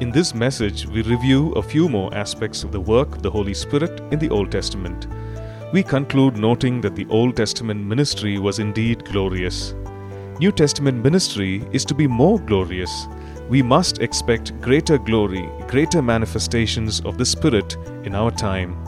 In 0.00 0.10
this 0.10 0.34
message, 0.34 0.86
we 0.86 1.02
review 1.02 1.52
a 1.52 1.62
few 1.62 1.86
more 1.86 2.08
aspects 2.14 2.64
of 2.64 2.72
the 2.72 2.80
work 2.80 3.14
of 3.14 3.22
the 3.22 3.30
Holy 3.30 3.52
Spirit 3.52 4.00
in 4.10 4.18
the 4.18 4.30
Old 4.30 4.50
Testament. 4.50 5.06
We 5.74 5.82
conclude 5.82 6.38
noting 6.38 6.80
that 6.80 6.96
the 6.96 7.06
Old 7.10 7.36
Testament 7.36 7.84
ministry 7.84 8.38
was 8.38 8.60
indeed 8.60 9.04
glorious. 9.04 9.74
New 10.38 10.52
Testament 10.52 11.04
ministry 11.04 11.68
is 11.72 11.84
to 11.84 11.94
be 11.94 12.06
more 12.06 12.38
glorious. 12.38 13.08
We 13.50 13.60
must 13.60 13.98
expect 13.98 14.58
greater 14.62 14.96
glory, 14.96 15.46
greater 15.68 16.00
manifestations 16.00 17.00
of 17.00 17.18
the 17.18 17.26
Spirit 17.26 17.76
in 18.02 18.14
our 18.14 18.30
time. 18.30 18.82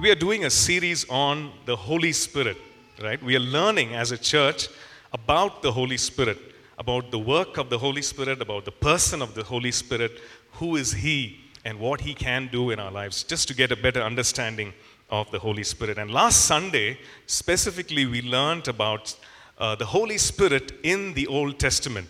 We 0.00 0.10
are 0.10 0.14
doing 0.14 0.46
a 0.46 0.50
series 0.50 1.06
on 1.10 1.52
the 1.66 1.76
Holy 1.76 2.12
Spirit, 2.12 2.56
right? 3.02 3.22
We 3.22 3.36
are 3.36 3.46
learning 3.58 3.94
as 3.94 4.12
a 4.12 4.16
church 4.16 4.68
about 5.12 5.60
the 5.60 5.72
Holy 5.72 5.98
Spirit, 5.98 6.38
about 6.78 7.10
the 7.10 7.18
work 7.18 7.56
of 7.56 7.70
the 7.70 7.78
Holy 7.78 8.02
Spirit, 8.02 8.40
about 8.40 8.64
the 8.64 8.72
person 8.72 9.22
of 9.22 9.34
the 9.34 9.44
Holy 9.44 9.70
Spirit, 9.70 10.20
who 10.52 10.76
is 10.76 10.92
He, 10.92 11.40
and 11.64 11.78
what 11.78 12.00
He 12.00 12.14
can 12.14 12.48
do 12.52 12.70
in 12.70 12.78
our 12.78 12.90
lives, 12.90 13.22
just 13.22 13.48
to 13.48 13.54
get 13.54 13.72
a 13.72 13.76
better 13.76 14.02
understanding 14.02 14.72
of 15.10 15.30
the 15.30 15.38
Holy 15.38 15.64
Spirit. 15.64 15.98
And 15.98 16.10
last 16.10 16.44
Sunday, 16.46 16.98
specifically, 17.26 18.06
we 18.06 18.22
learned 18.22 18.68
about 18.68 19.16
uh, 19.58 19.74
the 19.74 19.86
Holy 19.86 20.18
Spirit 20.18 20.72
in 20.82 21.14
the 21.14 21.26
Old 21.26 21.58
Testament. 21.58 22.08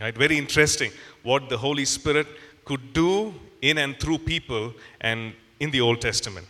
Right? 0.00 0.16
Very 0.16 0.38
interesting 0.38 0.90
what 1.22 1.48
the 1.48 1.58
Holy 1.58 1.84
Spirit 1.84 2.26
could 2.64 2.92
do 2.92 3.34
in 3.62 3.78
and 3.78 3.98
through 3.98 4.18
people 4.18 4.72
and 5.00 5.32
in 5.60 5.70
the 5.70 5.80
Old 5.80 6.00
Testament. 6.00 6.46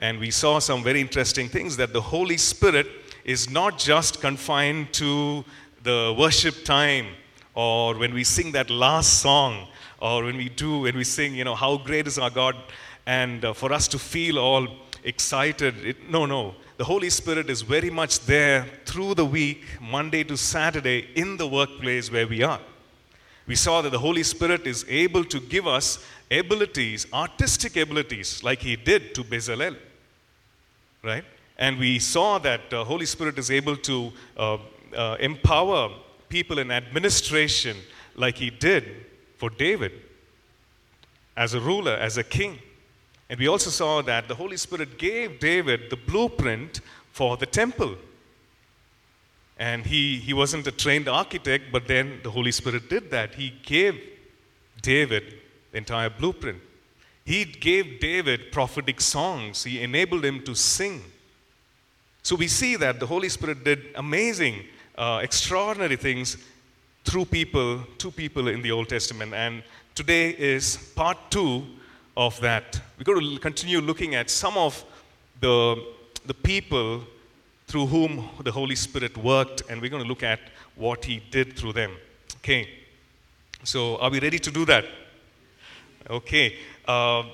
And 0.00 0.18
we 0.18 0.30
saw 0.30 0.58
some 0.58 0.82
very 0.82 1.00
interesting 1.00 1.48
things 1.48 1.76
that 1.78 1.92
the 1.92 2.00
Holy 2.00 2.36
Spirit 2.36 2.86
is 3.24 3.48
not 3.50 3.78
just 3.78 4.20
confined 4.20 4.92
to 4.92 5.44
the 5.86 6.12
worship 6.18 6.64
time 6.64 7.06
or 7.54 7.96
when 7.96 8.12
we 8.12 8.24
sing 8.24 8.50
that 8.52 8.68
last 8.70 9.20
song 9.20 9.68
or 10.00 10.24
when 10.24 10.36
we 10.36 10.48
do, 10.48 10.80
when 10.80 10.96
we 10.96 11.04
sing, 11.04 11.34
you 11.34 11.44
know, 11.44 11.54
how 11.54 11.76
great 11.76 12.08
is 12.08 12.18
our 12.18 12.28
God, 12.28 12.56
and 13.06 13.44
uh, 13.44 13.52
for 13.52 13.72
us 13.72 13.86
to 13.88 13.98
feel 13.98 14.38
all 14.38 14.66
excited. 15.04 15.74
It, 15.86 16.10
no, 16.10 16.26
no. 16.26 16.54
The 16.76 16.84
Holy 16.84 17.08
Spirit 17.08 17.48
is 17.48 17.62
very 17.62 17.88
much 17.88 18.20
there 18.26 18.66
through 18.84 19.14
the 19.14 19.24
week, 19.24 19.64
Monday 19.80 20.24
to 20.24 20.36
Saturday, 20.36 21.08
in 21.14 21.36
the 21.36 21.46
workplace 21.46 22.10
where 22.10 22.26
we 22.26 22.42
are. 22.42 22.60
We 23.46 23.54
saw 23.54 23.80
that 23.82 23.90
the 23.90 24.00
Holy 24.00 24.24
Spirit 24.24 24.66
is 24.66 24.84
able 24.88 25.24
to 25.24 25.38
give 25.38 25.68
us 25.68 26.04
abilities, 26.30 27.06
artistic 27.12 27.76
abilities, 27.76 28.42
like 28.42 28.58
He 28.58 28.74
did 28.74 29.14
to 29.14 29.22
Bezalel. 29.22 29.76
Right? 31.04 31.24
And 31.56 31.78
we 31.78 32.00
saw 32.00 32.38
that 32.38 32.70
the 32.70 32.84
Holy 32.84 33.06
Spirit 33.06 33.38
is 33.38 33.50
able 33.50 33.76
to 33.76 34.12
uh, 34.36 34.58
uh, 34.96 35.16
empower 35.20 35.90
people 36.28 36.58
in 36.58 36.70
administration, 36.70 37.76
like 38.16 38.36
He 38.38 38.50
did 38.50 38.84
for 39.36 39.50
David 39.50 39.92
as 41.36 41.54
a 41.54 41.60
ruler, 41.60 41.92
as 41.92 42.16
a 42.16 42.24
king. 42.24 42.58
And 43.28 43.38
we 43.38 43.48
also 43.48 43.70
saw 43.70 44.02
that 44.02 44.28
the 44.28 44.34
Holy 44.34 44.56
Spirit 44.56 44.98
gave 44.98 45.40
David 45.40 45.90
the 45.90 45.96
blueprint 45.96 46.80
for 47.12 47.36
the 47.36 47.46
temple. 47.46 47.96
And 49.58 49.86
he, 49.86 50.18
he 50.18 50.32
wasn't 50.32 50.66
a 50.66 50.70
trained 50.70 51.08
architect, 51.08 51.64
but 51.72 51.88
then 51.88 52.20
the 52.22 52.30
Holy 52.30 52.52
Spirit 52.52 52.88
did 52.88 53.10
that. 53.10 53.34
He 53.34 53.54
gave 53.62 54.00
David 54.82 55.34
the 55.72 55.78
entire 55.78 56.10
blueprint. 56.10 56.60
He 57.24 57.44
gave 57.44 57.98
David 57.98 58.52
prophetic 58.52 59.00
songs, 59.00 59.64
he 59.64 59.82
enabled 59.82 60.24
him 60.24 60.44
to 60.44 60.54
sing. 60.54 61.02
So 62.22 62.36
we 62.36 62.48
see 62.48 62.76
that 62.76 63.00
the 63.00 63.06
Holy 63.06 63.28
Spirit 63.28 63.64
did 63.64 63.80
amazing, 63.96 64.64
uh, 64.96 65.20
extraordinary 65.22 65.96
things 65.96 66.36
through 67.04 67.24
people, 67.26 67.80
to 67.98 68.10
people 68.10 68.48
in 68.48 68.62
the 68.62 68.70
Old 68.72 68.88
Testament. 68.88 69.34
And 69.34 69.62
today 69.94 70.30
is 70.30 70.76
part 70.94 71.18
two 71.30 71.64
of 72.16 72.40
that. 72.40 72.80
We're 72.98 73.04
going 73.04 73.34
to 73.34 73.40
continue 73.40 73.80
looking 73.80 74.14
at 74.14 74.30
some 74.30 74.56
of 74.56 74.84
the, 75.40 75.82
the 76.24 76.34
people 76.34 77.02
through 77.66 77.86
whom 77.86 78.28
the 78.42 78.52
Holy 78.52 78.76
Spirit 78.76 79.16
worked, 79.16 79.62
and 79.68 79.80
we're 79.80 79.90
going 79.90 80.02
to 80.02 80.08
look 80.08 80.22
at 80.22 80.40
what 80.76 81.04
He 81.04 81.22
did 81.30 81.56
through 81.56 81.72
them. 81.72 81.92
Okay. 82.38 82.68
So, 83.64 83.96
are 83.98 84.10
we 84.10 84.20
ready 84.20 84.38
to 84.38 84.50
do 84.50 84.64
that? 84.66 84.84
Okay. 86.08 86.56
Uh, 86.86 87.24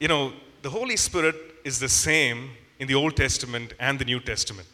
you 0.00 0.08
know, 0.08 0.32
the 0.62 0.70
Holy 0.70 0.96
Spirit 0.96 1.36
is 1.64 1.78
the 1.78 1.88
same 1.88 2.50
in 2.78 2.88
the 2.88 2.94
Old 2.94 3.16
Testament 3.16 3.74
and 3.78 3.98
the 3.98 4.04
New 4.04 4.20
Testament. 4.20 4.66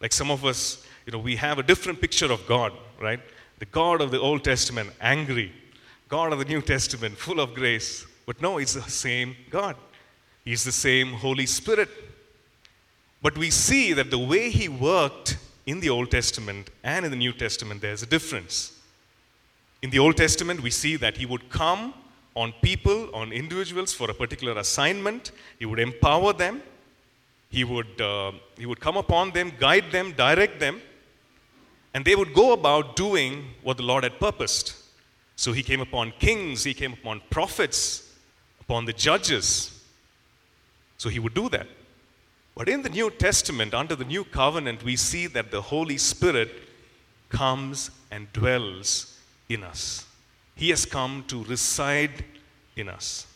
Like 0.00 0.12
some 0.12 0.30
of 0.30 0.44
us, 0.44 0.84
you 1.10 1.18
know, 1.18 1.24
we 1.24 1.34
have 1.34 1.58
a 1.58 1.64
different 1.64 2.00
picture 2.00 2.30
of 2.30 2.46
God, 2.46 2.72
right? 3.00 3.18
The 3.58 3.64
God 3.64 4.00
of 4.00 4.12
the 4.12 4.20
Old 4.20 4.44
Testament, 4.44 4.90
angry. 5.00 5.52
God 6.08 6.32
of 6.32 6.38
the 6.38 6.44
New 6.44 6.62
Testament, 6.62 7.18
full 7.18 7.40
of 7.40 7.52
grace. 7.52 8.06
But 8.26 8.40
no, 8.40 8.58
it's 8.58 8.74
the 8.74 8.82
same 8.82 9.34
God. 9.50 9.74
He's 10.44 10.62
the 10.62 10.70
same 10.70 11.14
Holy 11.14 11.46
Spirit. 11.46 11.88
But 13.20 13.36
we 13.36 13.50
see 13.50 13.92
that 13.92 14.12
the 14.12 14.20
way 14.20 14.50
He 14.50 14.68
worked 14.68 15.36
in 15.66 15.80
the 15.80 15.90
Old 15.90 16.12
Testament 16.12 16.70
and 16.84 17.04
in 17.04 17.10
the 17.10 17.16
New 17.16 17.32
Testament, 17.32 17.80
there's 17.80 18.04
a 18.04 18.06
difference. 18.06 18.72
In 19.82 19.90
the 19.90 19.98
Old 19.98 20.16
Testament, 20.16 20.62
we 20.62 20.70
see 20.70 20.94
that 20.94 21.16
He 21.16 21.26
would 21.26 21.50
come 21.50 21.92
on 22.36 22.54
people, 22.62 23.12
on 23.12 23.32
individuals 23.32 23.92
for 23.92 24.08
a 24.08 24.14
particular 24.14 24.56
assignment, 24.60 25.32
He 25.58 25.66
would 25.66 25.80
empower 25.80 26.32
them, 26.32 26.62
He 27.48 27.64
would, 27.64 28.00
uh, 28.00 28.30
he 28.56 28.64
would 28.64 28.78
come 28.78 28.96
upon 28.96 29.32
them, 29.32 29.52
guide 29.58 29.90
them, 29.90 30.12
direct 30.12 30.60
them, 30.60 30.80
and 31.94 32.04
they 32.04 32.14
would 32.14 32.34
go 32.34 32.52
about 32.52 32.96
doing 32.96 33.44
what 33.62 33.76
the 33.76 33.82
Lord 33.82 34.04
had 34.04 34.18
purposed. 34.18 34.74
So 35.36 35.52
He 35.52 35.62
came 35.62 35.80
upon 35.80 36.12
kings, 36.18 36.64
He 36.64 36.74
came 36.74 36.92
upon 36.92 37.22
prophets, 37.30 38.10
upon 38.60 38.84
the 38.84 38.92
judges. 38.92 39.80
So 40.96 41.08
he 41.08 41.18
would 41.18 41.34
do 41.34 41.48
that. 41.48 41.66
But 42.54 42.68
in 42.68 42.82
the 42.82 42.88
New 42.88 43.10
Testament, 43.10 43.72
under 43.72 43.96
the 43.96 44.04
new 44.04 44.22
covenant, 44.22 44.84
we 44.84 44.94
see 44.94 45.26
that 45.28 45.50
the 45.50 45.62
Holy 45.62 45.96
Spirit 45.96 46.50
comes 47.30 47.90
and 48.10 48.32
dwells 48.32 49.18
in 49.48 49.64
us. 49.64 50.06
He 50.54 50.68
has 50.68 50.84
come 50.84 51.24
to 51.28 51.42
reside 51.44 52.24
in 52.76 52.88
us. 52.88 53.26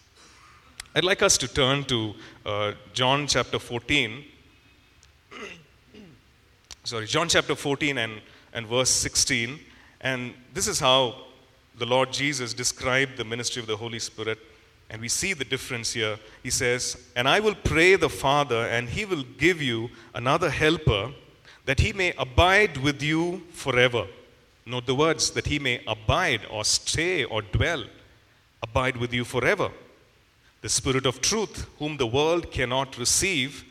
I'd 0.94 1.04
like 1.04 1.22
us 1.22 1.38
to 1.38 1.48
turn 1.48 1.84
to 1.84 2.15
uh, 2.44 2.72
John 2.92 3.26
chapter 3.26 3.59
14. 3.59 4.25
Sorry, 6.84 7.06
John 7.06 7.28
chapter 7.28 7.54
14 7.54 7.98
and, 7.98 8.21
and 8.54 8.66
verse 8.66 8.91
16. 8.91 9.59
And 10.00 10.32
this 10.54 10.66
is 10.66 10.81
how 10.81 11.16
the 11.76 11.87
Lord 11.87 12.12
Jesus 12.12 12.54
described 12.54 13.19
the 13.19 13.25
ministry 13.25 13.60
of 13.60 13.66
the 13.66 13.76
Holy 13.76 13.98
Spirit 13.98 14.38
and 14.91 15.00
we 15.00 15.09
see 15.09 15.32
the 15.32 15.44
difference 15.44 15.92
here. 15.92 16.19
He 16.42 16.50
says, 16.50 16.97
And 17.16 17.28
I 17.28 17.41
will 17.41 17.54
pray 17.54 17.97
the 17.97 18.09
Father, 18.09 18.66
and 18.69 18.88
he 18.88 19.04
will 19.04 19.25
give 19.38 19.62
you 19.62 19.91
another 20.15 20.50
helper, 20.50 21.12
that 21.65 21.81
he 21.81 21.92
may 21.92 22.12
abide 22.19 22.76
with 22.76 23.03
you 23.03 23.42
forever. 23.53 24.06
Note 24.66 24.86
the 24.86 24.94
words, 24.94 25.31
that 25.31 25.47
he 25.47 25.59
may 25.59 25.82
abide 25.86 26.42
or 26.50 26.65
stay 26.65 27.25
or 27.25 27.42
dwell, 27.42 27.84
abide 28.62 28.97
with 28.97 29.12
you 29.12 29.25
forever. 29.25 29.71
The 30.60 30.69
Spirit 30.69 31.06
of 31.06 31.21
truth, 31.21 31.66
whom 31.78 31.97
the 31.97 32.06
world 32.06 32.50
cannot 32.50 32.98
receive, 32.98 33.65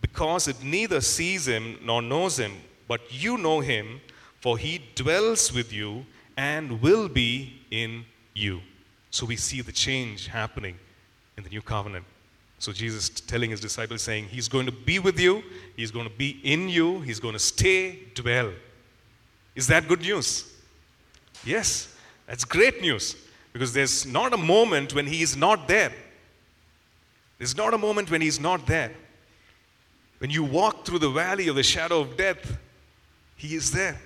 because 0.00 0.48
it 0.48 0.62
neither 0.62 1.00
sees 1.00 1.46
him 1.46 1.78
nor 1.82 2.00
knows 2.00 2.38
him, 2.38 2.52
but 2.88 3.00
you 3.10 3.36
know 3.36 3.60
him, 3.60 4.00
for 4.40 4.58
he 4.58 4.82
dwells 4.94 5.52
with 5.52 5.72
you 5.72 6.04
and 6.36 6.80
will 6.80 7.08
be 7.08 7.60
in 7.70 8.04
you. 8.34 8.60
So 9.10 9.26
we 9.26 9.36
see 9.36 9.60
the 9.60 9.72
change 9.72 10.26
happening 10.26 10.78
in 11.36 11.44
the 11.44 11.50
new 11.50 11.62
covenant. 11.62 12.04
So 12.58 12.72
Jesus 12.72 13.08
telling 13.08 13.50
his 13.50 13.60
disciples, 13.60 14.02
saying, 14.02 14.26
He's 14.26 14.48
going 14.48 14.66
to 14.66 14.72
be 14.72 14.98
with 14.98 15.18
you, 15.18 15.42
He's 15.76 15.90
going 15.90 16.08
to 16.08 16.14
be 16.14 16.40
in 16.42 16.68
you, 16.68 17.00
He's 17.00 17.18
going 17.18 17.32
to 17.32 17.38
stay, 17.38 17.98
dwell. 18.14 18.52
Is 19.54 19.66
that 19.68 19.88
good 19.88 20.02
news? 20.02 20.50
Yes, 21.44 21.94
that's 22.26 22.44
great 22.44 22.80
news. 22.80 23.16
Because 23.52 23.72
there's 23.72 24.06
not 24.06 24.32
a 24.32 24.36
moment 24.36 24.94
when 24.94 25.06
He 25.06 25.22
is 25.22 25.36
not 25.36 25.66
there. 25.66 25.92
There's 27.38 27.56
not 27.56 27.74
a 27.74 27.78
moment 27.78 28.10
when 28.10 28.20
He's 28.20 28.38
not 28.38 28.66
there. 28.66 28.92
When 30.18 30.30
you 30.30 30.44
walk 30.44 30.84
through 30.84 30.98
the 30.98 31.10
valley 31.10 31.48
of 31.48 31.56
the 31.56 31.62
shadow 31.62 32.00
of 32.00 32.16
death, 32.16 32.58
He 33.36 33.54
is 33.54 33.72
there. 33.72 33.98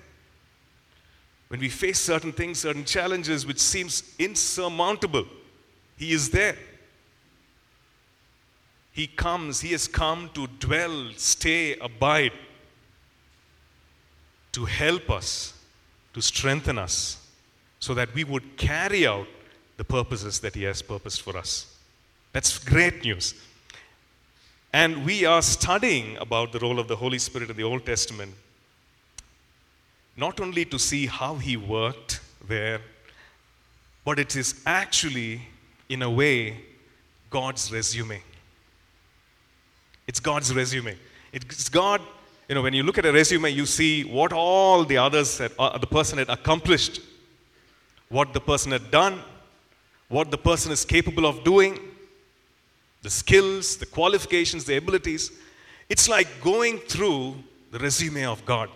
When 1.48 1.60
we 1.60 1.68
face 1.68 2.00
certain 2.00 2.32
things, 2.32 2.60
certain 2.60 2.84
challenges 2.84 3.46
which 3.46 3.60
seems 3.60 4.14
insurmountable, 4.18 5.26
he 5.96 6.12
is 6.12 6.30
there. 6.30 6.56
He 8.92 9.06
comes, 9.06 9.60
he 9.60 9.72
has 9.72 9.88
come 9.88 10.30
to 10.34 10.46
dwell, 10.46 11.10
stay, 11.16 11.76
abide, 11.76 12.32
to 14.52 14.64
help 14.64 15.10
us, 15.10 15.52
to 16.12 16.22
strengthen 16.22 16.78
us, 16.78 17.18
so 17.80 17.92
that 17.94 18.14
we 18.14 18.24
would 18.24 18.56
carry 18.56 19.06
out 19.06 19.26
the 19.76 19.84
purposes 19.84 20.40
that 20.40 20.54
he 20.54 20.62
has 20.62 20.80
purposed 20.80 21.22
for 21.22 21.36
us. 21.36 21.76
That's 22.32 22.58
great 22.58 23.04
news. 23.04 23.34
And 24.72 25.04
we 25.04 25.24
are 25.24 25.42
studying 25.42 26.16
about 26.18 26.52
the 26.52 26.58
role 26.60 26.78
of 26.78 26.88
the 26.88 26.96
Holy 26.96 27.18
Spirit 27.18 27.50
in 27.50 27.56
the 27.56 27.62
Old 27.64 27.84
Testament 27.84 28.34
not 30.16 30.40
only 30.40 30.64
to 30.66 30.78
see 30.78 31.06
how 31.06 31.36
he 31.36 31.56
worked, 31.56 32.20
there, 32.46 32.80
but 34.04 34.18
it 34.18 34.36
is 34.36 34.62
actually, 34.66 35.40
in 35.88 36.02
a 36.02 36.10
way, 36.10 36.60
God's 37.30 37.72
resume. 37.72 38.22
It's 40.06 40.20
God's 40.20 40.54
resume. 40.54 40.96
It's 41.32 41.68
God, 41.68 42.00
you 42.48 42.54
know, 42.54 42.62
when 42.62 42.74
you 42.74 42.82
look 42.82 42.98
at 42.98 43.06
a 43.06 43.12
resume, 43.12 43.48
you 43.50 43.66
see 43.66 44.04
what 44.04 44.32
all 44.32 44.84
the 44.84 44.98
others, 44.98 45.38
had, 45.38 45.52
uh, 45.58 45.78
the 45.78 45.86
person 45.86 46.18
had 46.18 46.28
accomplished, 46.28 47.00
what 48.08 48.32
the 48.32 48.40
person 48.40 48.72
had 48.72 48.90
done, 48.90 49.20
what 50.08 50.30
the 50.30 50.38
person 50.38 50.70
is 50.70 50.84
capable 50.84 51.26
of 51.26 51.42
doing, 51.42 51.78
the 53.02 53.10
skills, 53.10 53.76
the 53.76 53.86
qualifications, 53.86 54.64
the 54.64 54.76
abilities. 54.76 55.32
It's 55.88 56.08
like 56.08 56.28
going 56.40 56.78
through 56.78 57.36
the 57.70 57.78
resume 57.78 58.24
of 58.26 58.44
God. 58.44 58.70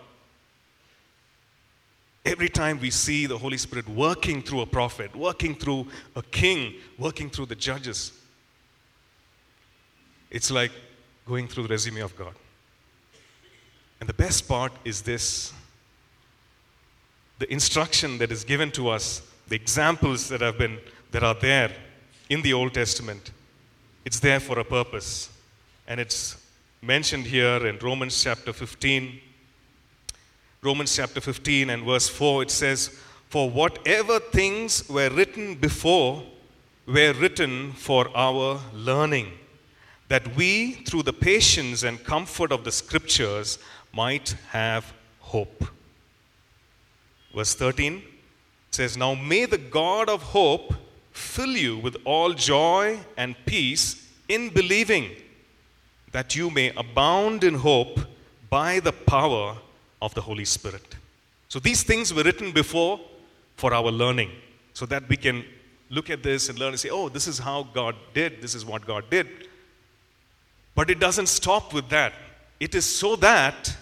Every 2.28 2.50
time 2.50 2.78
we 2.78 2.90
see 2.90 3.24
the 3.24 3.38
Holy 3.38 3.56
Spirit 3.56 3.88
working 3.88 4.42
through 4.42 4.60
a 4.60 4.66
prophet, 4.66 5.16
working 5.16 5.54
through 5.54 5.86
a 6.14 6.20
king, 6.20 6.74
working 6.98 7.30
through 7.30 7.46
the 7.46 7.54
judges, 7.54 8.12
it's 10.30 10.50
like 10.50 10.70
going 11.26 11.48
through 11.48 11.62
the 11.62 11.70
resume 11.70 12.00
of 12.00 12.14
God. 12.18 12.34
And 13.98 14.06
the 14.06 14.12
best 14.12 14.46
part 14.46 14.72
is 14.84 15.00
this 15.00 15.54
the 17.38 17.50
instruction 17.50 18.18
that 18.18 18.30
is 18.30 18.44
given 18.44 18.70
to 18.72 18.90
us, 18.90 19.22
the 19.48 19.56
examples 19.56 20.28
that 20.28 20.42
have 20.42 20.58
been 20.58 20.76
that 21.12 21.22
are 21.22 21.36
there 21.40 21.72
in 22.28 22.42
the 22.42 22.52
Old 22.52 22.74
Testament, 22.74 23.30
it's 24.04 24.20
there 24.20 24.38
for 24.38 24.58
a 24.58 24.64
purpose. 24.64 25.30
And 25.86 25.98
it's 25.98 26.36
mentioned 26.82 27.24
here 27.24 27.66
in 27.66 27.78
Romans 27.78 28.22
chapter 28.22 28.52
15. 28.52 29.18
Romans 30.60 30.96
chapter 30.96 31.20
15 31.20 31.70
and 31.70 31.84
verse 31.84 32.08
4, 32.08 32.42
it 32.42 32.50
says, 32.50 32.88
For 33.28 33.48
whatever 33.48 34.18
things 34.18 34.88
were 34.88 35.08
written 35.08 35.54
before 35.54 36.24
were 36.84 37.12
written 37.12 37.72
for 37.74 38.08
our 38.16 38.60
learning, 38.74 39.30
that 40.08 40.34
we, 40.34 40.72
through 40.72 41.04
the 41.04 41.12
patience 41.12 41.84
and 41.84 42.02
comfort 42.02 42.50
of 42.50 42.64
the 42.64 42.72
scriptures, 42.72 43.58
might 43.92 44.34
have 44.50 44.92
hope. 45.20 45.64
Verse 47.32 47.54
13 47.54 48.02
says, 48.72 48.96
Now 48.96 49.14
may 49.14 49.44
the 49.44 49.58
God 49.58 50.08
of 50.08 50.22
hope 50.22 50.74
fill 51.12 51.56
you 51.56 51.78
with 51.78 51.96
all 52.04 52.32
joy 52.32 52.98
and 53.16 53.36
peace 53.46 54.08
in 54.28 54.48
believing, 54.48 55.10
that 56.10 56.34
you 56.34 56.50
may 56.50 56.72
abound 56.76 57.44
in 57.44 57.54
hope 57.54 58.00
by 58.50 58.80
the 58.80 58.92
power 58.92 59.56
of 60.00 60.14
the 60.14 60.20
Holy 60.20 60.44
Spirit. 60.44 60.96
So 61.48 61.58
these 61.58 61.82
things 61.82 62.12
were 62.12 62.22
written 62.22 62.52
before 62.52 63.00
for 63.56 63.74
our 63.74 63.90
learning, 63.90 64.30
so 64.72 64.86
that 64.86 65.08
we 65.08 65.16
can 65.16 65.44
look 65.90 66.10
at 66.10 66.22
this 66.22 66.48
and 66.48 66.58
learn 66.58 66.68
and 66.68 66.80
say, 66.80 66.90
oh, 66.90 67.08
this 67.08 67.26
is 67.26 67.38
how 67.38 67.64
God 67.74 67.96
did, 68.14 68.40
this 68.40 68.54
is 68.54 68.64
what 68.64 68.86
God 68.86 69.04
did. 69.10 69.26
But 70.74 70.90
it 70.90 71.00
doesn't 71.00 71.26
stop 71.28 71.72
with 71.72 71.88
that. 71.88 72.12
It 72.60 72.74
is 72.74 72.84
so 72.84 73.16
that 73.16 73.76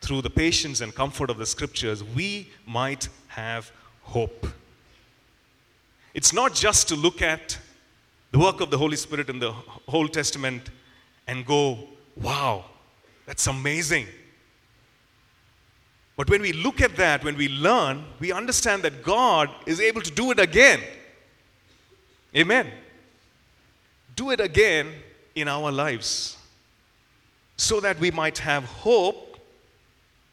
through 0.00 0.22
the 0.22 0.30
patience 0.30 0.80
and 0.80 0.94
comfort 0.94 1.30
of 1.30 1.38
the 1.38 1.46
scriptures, 1.46 2.04
we 2.04 2.50
might 2.66 3.08
have 3.28 3.72
hope. 4.02 4.46
It's 6.14 6.32
not 6.32 6.54
just 6.54 6.88
to 6.88 6.94
look 6.96 7.20
at 7.20 7.58
the 8.30 8.38
work 8.38 8.60
of 8.60 8.70
the 8.70 8.78
Holy 8.78 8.96
Spirit 8.96 9.28
in 9.28 9.38
the 9.38 9.54
Old 9.88 10.12
Testament 10.12 10.70
and 11.26 11.44
go, 11.44 11.78
wow, 12.16 12.64
that's 13.26 13.46
amazing. 13.46 14.06
But 16.18 16.28
when 16.28 16.42
we 16.42 16.52
look 16.52 16.80
at 16.80 16.96
that, 16.96 17.22
when 17.22 17.36
we 17.36 17.48
learn, 17.48 18.04
we 18.18 18.32
understand 18.32 18.82
that 18.82 19.04
God 19.04 19.48
is 19.66 19.80
able 19.80 20.02
to 20.02 20.10
do 20.10 20.32
it 20.32 20.40
again. 20.40 20.80
Amen. 22.36 22.66
Do 24.16 24.32
it 24.32 24.40
again 24.40 24.92
in 25.36 25.46
our 25.46 25.70
lives 25.70 26.36
so 27.56 27.78
that 27.78 28.00
we 28.00 28.10
might 28.10 28.38
have 28.38 28.64
hope. 28.64 29.38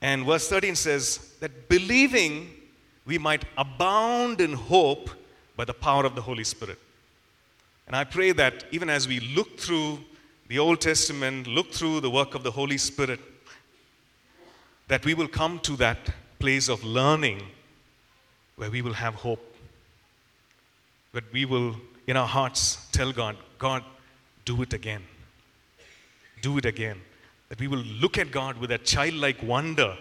And 0.01 0.25
verse 0.25 0.49
13 0.49 0.75
says 0.75 1.35
that 1.39 1.69
believing 1.69 2.49
we 3.05 3.19
might 3.19 3.45
abound 3.55 4.41
in 4.41 4.53
hope 4.53 5.11
by 5.55 5.65
the 5.65 5.73
power 5.75 6.03
of 6.03 6.15
the 6.15 6.21
Holy 6.23 6.43
Spirit. 6.43 6.79
And 7.85 7.95
I 7.95 8.05
pray 8.05 8.31
that 8.31 8.65
even 8.71 8.89
as 8.89 9.07
we 9.07 9.19
look 9.19 9.59
through 9.59 9.99
the 10.47 10.57
Old 10.57 10.81
Testament, 10.81 11.45
look 11.45 11.71
through 11.71 11.99
the 11.99 12.09
work 12.09 12.33
of 12.33 12.41
the 12.41 12.49
Holy 12.49 12.79
Spirit, 12.79 13.19
that 14.87 15.05
we 15.05 15.13
will 15.13 15.27
come 15.27 15.59
to 15.59 15.75
that 15.77 15.97
place 16.39 16.69
of 16.69 16.83
learning 16.83 17.41
where 18.55 18.69
we 18.69 18.81
will 18.81 18.93
have 18.93 19.15
hope. 19.15 19.55
That 21.13 21.31
we 21.31 21.45
will, 21.45 21.75
in 22.07 22.17
our 22.17 22.27
hearts, 22.27 22.87
tell 22.91 23.11
God, 23.11 23.37
God, 23.57 23.83
do 24.43 24.61
it 24.61 24.73
again. 24.73 25.01
Do 26.41 26.57
it 26.57 26.65
again. 26.65 27.01
That 27.49 27.59
we 27.59 27.67
will 27.67 27.83
look 28.01 28.17
at 28.17 28.31
God 28.31 28.57
with 28.57 28.71
a 28.71 28.77
childlike 28.77 29.41
wonder 29.41 29.97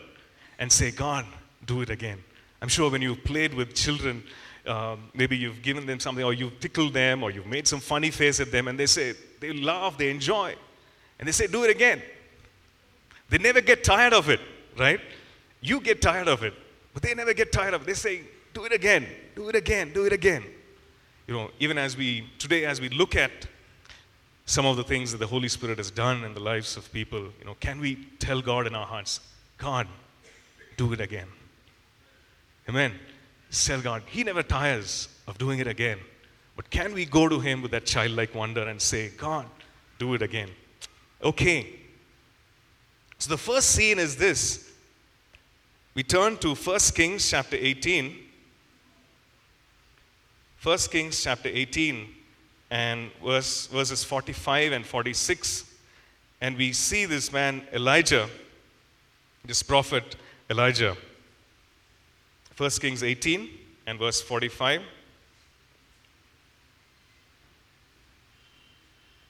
and 0.58 0.70
say, 0.70 0.90
God, 0.90 1.24
do 1.66 1.80
it 1.82 1.90
again. 1.90 2.22
I'm 2.60 2.68
sure 2.68 2.90
when 2.90 3.02
you've 3.02 3.24
played 3.24 3.54
with 3.54 3.74
children, 3.74 4.22
um, 4.66 5.10
maybe 5.14 5.36
you've 5.36 5.62
given 5.62 5.86
them 5.86 6.00
something, 6.00 6.24
or 6.24 6.32
you've 6.32 6.58
tickled 6.60 6.94
them, 6.94 7.22
or 7.22 7.30
you've 7.30 7.46
made 7.46 7.68
some 7.68 7.80
funny 7.80 8.10
face 8.10 8.40
at 8.40 8.50
them, 8.50 8.68
and 8.68 8.78
they 8.78 8.86
say, 8.86 9.14
they 9.40 9.52
laugh, 9.52 9.98
they 9.98 10.10
enjoy. 10.10 10.54
And 11.18 11.28
they 11.28 11.32
say, 11.32 11.46
do 11.46 11.64
it 11.64 11.70
again. 11.70 12.02
They 13.28 13.38
never 13.38 13.60
get 13.60 13.84
tired 13.84 14.12
of 14.12 14.30
it, 14.30 14.40
right? 14.78 15.00
You 15.60 15.80
get 15.80 16.02
tired 16.02 16.28
of 16.28 16.42
it, 16.42 16.54
but 16.92 17.02
they 17.02 17.14
never 17.14 17.34
get 17.34 17.52
tired 17.52 17.74
of 17.74 17.82
it. 17.82 17.86
They 17.86 17.94
say, 17.94 18.22
do 18.52 18.64
it 18.64 18.72
again, 18.72 19.06
do 19.34 19.48
it 19.48 19.56
again, 19.56 19.92
do 19.92 20.04
it 20.04 20.12
again. 20.12 20.44
You 21.26 21.34
know, 21.34 21.50
even 21.58 21.78
as 21.78 21.96
we, 21.96 22.28
today, 22.38 22.64
as 22.66 22.80
we 22.80 22.88
look 22.90 23.16
at 23.16 23.32
some 24.46 24.66
of 24.66 24.76
the 24.76 24.84
things 24.84 25.10
that 25.12 25.18
the 25.18 25.26
Holy 25.26 25.48
Spirit 25.48 25.78
has 25.78 25.90
done 25.90 26.22
in 26.22 26.34
the 26.34 26.40
lives 26.40 26.76
of 26.76 26.92
people, 26.92 27.20
you 27.38 27.44
know, 27.44 27.56
can 27.60 27.80
we 27.80 28.06
tell 28.18 28.42
God 28.42 28.66
in 28.66 28.74
our 28.74 28.86
hearts, 28.86 29.20
God, 29.56 29.88
do 30.76 30.92
it 30.92 31.00
again? 31.00 31.28
Amen. 32.68 32.92
Tell 33.50 33.80
God, 33.80 34.02
He 34.06 34.22
never 34.24 34.42
tires 34.42 35.08
of 35.26 35.38
doing 35.38 35.60
it 35.60 35.66
again. 35.66 35.98
But 36.56 36.70
can 36.70 36.92
we 36.92 37.04
go 37.04 37.28
to 37.28 37.40
Him 37.40 37.62
with 37.62 37.70
that 37.70 37.86
childlike 37.86 38.34
wonder 38.34 38.68
and 38.68 38.80
say, 38.80 39.10
God, 39.16 39.46
do 39.98 40.14
it 40.14 40.22
again? 40.22 40.50
Okay. 41.22 41.80
So 43.24 43.30
the 43.30 43.38
first 43.38 43.70
scene 43.70 43.98
is 43.98 44.16
this. 44.16 44.70
We 45.94 46.02
turn 46.02 46.36
to 46.40 46.54
1 46.54 46.78
Kings 46.94 47.30
chapter 47.30 47.56
18. 47.58 48.18
1 50.62 50.78
Kings 50.90 51.24
chapter 51.24 51.48
18 51.48 52.06
and 52.70 53.10
verse, 53.24 53.66
verses 53.68 54.04
45 54.04 54.72
and 54.72 54.84
46. 54.84 55.64
And 56.42 56.58
we 56.58 56.74
see 56.74 57.06
this 57.06 57.32
man, 57.32 57.66
Elijah, 57.72 58.28
this 59.42 59.62
prophet 59.62 60.16
Elijah. 60.50 60.94
1 62.58 62.70
Kings 62.72 63.02
18 63.02 63.48
and 63.86 63.98
verse 63.98 64.20
45. 64.20 64.82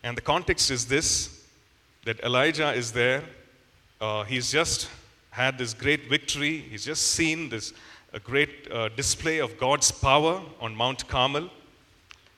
And 0.03 0.17
the 0.17 0.21
context 0.21 0.73
is 0.73 0.87
this 0.87 1.47
that 2.05 2.19
Elijah 2.25 2.73
is 2.73 2.91
there. 2.91 3.23
Uh, 4.05 4.23
he's 4.25 4.53
just 4.53 4.91
had 5.31 5.57
this 5.57 5.73
great 5.73 6.11
victory. 6.11 6.59
He's 6.59 6.85
just 6.85 7.13
seen 7.13 7.49
this 7.49 7.73
a 8.13 8.21
great 8.21 8.71
uh, 8.71 8.91
display 8.91 9.39
of 9.39 9.59
God's 9.59 9.91
power 9.91 10.43
on 10.61 10.77
Mount 10.77 11.09
Carmel. 11.09 11.49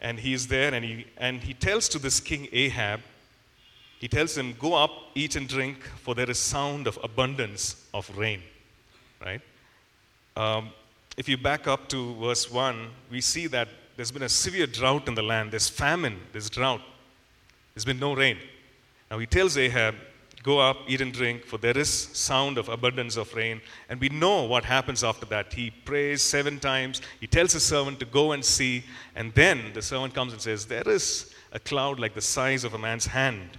And 0.00 0.20
he's 0.20 0.46
there 0.46 0.72
and 0.72 0.84
he, 0.84 1.06
and 1.16 1.40
he 1.40 1.54
tells 1.54 1.88
to 1.88 1.98
this 1.98 2.20
king 2.20 2.46
Ahab, 2.52 3.00
he 3.98 4.06
tells 4.06 4.38
him, 4.38 4.54
Go 4.60 4.74
up, 4.74 4.92
eat 5.16 5.34
and 5.34 5.48
drink, 5.48 5.82
for 6.02 6.14
there 6.14 6.30
is 6.30 6.38
sound 6.38 6.86
of 6.86 7.00
abundance 7.02 7.84
of 7.92 8.16
rain. 8.16 8.42
Right? 9.20 9.40
Um, 10.36 10.70
if 11.16 11.28
you 11.28 11.36
back 11.36 11.66
up 11.66 11.88
to 11.88 12.14
verse 12.14 12.48
1, 12.48 12.86
we 13.10 13.20
see 13.20 13.48
that 13.48 13.66
there's 13.96 14.12
been 14.12 14.22
a 14.22 14.28
severe 14.28 14.68
drought 14.68 15.08
in 15.08 15.16
the 15.16 15.22
land. 15.22 15.50
There's 15.50 15.68
famine, 15.68 16.20
there's 16.30 16.48
drought. 16.48 16.82
There's 17.74 17.84
been 17.84 17.98
no 17.98 18.14
rain. 18.14 18.38
Now 19.10 19.18
he 19.18 19.26
tells 19.26 19.58
Ahab, 19.58 19.96
Go 20.46 20.60
up, 20.60 20.76
eat 20.86 21.00
and 21.00 21.12
drink, 21.12 21.44
for 21.44 21.58
there 21.58 21.76
is 21.76 21.90
sound 21.90 22.56
of 22.56 22.68
abundance 22.68 23.16
of 23.16 23.34
rain. 23.34 23.60
And 23.88 24.00
we 24.00 24.08
know 24.10 24.44
what 24.44 24.64
happens 24.64 25.02
after 25.02 25.26
that. 25.26 25.52
He 25.52 25.72
prays 25.72 26.22
seven 26.22 26.60
times. 26.60 27.02
He 27.18 27.26
tells 27.26 27.52
his 27.52 27.64
servant 27.64 27.98
to 27.98 28.06
go 28.06 28.30
and 28.30 28.44
see. 28.44 28.84
And 29.16 29.34
then 29.34 29.72
the 29.74 29.82
servant 29.82 30.14
comes 30.14 30.32
and 30.32 30.40
says, 30.40 30.64
There 30.64 30.88
is 30.88 31.34
a 31.50 31.58
cloud 31.58 31.98
like 31.98 32.14
the 32.14 32.20
size 32.20 32.62
of 32.62 32.74
a 32.74 32.78
man's 32.78 33.06
hand. 33.06 33.58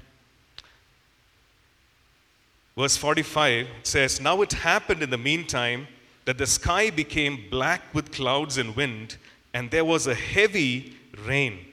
Verse 2.77 2.95
45 2.95 3.67
says, 3.83 4.21
Now 4.21 4.41
it 4.41 4.53
happened 4.53 5.03
in 5.03 5.09
the 5.09 5.17
meantime 5.17 5.89
that 6.23 6.37
the 6.37 6.47
sky 6.47 6.89
became 6.89 7.49
black 7.51 7.81
with 7.93 8.13
clouds 8.13 8.57
and 8.57 8.73
wind, 8.77 9.17
and 9.53 9.69
there 9.71 9.83
was 9.83 10.07
a 10.07 10.15
heavy 10.15 10.95
rain. 11.25 11.65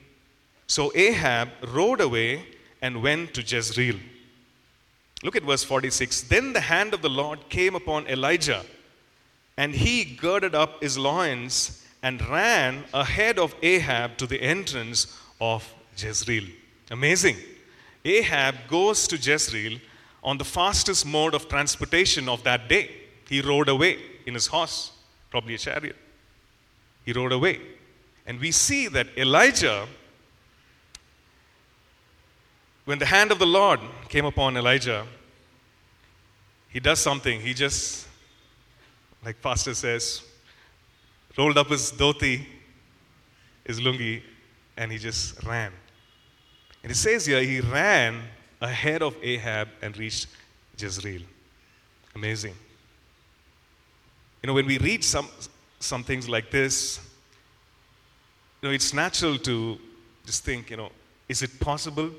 So 0.67 0.91
Ahab 0.93 1.51
rode 1.69 2.01
away 2.01 2.45
and 2.81 3.01
went 3.01 3.33
to 3.35 3.41
Jezreel. 3.41 3.95
Look 5.25 5.35
at 5.35 5.41
verse 5.41 5.63
46. 5.63 6.21
Then 6.21 6.53
the 6.53 6.61
hand 6.61 6.93
of 6.93 7.01
the 7.01 7.09
Lord 7.09 7.49
came 7.49 7.73
upon 7.73 8.05
Elijah, 8.05 8.63
and 9.57 9.73
he 9.73 10.05
girded 10.05 10.53
up 10.53 10.83
his 10.83 10.99
loins 10.99 11.83
and 12.03 12.21
ran 12.29 12.83
ahead 12.93 13.39
of 13.39 13.55
Ahab 13.63 14.17
to 14.17 14.27
the 14.27 14.39
entrance 14.39 15.19
of 15.41 15.73
Jezreel. 15.97 16.47
Amazing. 16.91 17.37
Ahab 18.05 18.67
goes 18.67 19.07
to 19.07 19.17
Jezreel 19.17 19.79
on 20.23 20.37
the 20.37 20.45
fastest 20.45 21.07
mode 21.07 21.33
of 21.33 21.49
transportation 21.49 22.29
of 22.29 22.43
that 22.43 22.69
day. 22.69 22.91
He 23.27 23.41
rode 23.41 23.69
away 23.69 23.97
in 24.27 24.35
his 24.35 24.45
horse, 24.45 24.91
probably 25.31 25.55
a 25.55 25.57
chariot. 25.57 25.95
He 27.03 27.13
rode 27.13 27.31
away. 27.31 27.61
And 28.27 28.39
we 28.39 28.51
see 28.51 28.87
that 28.89 29.07
Elijah, 29.17 29.87
when 32.85 32.99
the 32.99 33.05
hand 33.05 33.31
of 33.31 33.39
the 33.39 33.45
Lord 33.45 33.79
came 34.09 34.25
upon 34.25 34.55
Elijah, 34.55 35.05
he 36.69 36.79
does 36.79 36.99
something. 36.99 37.41
He 37.41 37.53
just, 37.53 38.07
like 39.23 39.41
Pastor 39.41 39.73
says, 39.73 40.21
rolled 41.37 41.57
up 41.57 41.67
his 41.67 41.91
dhoti, 41.91 42.45
his 43.65 43.79
lungi, 43.79 44.21
and 44.77 44.91
he 44.91 44.97
just 44.97 45.43
ran. 45.43 45.71
And 46.83 46.91
it 46.91 46.95
says 46.95 47.25
here, 47.25 47.41
he 47.41 47.59
ran 47.59 48.21
ahead 48.61 49.01
of 49.01 49.15
Ahab 49.23 49.69
and 49.81 49.97
reached 49.97 50.27
Jezreel. 50.77 51.23
Amazing. 52.13 52.53
You 54.43 54.47
know, 54.47 54.53
when 54.53 54.67
we 54.67 54.77
read 54.77 55.03
some, 55.03 55.27
some 55.79 56.03
things 56.03 56.29
like 56.29 56.51
this, 56.51 56.99
you 58.61 58.69
know, 58.69 58.73
it's 58.73 58.93
natural 58.93 59.37
to 59.39 59.79
just 60.25 60.43
think, 60.43 60.69
you 60.69 60.77
know, 60.77 60.91
is 61.27 61.41
it 61.41 61.59
possible? 61.59 62.11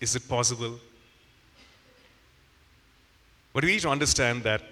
Is 0.00 0.14
it 0.14 0.28
possible? 0.28 0.78
But 3.52 3.64
we 3.64 3.72
need 3.72 3.80
to 3.80 3.88
understand 3.88 4.42
that 4.42 4.62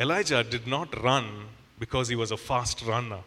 Elijah 0.00 0.42
did 0.42 0.66
not 0.66 1.02
run 1.02 1.26
because 1.78 2.08
he 2.08 2.16
was 2.16 2.30
a 2.30 2.36
fast 2.36 2.82
runner. 2.82 3.20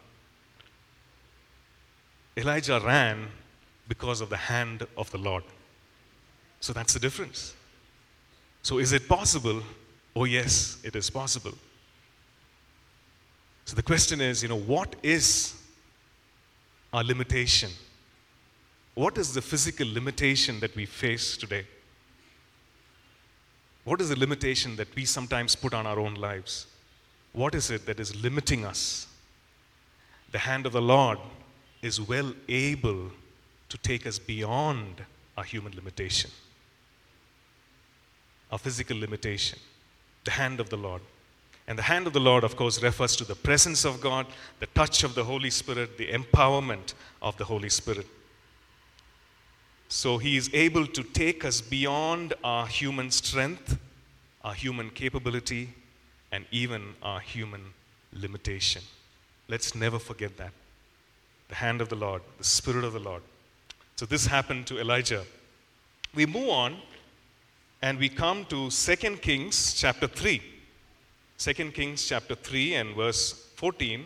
Elijah 2.36 2.80
ran 2.84 3.28
because 3.88 4.20
of 4.20 4.28
the 4.28 4.36
hand 4.36 4.86
of 4.96 5.10
the 5.10 5.18
Lord. 5.18 5.44
So 6.60 6.72
that's 6.72 6.92
the 6.92 7.00
difference. 7.00 7.54
So 8.62 8.78
is 8.78 8.92
it 8.92 9.08
possible? 9.08 9.62
Oh, 10.14 10.24
yes, 10.24 10.78
it 10.82 10.96
is 10.96 11.10
possible. 11.10 11.54
So 13.64 13.76
the 13.76 13.82
question 13.82 14.20
is, 14.20 14.42
you 14.42 14.48
know, 14.48 14.58
what 14.58 14.96
is 15.02 15.54
our 16.92 17.04
limitation? 17.04 17.70
What 18.98 19.16
is 19.16 19.32
the 19.32 19.42
physical 19.42 19.86
limitation 19.86 20.58
that 20.58 20.74
we 20.74 20.84
face 20.84 21.36
today? 21.36 21.64
What 23.84 24.00
is 24.00 24.08
the 24.08 24.18
limitation 24.18 24.74
that 24.74 24.92
we 24.96 25.04
sometimes 25.04 25.54
put 25.54 25.72
on 25.72 25.86
our 25.86 26.00
own 26.00 26.16
lives? 26.16 26.66
What 27.32 27.54
is 27.54 27.70
it 27.70 27.86
that 27.86 28.00
is 28.00 28.20
limiting 28.20 28.64
us? 28.64 29.06
The 30.32 30.40
hand 30.40 30.66
of 30.66 30.72
the 30.72 30.82
Lord 30.82 31.20
is 31.80 32.00
well 32.00 32.34
able 32.48 33.12
to 33.68 33.78
take 33.78 34.04
us 34.04 34.18
beyond 34.18 35.04
our 35.36 35.44
human 35.44 35.76
limitation, 35.76 36.32
our 38.50 38.58
physical 38.58 38.98
limitation, 38.98 39.60
the 40.24 40.32
hand 40.32 40.58
of 40.58 40.70
the 40.70 40.76
Lord. 40.76 41.02
And 41.68 41.78
the 41.78 41.84
hand 41.84 42.08
of 42.08 42.14
the 42.14 42.18
Lord, 42.18 42.42
of 42.42 42.56
course, 42.56 42.82
refers 42.82 43.14
to 43.14 43.24
the 43.24 43.36
presence 43.36 43.84
of 43.84 44.00
God, 44.00 44.26
the 44.58 44.66
touch 44.66 45.04
of 45.04 45.14
the 45.14 45.22
Holy 45.22 45.50
Spirit, 45.50 45.98
the 45.98 46.08
empowerment 46.08 46.94
of 47.22 47.36
the 47.36 47.44
Holy 47.44 47.68
Spirit. 47.68 48.08
So 49.88 50.18
he 50.18 50.36
is 50.36 50.50
able 50.52 50.86
to 50.86 51.02
take 51.02 51.44
us 51.44 51.60
beyond 51.60 52.34
our 52.44 52.66
human 52.66 53.10
strength, 53.10 53.78
our 54.44 54.54
human 54.54 54.90
capability, 54.90 55.70
and 56.30 56.44
even 56.50 56.94
our 57.02 57.20
human 57.20 57.62
limitation. 58.12 58.82
Let's 59.48 59.74
never 59.74 59.98
forget 59.98 60.36
that. 60.36 60.52
The 61.48 61.54
hand 61.54 61.80
of 61.80 61.88
the 61.88 61.96
Lord, 61.96 62.20
the 62.36 62.44
Spirit 62.44 62.84
of 62.84 62.92
the 62.92 62.98
Lord. 62.98 63.22
So 63.96 64.04
this 64.04 64.26
happened 64.26 64.66
to 64.66 64.78
Elijah. 64.78 65.24
We 66.14 66.26
move 66.26 66.50
on 66.50 66.76
and 67.80 67.98
we 67.98 68.10
come 68.10 68.44
to 68.46 68.70
2 68.70 68.96
Kings 69.16 69.74
chapter 69.74 70.06
3. 70.06 70.42
2 71.38 71.54
Kings 71.70 72.06
chapter 72.06 72.34
3 72.34 72.74
and 72.74 72.94
verse 72.94 73.32
14. 73.56 74.04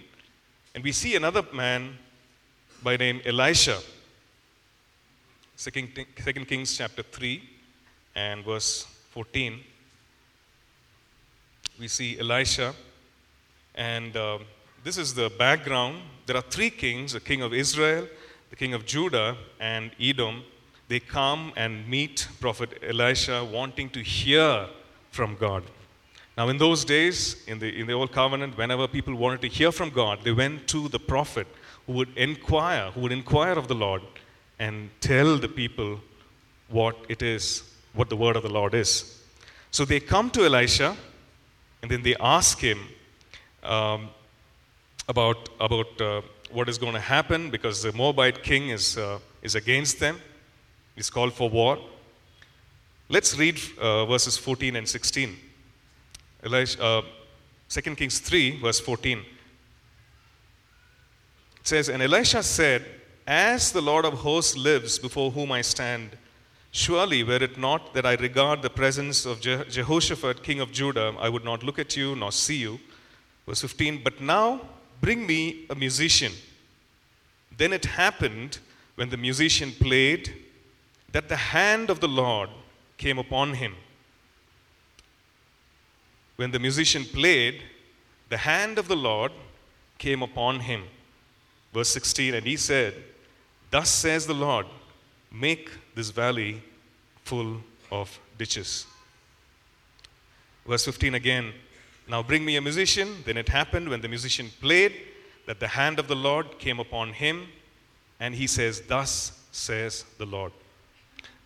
And 0.75 0.85
we 0.85 0.93
see 0.93 1.17
another 1.17 1.43
man 1.53 1.99
by 2.83 2.97
name 2.97 3.21
Elisha. 3.25 3.79
2 5.65 5.71
Kings 6.45 6.77
chapter 6.77 7.05
3 7.05 7.41
and 8.17 8.45
verse 8.45 8.85
14. 9.11 9.61
We 11.79 11.87
see 11.87 12.19
Elisha, 12.19 12.75
and 13.77 14.17
uh, 14.17 14.39
this 14.83 14.99
is 14.99 15.15
the 15.15 15.31
background. 15.39 16.01
There 16.27 16.37
are 16.37 16.43
three 16.43 16.69
kings 16.69 17.13
the 17.13 17.21
king 17.21 17.43
of 17.43 17.55
Israel, 17.55 18.09
the 18.51 18.57
king 18.57 18.75
of 18.75 18.85
Judah, 18.85 19.37
and 19.61 19.93
Edom. 20.01 20.43
They 20.89 20.99
come 20.99 21.53
and 21.57 21.89
meet 21.89 22.27
Prophet 22.41 22.83
Elisha, 22.83 23.45
wanting 23.45 23.89
to 23.91 24.03
hear 24.03 24.67
from 25.13 25.37
God. 25.37 25.63
Now, 26.37 26.49
in 26.49 26.59
those 26.59 26.85
days, 26.85 27.45
in 27.47 27.61
the, 27.61 27.69
in 27.69 27.87
the 27.87 27.93
Old 27.93 28.11
Covenant, 28.11 28.59
whenever 28.59 28.89
people 28.89 29.15
wanted 29.15 29.41
to 29.43 29.49
hear 29.49 29.71
from 29.71 29.91
God, 29.91 30.25
they 30.25 30.33
went 30.33 30.67
to 30.69 30.89
the 30.89 30.99
prophet 30.99 31.47
who 31.87 31.93
would 31.93 32.19
inquire, 32.19 32.91
who 32.91 33.03
would 33.03 33.13
inquire 33.13 33.53
of 33.53 33.69
the 33.69 33.77
Lord 33.77 34.03
and 34.63 34.91
tell 35.01 35.39
the 35.39 35.49
people 35.49 35.99
what 36.69 36.97
it 37.09 37.21
is, 37.21 37.45
what 37.95 38.09
the 38.09 38.17
word 38.17 38.37
of 38.37 38.45
the 38.45 38.49
Lord 38.49 38.75
is. 38.75 39.21
So 39.73 39.85
they 39.85 39.99
come 39.99 40.31
to 40.31 40.45
Elisha 40.45 40.97
and 41.83 41.91
then 41.91 42.03
they 42.03 42.15
ask 42.21 42.61
him 42.61 42.79
um, 43.65 44.09
about, 45.09 45.49
about 45.59 46.01
uh, 46.01 46.23
what 46.53 46.69
is 46.69 46.79
going 46.79 46.93
to 46.93 47.01
happen 47.01 47.51
because 47.51 47.83
the 47.83 47.93
Moabite 47.93 48.45
king 48.45 48.69
is, 48.69 48.97
uh, 48.97 49.19
is 49.43 49.57
against 49.57 49.99
them. 49.99 50.21
He's 50.95 51.11
called 51.11 51.33
for 51.33 51.51
war. 51.51 51.79
Let's 53.09 53.37
read 53.37 53.61
uh, 53.81 54.07
verses 54.07 54.37
14 54.39 54.77
and 54.77 54.89
16. 54.89 55.37
Elisha, 56.45 56.81
uh, 56.81 57.03
2 57.69 57.97
Kings 57.97 58.21
3, 58.21 58.61
verse 58.61 58.79
14. 58.79 59.19
It 59.19 59.25
says, 61.65 61.89
And 61.89 62.01
Elisha 62.01 62.45
said, 62.45 62.85
As 63.27 63.73
the 63.73 63.81
Lord 63.81 64.05
of 64.05 64.15
hosts 64.15 64.57
lives 64.57 64.99
before 64.99 65.31
whom 65.31 65.53
I 65.53 65.63
stand, 65.63 66.17
Surely, 66.75 67.23
were 67.23 67.37
it 67.37 67.59
not 67.59 67.93
that 67.93 68.07
I 68.07 68.15
regard 68.15 68.63
the 68.63 68.71
presence 68.71 69.27
of 69.27 69.43
Je- 69.43 69.65
Jehoshaphat, 69.69 70.43
king 70.43 70.59
of 70.59 70.73
Judah, 70.73 71.15
I 71.21 71.29
would 71.29 71.45
not 71.45 71.63
look 71.63 71.79
at 71.79 71.97
you 71.99 72.17
nor 72.17 72.33
see 72.33 72.57
you. 72.57 72.81
Verse 73.47 73.61
15 73.61 74.01
But 74.03 74.23
now 74.23 74.63
bring 75.03 75.27
me 75.27 75.67
a 75.69 75.75
musician. 75.75 76.33
Then 77.55 77.75
it 77.75 77.85
happened 77.85 78.59
when 78.95 79.11
the 79.11 79.19
musician 79.19 79.73
played 79.73 80.35
that 81.13 81.29
the 81.29 81.37
hand 81.37 81.91
of 81.91 82.01
the 82.01 82.09
Lord 82.09 82.49
came 82.97 83.19
upon 83.19 83.53
him. 83.53 83.75
When 86.37 86.53
the 86.53 86.59
musician 86.59 87.05
played, 87.05 87.63
the 88.31 88.39
hand 88.39 88.79
of 88.79 88.89
the 88.89 88.97
Lord 88.97 89.33
came 89.99 90.23
upon 90.23 90.61
him. 90.61 90.85
Verse 91.75 91.91
16 91.91 92.33
And 92.33 92.47
he 92.47 92.57
said, 92.57 92.95
Thus 93.73 93.89
says 93.89 94.27
the 94.27 94.35
Lord, 94.35 94.67
make 95.33 95.71
this 95.95 96.11
valley 96.11 96.63
full 97.25 97.57
of 97.91 98.21
ditches. 98.37 98.87
Verse 100.67 100.85
15 100.85 101.15
again. 101.15 101.53
Now 102.07 102.23
bring 102.23 102.45
me 102.45 102.57
a 102.57 102.61
musician. 102.61 103.23
Then 103.25 103.39
it 103.39 103.49
happened 103.49 103.89
when 103.89 104.03
the 104.03 104.09
musician 104.09 104.51
played 104.61 104.93
that 105.47 105.59
the 105.59 105.69
hand 105.69 105.99
of 105.99 106.07
the 106.07 106.15
Lord 106.15 106.59
came 106.59 106.81
upon 106.81 107.15
him, 107.15 107.49
and 108.21 108.35
he 108.35 108.47
says, 108.47 108.83
Thus 108.83 109.41
says 109.53 110.05
the 110.19 110.27
Lord. 110.27 110.53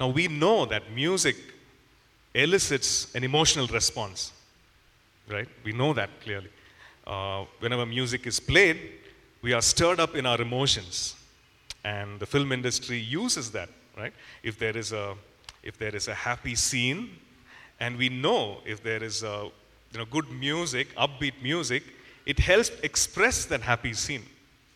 Now 0.01 0.09
we 0.09 0.27
know 0.27 0.67
that 0.67 0.91
music 0.93 1.37
elicits 2.35 3.15
an 3.15 3.23
emotional 3.23 3.69
response, 3.69 4.33
right? 5.29 5.49
We 5.63 5.73
know 5.73 5.93
that 5.93 6.11
clearly. 6.21 6.51
Uh, 7.07 7.45
whenever 7.61 7.87
music 7.87 8.27
is 8.27 8.41
played, 8.41 8.81
we 9.43 9.53
are 9.53 9.63
stirred 9.63 10.01
up 10.01 10.17
in 10.17 10.27
our 10.27 10.41
emotions. 10.41 11.15
And 11.87 12.19
the 12.19 12.27
film 12.27 12.51
industry 12.51 12.99
uses 12.99 13.53
that, 13.53 13.69
right? 13.97 14.13
If 14.43 14.59
there 14.59 14.77
is 14.77 14.93
a, 14.93 15.15
if 15.63 15.79
there 15.79 15.95
is 15.95 16.09
a 16.09 16.15
happy 16.15 16.57
scene, 16.57 17.11
and 17.79 17.97
we 17.97 18.09
know 18.09 18.59
if 18.67 18.83
there 18.83 19.05
is 19.05 19.23
a, 19.23 19.49
you 19.93 19.99
know, 19.99 20.05
good 20.07 20.29
music, 20.29 20.89
upbeat 20.97 21.35
music, 21.41 21.85
it 22.25 22.41
helps 22.41 22.71
express 22.83 23.45
that 23.45 23.61
happy 23.61 23.93
scene, 23.93 24.25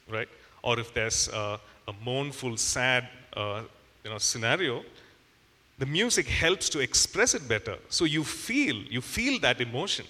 right? 0.09 0.29
Or 0.63 0.79
if 0.79 0.95
there's 0.95 1.27
a, 1.29 1.59
a 1.89 1.93
mournful, 2.05 2.57
sad, 2.57 3.09
uh, 3.37 3.63
you 4.05 4.11
know, 4.11 4.19
scenario, 4.19 4.85
the 5.79 5.87
music 5.87 6.29
helps 6.29 6.69
to 6.69 6.79
express 6.79 7.35
it 7.35 7.49
better. 7.49 7.77
So 7.89 8.05
you 8.05 8.23
feel, 8.23 8.77
you 8.77 9.01
feel 9.01 9.41
that 9.41 9.61
emotion. 9.61 10.07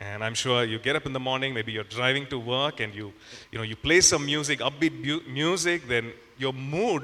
And 0.00 0.22
I'm 0.22 0.34
sure 0.34 0.64
you 0.64 0.78
get 0.78 0.94
up 0.94 1.06
in 1.06 1.12
the 1.12 1.20
morning, 1.20 1.52
maybe 1.52 1.72
you're 1.72 1.82
driving 1.82 2.26
to 2.26 2.38
work 2.38 2.80
and 2.80 2.94
you, 2.94 3.12
you 3.50 3.58
know, 3.58 3.64
you 3.64 3.74
play 3.74 4.00
some 4.00 4.24
music, 4.24 4.60
upbeat 4.60 5.02
bu- 5.02 5.28
music, 5.28 5.88
then 5.88 6.12
your 6.36 6.52
mood 6.52 7.02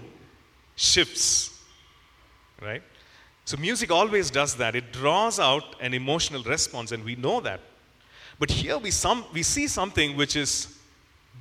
shifts, 0.76 1.60
right? 2.62 2.82
So 3.44 3.56
music 3.56 3.90
always 3.90 4.30
does 4.30 4.54
that. 4.56 4.76
It 4.76 4.92
draws 4.92 5.40
out 5.40 5.76
an 5.80 5.92
emotional 5.92 6.42
response, 6.44 6.92
and 6.92 7.04
we 7.04 7.16
know 7.16 7.40
that. 7.40 7.60
But 8.38 8.50
here 8.50 8.78
we, 8.78 8.90
some, 8.90 9.24
we 9.32 9.42
see 9.42 9.66
something 9.66 10.16
which 10.16 10.36
is 10.36 10.78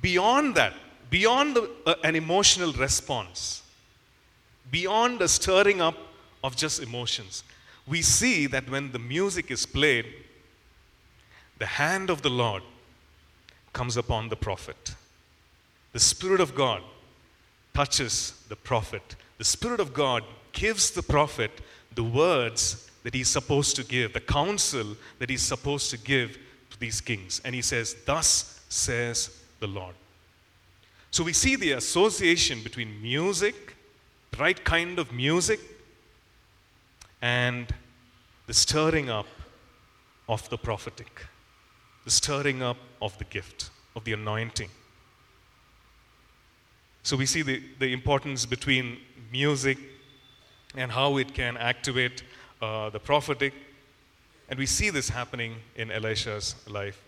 beyond 0.02 0.56
that, 0.56 0.74
beyond 1.08 1.56
the, 1.56 1.70
uh, 1.86 1.94
an 2.02 2.14
emotional 2.16 2.72
response, 2.72 3.62
beyond 4.70 5.20
the 5.20 5.28
stirring 5.28 5.80
up 5.80 5.96
of 6.42 6.56
just 6.56 6.82
emotions. 6.82 7.44
We 7.86 8.02
see 8.02 8.46
that 8.48 8.68
when 8.68 8.92
the 8.92 8.98
music 8.98 9.50
is 9.50 9.64
played, 9.64 10.06
the 11.64 11.68
hand 11.68 12.10
of 12.10 12.20
the 12.20 12.28
Lord 12.28 12.62
comes 13.72 13.96
upon 13.96 14.28
the 14.28 14.36
prophet. 14.36 14.94
The 15.94 15.98
Spirit 15.98 16.42
of 16.42 16.54
God 16.54 16.82
touches 17.72 18.34
the 18.50 18.56
prophet. 18.56 19.16
The 19.38 19.44
Spirit 19.44 19.80
of 19.80 19.94
God 19.94 20.24
gives 20.52 20.90
the 20.90 21.02
prophet 21.02 21.50
the 21.94 22.04
words 22.04 22.90
that 23.02 23.14
he's 23.14 23.30
supposed 23.30 23.76
to 23.76 23.82
give, 23.82 24.12
the 24.12 24.20
counsel 24.20 24.94
that 25.18 25.30
he's 25.30 25.40
supposed 25.40 25.88
to 25.92 25.96
give 25.96 26.36
to 26.68 26.78
these 26.78 27.00
kings. 27.00 27.40
And 27.46 27.54
he 27.54 27.62
says, 27.62 27.96
Thus 28.04 28.60
says 28.68 29.34
the 29.58 29.66
Lord. 29.66 29.94
So 31.12 31.24
we 31.24 31.32
see 31.32 31.56
the 31.56 31.72
association 31.72 32.62
between 32.62 33.00
music, 33.00 33.74
the 34.32 34.36
right 34.36 34.62
kind 34.62 34.98
of 34.98 35.12
music, 35.12 35.60
and 37.22 37.72
the 38.46 38.52
stirring 38.52 39.08
up 39.08 39.28
of 40.28 40.46
the 40.50 40.58
prophetic, 40.58 41.24
the 42.04 42.10
stirring 42.10 42.62
up 42.62 42.76
of 43.00 43.16
the 43.18 43.24
gift, 43.24 43.70
of 43.96 44.04
the 44.04 44.12
anointing. 44.12 44.68
So 47.02 47.16
we 47.16 47.26
see 47.26 47.42
the, 47.42 47.62
the 47.78 47.92
importance 47.92 48.46
between 48.46 48.98
music 49.30 49.78
and 50.76 50.90
how 50.90 51.18
it 51.18 51.34
can 51.34 51.56
activate 51.56 52.22
uh, 52.62 52.90
the 52.90 52.98
prophetic. 52.98 53.52
And 54.48 54.58
we 54.58 54.66
see 54.66 54.90
this 54.90 55.08
happening 55.08 55.56
in 55.76 55.90
Elisha's 55.90 56.54
life. 56.68 57.02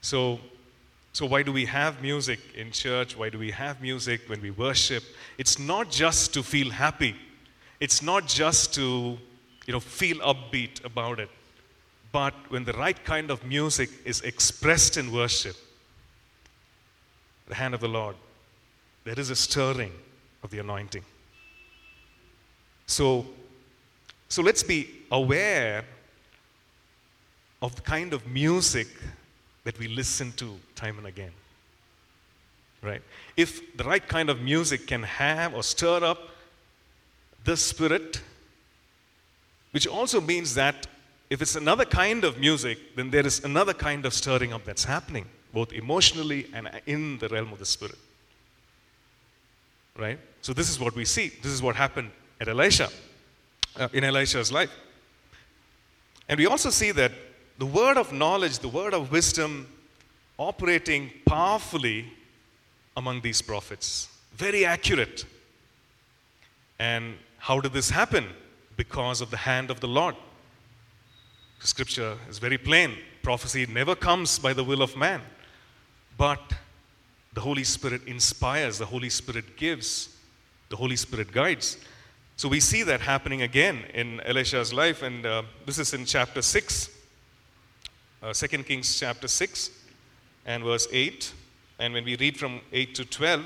So, 0.00 0.40
so, 1.12 1.24
why 1.24 1.42
do 1.42 1.50
we 1.50 1.64
have 1.64 2.02
music 2.02 2.40
in 2.54 2.72
church? 2.72 3.16
Why 3.16 3.30
do 3.30 3.38
we 3.38 3.50
have 3.50 3.80
music 3.80 4.20
when 4.26 4.42
we 4.42 4.50
worship? 4.50 5.02
It's 5.38 5.58
not 5.58 5.90
just 5.90 6.34
to 6.34 6.42
feel 6.42 6.70
happy, 6.70 7.16
it's 7.80 8.02
not 8.02 8.28
just 8.28 8.74
to 8.74 9.18
you 9.66 9.72
know, 9.72 9.80
feel 9.80 10.18
upbeat 10.18 10.84
about 10.84 11.18
it. 11.18 11.28
But 12.16 12.32
when 12.48 12.64
the 12.64 12.72
right 12.72 13.04
kind 13.04 13.30
of 13.30 13.44
music 13.44 13.90
is 14.06 14.22
expressed 14.22 14.96
in 14.96 15.12
worship, 15.12 15.54
the 17.46 17.54
hand 17.54 17.74
of 17.74 17.80
the 17.80 17.88
Lord, 17.88 18.16
there 19.04 19.20
is 19.20 19.28
a 19.28 19.36
stirring 19.36 19.92
of 20.42 20.50
the 20.50 20.58
anointing. 20.60 21.04
So, 22.86 23.26
so 24.30 24.40
let's 24.40 24.62
be 24.62 24.88
aware 25.10 25.84
of 27.60 27.76
the 27.76 27.82
kind 27.82 28.14
of 28.14 28.26
music 28.26 28.88
that 29.64 29.78
we 29.78 29.86
listen 29.86 30.32
to 30.38 30.58
time 30.74 30.96
and 30.96 31.08
again. 31.08 31.32
Right? 32.80 33.02
If 33.36 33.76
the 33.76 33.84
right 33.84 34.08
kind 34.08 34.30
of 34.30 34.40
music 34.40 34.86
can 34.86 35.02
have 35.02 35.52
or 35.52 35.62
stir 35.62 36.02
up 36.02 36.30
the 37.44 37.58
spirit, 37.58 38.22
which 39.72 39.86
also 39.86 40.22
means 40.22 40.54
that 40.54 40.86
if 41.28 41.42
it's 41.42 41.56
another 41.56 41.84
kind 41.84 42.24
of 42.24 42.38
music, 42.38 42.78
then 42.94 43.10
there 43.10 43.26
is 43.26 43.44
another 43.44 43.74
kind 43.74 44.06
of 44.06 44.14
stirring 44.14 44.52
up 44.52 44.64
that's 44.64 44.84
happening, 44.84 45.26
both 45.52 45.72
emotionally 45.72 46.46
and 46.52 46.70
in 46.86 47.18
the 47.18 47.28
realm 47.28 47.52
of 47.52 47.58
the 47.58 47.66
spirit. 47.66 47.98
Right? 49.98 50.18
So, 50.42 50.52
this 50.52 50.68
is 50.68 50.78
what 50.78 50.94
we 50.94 51.04
see. 51.04 51.32
This 51.42 51.52
is 51.52 51.62
what 51.62 51.74
happened 51.74 52.10
at 52.40 52.48
Elisha, 52.48 52.90
uh, 53.76 53.88
in 53.92 54.04
Elisha's 54.04 54.52
life. 54.52 54.70
And 56.28 56.38
we 56.38 56.46
also 56.46 56.70
see 56.70 56.92
that 56.92 57.12
the 57.58 57.66
word 57.66 57.96
of 57.96 58.12
knowledge, 58.12 58.58
the 58.58 58.68
word 58.68 58.92
of 58.94 59.10
wisdom, 59.10 59.66
operating 60.38 61.10
powerfully 61.24 62.12
among 62.96 63.22
these 63.22 63.40
prophets. 63.40 64.08
Very 64.34 64.64
accurate. 64.64 65.24
And 66.78 67.14
how 67.38 67.60
did 67.60 67.72
this 67.72 67.90
happen? 67.90 68.26
Because 68.76 69.20
of 69.20 69.30
the 69.30 69.38
hand 69.38 69.70
of 69.70 69.80
the 69.80 69.88
Lord. 69.88 70.14
Scripture 71.60 72.16
is 72.28 72.38
very 72.38 72.58
plain. 72.58 72.92
Prophecy 73.22 73.66
never 73.66 73.94
comes 73.94 74.38
by 74.38 74.52
the 74.52 74.62
will 74.62 74.82
of 74.82 74.96
man, 74.96 75.20
but 76.16 76.40
the 77.34 77.40
Holy 77.40 77.64
Spirit 77.64 78.02
inspires, 78.06 78.78
the 78.78 78.86
Holy 78.86 79.10
Spirit 79.10 79.56
gives, 79.56 80.16
the 80.68 80.76
Holy 80.76 80.96
Spirit 80.96 81.32
guides. 81.32 81.76
So 82.36 82.48
we 82.48 82.60
see 82.60 82.82
that 82.82 83.00
happening 83.00 83.42
again 83.42 83.84
in 83.94 84.20
Elisha's 84.20 84.72
life, 84.72 85.02
and 85.02 85.24
uh, 85.24 85.42
this 85.64 85.78
is 85.78 85.94
in 85.94 86.04
chapter 86.04 86.42
6, 86.42 86.90
uh, 88.22 88.32
2 88.32 88.46
Kings 88.62 88.98
chapter 88.98 89.28
6 89.28 89.70
and 90.46 90.62
verse 90.62 90.86
8. 90.92 91.32
And 91.78 91.94
when 91.94 92.04
we 92.04 92.16
read 92.16 92.38
from 92.38 92.60
8 92.72 92.94
to 92.94 93.04
12, 93.04 93.44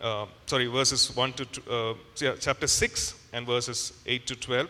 uh, 0.00 0.26
sorry, 0.46 0.66
verses 0.66 1.14
1 1.14 1.32
to, 1.32 1.98
uh, 2.28 2.36
chapter 2.38 2.66
6 2.66 3.14
and 3.32 3.46
verses 3.46 3.92
8 4.06 4.26
to 4.26 4.36
12, 4.36 4.68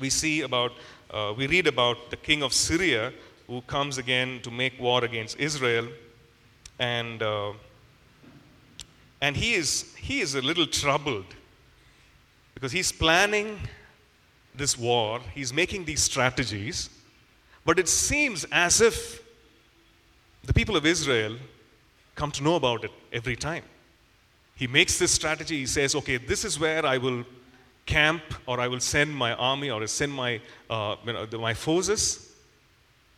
we 0.00 0.10
see 0.10 0.42
about, 0.42 0.72
uh, 1.12 1.34
we 1.36 1.46
read 1.46 1.66
about 1.66 2.10
the 2.10 2.16
king 2.16 2.42
of 2.42 2.52
Syria 2.52 3.12
who 3.46 3.60
comes 3.62 3.98
again 3.98 4.40
to 4.42 4.50
make 4.50 4.78
war 4.78 5.04
against 5.04 5.38
Israel. 5.38 5.88
And, 6.78 7.20
uh, 7.22 7.52
and 9.20 9.36
he, 9.36 9.54
is, 9.54 9.94
he 9.96 10.20
is 10.20 10.36
a 10.36 10.40
little 10.40 10.66
troubled 10.66 11.26
because 12.54 12.70
he's 12.70 12.92
planning 12.92 13.58
this 14.54 14.78
war, 14.78 15.20
he's 15.34 15.52
making 15.52 15.84
these 15.84 16.02
strategies, 16.02 16.90
but 17.64 17.78
it 17.78 17.88
seems 17.88 18.44
as 18.52 18.80
if 18.80 19.22
the 20.44 20.54
people 20.54 20.76
of 20.76 20.86
Israel 20.86 21.36
come 22.14 22.30
to 22.32 22.42
know 22.42 22.54
about 22.54 22.84
it 22.84 22.90
every 23.12 23.36
time. 23.36 23.64
He 24.54 24.66
makes 24.66 24.98
this 24.98 25.10
strategy, 25.10 25.58
he 25.58 25.66
says, 25.66 25.94
okay, 25.94 26.18
this 26.18 26.44
is 26.44 26.58
where 26.58 26.84
I 26.84 26.98
will 26.98 27.24
camp, 27.90 28.22
or 28.46 28.60
I 28.60 28.68
will 28.68 28.80
send 28.80 29.14
my 29.14 29.32
army, 29.34 29.68
or 29.70 29.86
send 29.86 30.12
my, 30.12 30.40
uh, 30.68 30.96
you 31.04 31.12
know, 31.12 31.26
my 31.38 31.54
forces. 31.54 32.02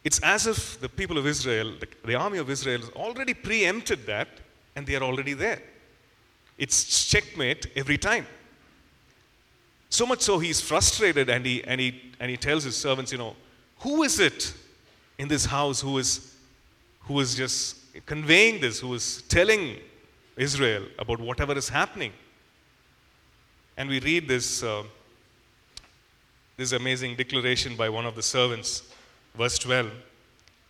It's 0.03 0.21
as 0.21 0.47
if 0.47 0.81
the 0.81 0.89
people 0.89 1.19
of 1.19 1.27
Israel, 1.27 1.69
the, 1.79 1.89
the 2.05 2.15
army 2.15 2.39
of 2.39 2.49
Israel, 2.51 2.81
has 2.81 2.91
already 2.91 3.35
preempted 3.35 4.07
that, 4.07 4.29
and 4.75 4.87
they 4.87 4.97
are 4.97 5.03
already 5.03 5.35
there. 5.35 5.61
It's 6.59 6.79
checkmate 7.11 7.67
every 7.77 7.99
time. 7.99 8.27
So 9.91 10.07
much 10.07 10.23
so 10.23 10.39
he's 10.39 10.61
frustrated 10.61 11.29
and 11.29 11.45
he, 11.45 11.63
and, 11.65 11.79
he, 11.79 11.91
and 12.19 12.31
he 12.31 12.37
tells 12.39 12.65
his 12.65 12.77
servants, 12.77 13.13
you 13.13 13.19
know, 13.19 13.37
who 13.81 14.03
is 14.05 14.19
it 14.21 14.55
in 15.19 15.29
this 15.29 15.45
house 15.45 15.83
who 15.83 15.99
is, 15.99 16.35
who 17.01 17.21
is 17.21 17.35
just 17.35 17.77
conveying 18.07 18.61
this, 18.61 18.81
who 18.81 18.95
is 18.95 19.23
telling 19.29 19.77
Israel 20.37 20.85
about 20.99 21.21
whatever 21.21 21.53
is 21.59 21.69
happening? 21.69 22.13
And 23.77 23.89
we 23.89 24.01
read 24.01 24.29
this, 24.29 24.63
uh, 24.63 24.83
this 26.57 26.73
amazing 26.73 27.17
declaration 27.17 27.77
by 27.77 27.89
one 27.89 28.07
of 28.07 28.15
the 28.15 28.23
servants, 28.23 28.83
verse 29.35 29.59
12. 29.59 29.91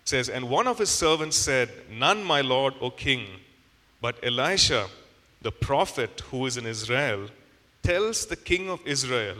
Says, 0.04 0.28
And 0.28 0.48
one 0.48 0.66
of 0.66 0.78
his 0.78 0.90
servants 0.90 1.36
said, 1.36 1.70
None, 1.90 2.22
my 2.24 2.40
lord, 2.40 2.74
O 2.80 2.90
king, 2.90 3.26
but 4.00 4.16
Elisha, 4.24 4.88
the 5.42 5.52
prophet 5.52 6.22
who 6.30 6.46
is 6.46 6.56
in 6.56 6.66
Israel, 6.66 7.28
tells 7.82 8.26
the 8.26 8.36
king 8.36 8.68
of 8.68 8.80
Israel 8.86 9.36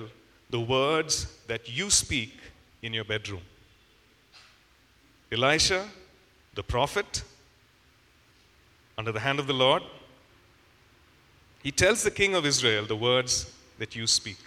the 0.50 0.60
words 0.60 1.38
that 1.46 1.68
you 1.68 1.90
speak 1.90 2.38
in 2.82 2.92
your 2.92 3.04
bedroom. 3.04 3.42
Elisha, 5.32 5.88
the 6.54 6.62
prophet, 6.62 7.22
under 8.98 9.12
the 9.12 9.20
hand 9.20 9.38
of 9.38 9.46
the 9.46 9.52
Lord, 9.54 9.82
he 11.62 11.70
tells 11.70 12.02
the 12.02 12.10
king 12.10 12.34
of 12.34 12.44
Israel 12.44 12.84
the 12.84 12.96
words 12.96 13.52
that 13.78 13.94
you 13.94 14.06
speak. 14.06 14.38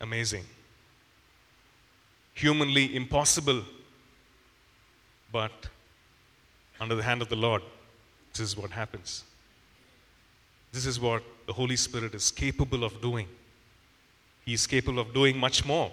Amazing. 0.00 0.44
Humanly 2.34 2.96
impossible, 2.96 3.62
but 5.30 5.52
under 6.80 6.94
the 6.94 7.02
hand 7.02 7.22
of 7.22 7.28
the 7.28 7.36
Lord, 7.36 7.62
this 8.32 8.40
is 8.40 8.56
what 8.56 8.70
happens. 8.70 9.24
This 10.72 10.86
is 10.86 10.98
what 10.98 11.22
the 11.46 11.52
Holy 11.52 11.76
Spirit 11.76 12.14
is 12.14 12.30
capable 12.30 12.82
of 12.82 13.00
doing. 13.00 13.28
He 14.44 14.54
is 14.54 14.66
capable 14.66 14.98
of 14.98 15.12
doing 15.12 15.38
much 15.38 15.64
more. 15.64 15.92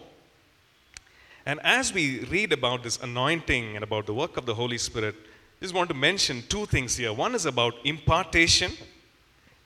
And 1.45 1.59
as 1.63 1.93
we 1.93 2.21
read 2.25 2.53
about 2.53 2.83
this 2.83 2.97
anointing 3.01 3.75
and 3.75 3.83
about 3.83 4.05
the 4.05 4.13
work 4.13 4.37
of 4.37 4.45
the 4.45 4.55
Holy 4.55 4.77
Spirit, 4.77 5.15
I 5.59 5.65
just 5.65 5.73
want 5.73 5.89
to 5.89 5.95
mention 5.95 6.43
two 6.47 6.65
things 6.65 6.95
here. 6.95 7.11
One 7.11 7.35
is 7.35 7.45
about 7.45 7.75
impartation, 7.83 8.71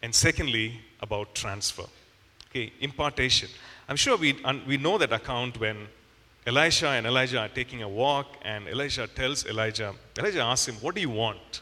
and 0.04 0.14
secondly, 0.14 0.82
about 1.02 1.34
transfer. 1.34 1.86
Okay, 2.52 2.72
impartation. 2.82 3.50
I'm 3.88 3.96
sure 3.96 4.18
we, 4.18 4.38
we 4.68 4.78
know 4.78 4.98
that 4.98 5.14
account 5.14 5.60
when 5.60 5.88
Elisha 6.46 6.90
and 6.90 7.08
Elijah 7.08 7.40
are 7.40 7.48
taking 7.48 7.82
a 7.84 7.88
walk, 7.88 8.28
and 8.44 8.68
Elisha 8.68 9.08
tells 9.08 9.46
Elijah, 9.46 9.96
Elijah 10.20 10.42
asks 10.42 10.68
him, 10.68 10.76
What 10.76 10.94
do 10.94 11.00
you 11.00 11.10
want? 11.10 11.62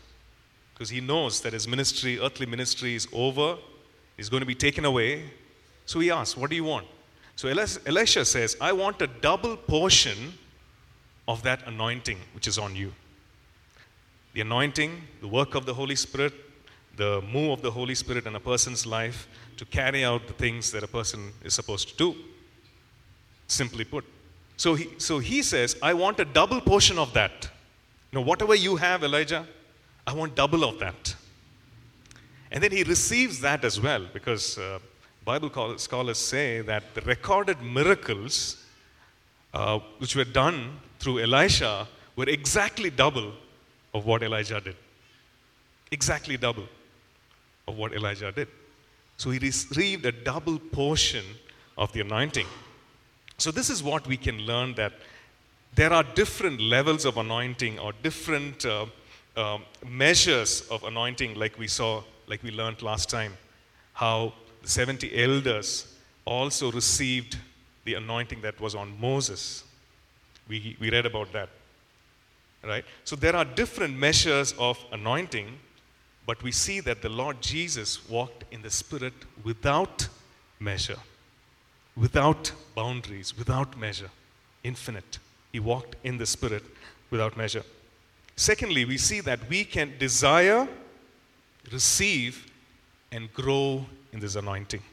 Because 0.73 0.89
he 0.89 0.99
knows 0.99 1.39
that 1.41 1.54
his 1.54 1.67
ministry, 1.67 2.19
earthly 2.19 2.47
ministry, 2.47 2.95
is 2.95 3.08
over 3.13 3.58
is 4.17 4.27
going 4.27 4.41
to 4.41 4.47
be 4.47 4.56
taken 4.56 4.86
away. 4.86 5.30
So 5.86 5.99
he 5.99 6.10
asks, 6.10 6.36
What 6.36 6.49
do 6.49 6.56
you 6.56 6.63
want? 6.63 6.88
So 7.36 7.47
Elisha 7.47 8.25
says, 8.25 8.58
I 8.60 8.71
want 8.71 9.01
a 9.04 9.08
double 9.08 9.56
portion 9.56 10.34
of 11.27 11.43
that 11.43 11.67
anointing 11.67 12.17
which 12.34 12.47
is 12.47 12.58
on 12.58 12.75
you. 12.75 12.91
The 14.34 14.41
anointing, 14.41 14.99
the 15.21 15.27
work 15.27 15.54
of 15.54 15.67
the 15.67 15.75
Holy 15.75 15.95
Spirit, 15.95 16.34
the 16.97 17.21
move 17.21 17.51
of 17.51 17.62
the 17.62 17.71
Holy 17.71 17.95
Spirit 17.95 18.25
in 18.25 18.36
a 18.36 18.39
person's 18.39 18.86
life 18.86 19.27
to 19.58 19.65
carry 19.65 20.04
out 20.04 20.27
the 20.27 20.34
things 20.34 20.71
that 20.71 20.84
a 20.84 20.88
person 20.88 21.32
is 21.43 21.54
supposed 21.54 21.89
to 21.89 21.95
do. 21.95 22.15
Simply 23.47 23.84
put. 23.84 24.06
So 24.58 24.75
he, 24.75 24.89
so 24.97 25.19
he 25.19 25.41
says, 25.41 25.75
I 25.82 25.93
want 25.93 26.19
a 26.19 26.25
double 26.25 26.62
portion 26.62 26.97
of 26.97 27.13
that. 27.13 27.49
You 28.12 28.19
know, 28.19 28.25
whatever 28.25 28.56
you 28.56 28.75
have, 28.75 29.04
Elijah, 29.04 29.45
I 30.06 30.13
want 30.13 30.36
double 30.36 30.63
of 30.63 30.80
that. 30.80 31.15
And 32.51 32.63
then 32.63 32.71
he 32.71 32.84
receives 32.84 33.39
that 33.41 33.63
as 33.63 33.80
well 33.80 34.06
because 34.13 34.58
uh, 34.58 34.80
Bible 35.23 35.77
scholars 35.77 36.17
say 36.17 36.62
that 36.62 36.93
the 36.93 37.01
recorded 37.01 37.62
miracles 37.62 38.65
uh, 39.54 39.80
which 39.99 40.15
were 40.15 40.25
done 40.25 40.80
through 40.99 41.19
Elisha 41.19 41.88
were 42.15 42.27
exactly 42.27 42.89
double 42.89 43.32
of 43.93 44.06
what 44.06 44.23
Elijah 44.23 44.60
did. 44.60 44.75
Exactly 45.91 46.38
double 46.38 46.67
of 47.67 47.76
what 47.78 47.93
Elijah 47.93 48.32
did. 48.32 48.47
So 49.17 49.30
he 49.30 49.39
received 49.39 50.06
a 50.06 50.12
double 50.12 50.58
portion 50.58 51.24
of 51.78 51.91
the 51.93 52.02
anointing. 52.02 52.47
So 53.38 53.52
this 53.52 53.69
is 53.69 53.82
what 53.84 54.08
we 54.08 54.17
can 54.17 54.39
learn 54.39 54.74
that 54.76 54.93
there 55.76 55.93
are 55.93 56.04
different 56.04 56.60
levels 56.60 57.06
of 57.06 57.17
anointing 57.17 57.80
or 57.80 57.93
different 58.04 58.65
uh, 58.65 58.86
uh, 59.36 59.60
measures 59.88 60.62
of 60.69 60.84
anointing, 60.84 61.36
like 61.36 61.58
we 61.58 61.67
saw, 61.67 62.04
like 62.28 62.43
we 62.43 62.52
learned 62.52 62.82
last 62.82 63.10
time, 63.10 63.38
how 63.93 64.34
the 64.62 64.67
70 64.67 65.24
elders 65.24 65.95
also 66.26 66.71
received 66.71 67.38
the 67.86 67.95
anointing 67.95 68.41
that 68.41 68.60
was 68.60 68.76
on 68.76 69.00
Moses. 69.00 69.63
We, 70.47 70.76
we 70.80 70.91
read 70.91 71.06
about 71.06 71.32
that. 71.34 71.50
Right? 72.63 72.86
So 73.06 73.15
there 73.15 73.36
are 73.36 73.45
different 73.45 73.97
measures 73.97 74.54
of 74.60 74.78
anointing, 74.91 75.58
but 76.32 76.41
we 76.44 76.52
see 76.54 76.80
that 76.80 77.02
the 77.02 77.10
Lord 77.10 77.41
Jesus 77.41 78.08
walked 78.08 78.46
in 78.54 78.62
the 78.62 78.70
Spirit 78.70 79.12
without 79.44 80.08
measure, 80.62 81.00
without 81.98 82.54
boundaries, 82.74 83.38
without 83.38 83.78
measure, 83.78 84.10
infinite. 84.63 85.20
He 85.52 85.60
walked 85.60 85.98
in 86.06 86.17
the 86.17 86.26
Spirit 86.26 86.63
without 87.10 87.36
measure. 87.36 87.63
Secondly, 88.38 88.86
we 88.86 88.98
see 88.98 89.20
that 89.20 89.41
we 89.50 89.65
can 89.65 89.98
desire, 89.98 90.70
receive, 91.70 92.50
and 93.12 93.34
grow 93.34 93.86
in 94.13 94.22
this 94.22 94.38
anointing. 94.38 94.84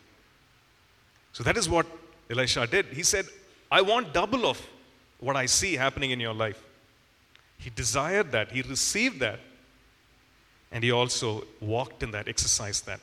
So 1.32 1.44
that 1.44 1.56
is 1.56 1.68
what 1.68 1.86
Elisha 2.28 2.66
did. 2.66 2.86
He 2.86 3.04
said, 3.04 3.26
I 3.70 3.82
want 3.82 4.12
double 4.12 4.44
of 4.44 4.60
what 5.20 5.36
I 5.36 5.46
see 5.46 5.74
happening 5.74 6.10
in 6.10 6.18
your 6.18 6.34
life. 6.34 6.60
He 7.58 7.70
desired 7.70 8.32
that, 8.32 8.50
he 8.50 8.62
received 8.62 9.20
that, 9.20 9.38
and 10.70 10.84
he 10.84 10.90
also 10.90 11.44
walked 11.60 12.02
in 12.02 12.10
that, 12.12 12.28
exercised 12.28 12.86
that. 12.86 13.00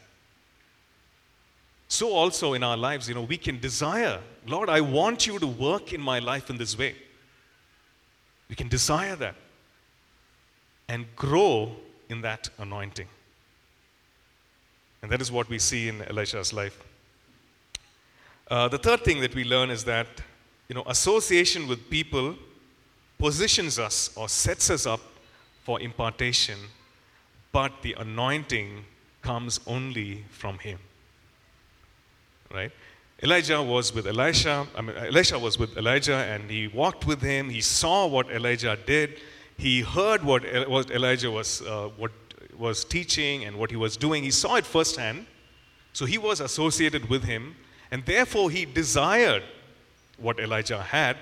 So, 1.88 2.14
also 2.14 2.54
in 2.54 2.64
our 2.64 2.78
lives, 2.78 3.08
you 3.08 3.16
know, 3.16 3.22
we 3.22 3.38
can 3.38 3.60
desire, 3.60 4.20
Lord, 4.48 4.70
I 4.70 4.82
want 4.82 5.28
you 5.28 5.40
to 5.40 5.48
work 5.48 5.94
in 5.94 6.02
my 6.02 6.20
life 6.20 6.50
in 6.50 6.58
this 6.58 6.78
way. 6.78 6.96
We 8.50 8.56
can 8.56 8.68
desire 8.68 9.16
that 9.18 9.36
and 10.88 11.06
grow 11.16 11.76
in 12.10 12.22
that 12.22 12.50
anointing. 12.58 13.08
And 15.02 15.12
that 15.12 15.22
is 15.22 15.32
what 15.32 15.50
we 15.50 15.60
see 15.60 15.88
in 15.88 16.02
Elisha's 16.04 16.54
life. 16.54 16.84
Uh, 18.50 18.68
the 18.68 18.78
third 18.78 19.04
thing 19.04 19.22
that 19.22 19.34
we 19.34 19.44
learn 19.44 19.70
is 19.70 19.84
that 19.86 20.08
you 20.68 20.76
know, 20.76 20.84
association 20.88 21.68
with 21.68 21.90
people 21.90 22.36
positions 23.20 23.80
us 23.80 24.12
or 24.16 24.28
sets 24.28 24.70
us 24.70 24.86
up 24.86 25.00
for 25.64 25.80
impartation, 25.80 26.58
but 27.56 27.72
the 27.84 27.96
anointing 27.98 28.84
comes 29.22 29.62
only 29.66 30.26
from 30.30 30.60
Him. 30.60 30.78
Right? 32.54 32.72
Elijah 33.24 33.64
was 33.64 33.96
with 33.96 34.08
Elisha, 34.08 34.68
I 34.76 34.82
mean, 34.82 34.98
Elisha 34.98 35.40
was 35.40 35.58
with 35.58 35.78
Elijah, 35.78 36.18
and 36.18 36.52
he 36.52 36.68
walked 36.68 37.08
with 37.08 37.22
him. 37.22 37.50
He 37.50 37.62
saw 37.62 38.08
what 38.08 38.30
Elijah 38.30 38.78
did. 38.86 39.22
He 39.58 39.80
heard 39.80 40.22
what, 40.22 40.44
what 40.68 40.92
Elijah 40.92 41.32
was, 41.32 41.62
uh, 41.62 41.90
what 41.96 42.12
was 42.58 42.84
teaching 42.84 43.46
and 43.46 43.56
what 43.58 43.72
he 43.72 43.78
was 43.78 43.96
doing. 43.96 44.22
He 44.22 44.32
saw 44.32 44.56
it 44.56 44.66
firsthand. 44.66 45.26
So 45.94 46.06
he 46.06 46.18
was 46.18 46.42
associated 46.42 47.10
with 47.10 47.24
him, 47.24 47.56
and 47.90 48.06
therefore 48.06 48.52
he 48.52 48.66
desired 48.66 49.44
what 50.18 50.42
Elijah 50.42 50.82
had. 50.82 51.16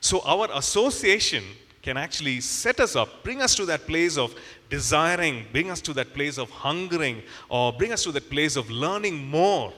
So 0.00 0.20
our 0.24 0.48
association 0.54 1.42
can 1.82 1.96
actually 1.96 2.40
set 2.40 2.80
us 2.80 2.96
up, 2.96 3.22
bring 3.22 3.40
us 3.40 3.54
to 3.54 3.64
that 3.66 3.86
place 3.86 4.18
of 4.18 4.34
desiring, 4.68 5.46
bring 5.52 5.70
us 5.70 5.80
to 5.80 5.92
that 5.94 6.12
place 6.12 6.38
of 6.38 6.50
hungering, 6.50 7.22
or 7.48 7.72
bring 7.72 7.92
us 7.92 8.02
to 8.04 8.12
that 8.12 8.28
place 8.30 8.56
of 8.56 8.70
learning 8.70 9.26
more 9.26 9.72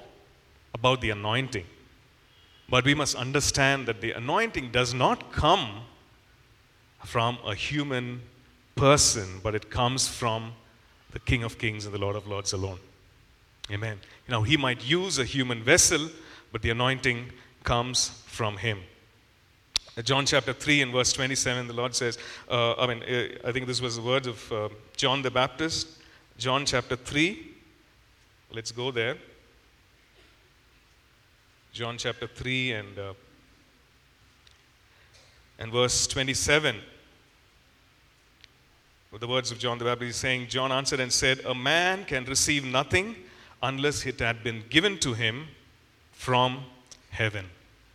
about 0.74 1.00
the 1.00 1.10
anointing. 1.10 1.66
But 2.68 2.84
we 2.84 2.94
must 2.94 3.16
understand 3.16 3.86
that 3.86 4.00
the 4.00 4.12
anointing 4.12 4.70
does 4.70 4.94
not 4.94 5.32
come 5.32 5.82
from 7.04 7.38
a 7.44 7.54
human 7.54 8.22
person, 8.76 9.40
but 9.42 9.54
it 9.54 9.70
comes 9.70 10.08
from 10.08 10.52
the 11.10 11.18
King 11.18 11.42
of 11.42 11.58
Kings 11.58 11.84
and 11.84 11.94
the 11.94 11.98
Lord 11.98 12.16
of 12.16 12.26
Lords 12.26 12.52
alone. 12.52 12.78
Amen. 13.70 13.98
Know, 14.28 14.42
he 14.42 14.56
might 14.56 14.88
use 14.88 15.18
a 15.18 15.24
human 15.24 15.62
vessel, 15.62 16.08
but 16.52 16.62
the 16.62 16.70
anointing 16.70 17.32
comes 17.64 18.22
from 18.26 18.56
him. 18.56 18.80
John 20.04 20.24
chapter 20.24 20.52
3 20.52 20.82
and 20.82 20.92
verse 20.92 21.12
27, 21.12 21.66
the 21.66 21.72
Lord 21.72 21.94
says, 21.94 22.16
uh, 22.48 22.74
I 22.74 22.86
mean, 22.86 23.02
uh, 23.02 23.48
I 23.48 23.52
think 23.52 23.66
this 23.66 23.80
was 23.80 23.96
the 23.96 24.02
words 24.02 24.26
of 24.26 24.52
uh, 24.52 24.68
John 24.96 25.20
the 25.20 25.30
Baptist. 25.30 25.88
John 26.38 26.64
chapter 26.64 26.96
3. 26.96 27.46
Let's 28.52 28.72
go 28.72 28.90
there. 28.90 29.16
John 31.72 31.98
chapter 31.98 32.26
3 32.26 32.72
and, 32.72 32.98
uh, 32.98 33.14
and 35.58 35.72
verse 35.72 36.06
27. 36.06 36.76
With 39.10 39.20
the 39.20 39.28
words 39.28 39.50
of 39.50 39.58
John 39.58 39.78
the 39.78 39.84
Baptist 39.84 40.20
saying, 40.20 40.46
John 40.48 40.70
answered 40.70 41.00
and 41.00 41.12
said, 41.12 41.40
A 41.44 41.54
man 41.54 42.04
can 42.04 42.24
receive 42.24 42.64
nothing 42.64 43.16
unless 43.62 44.06
it 44.06 44.20
had 44.20 44.42
been 44.44 44.62
given 44.70 44.98
to 44.98 45.14
him 45.14 45.48
from 46.12 46.64
heaven. 47.10 47.46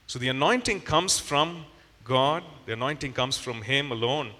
So 0.07 0.19
the 0.19 0.27
anointing 0.27 0.81
comes 0.81 1.19
from 1.19 1.65
God, 2.05 2.43
the 2.67 2.73
anointing 2.73 3.13
comes 3.13 3.37
from 3.37 3.63
Him 3.63 3.91
alone, 3.91 4.31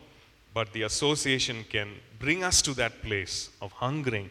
but 0.53 0.71
the 0.71 0.83
association 0.83 1.65
can 1.69 1.89
bring 2.19 2.43
us 2.43 2.61
to 2.61 2.73
that 2.75 3.01
place 3.01 3.49
of 3.61 3.71
hungering, 3.73 4.29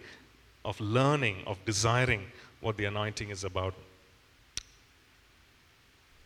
of 0.64 0.80
learning, 0.80 1.42
of 1.46 1.62
desiring 1.66 2.26
what 2.60 2.76
the 2.76 2.84
anointing 2.84 3.30
is 3.30 3.44
about. 3.44 3.74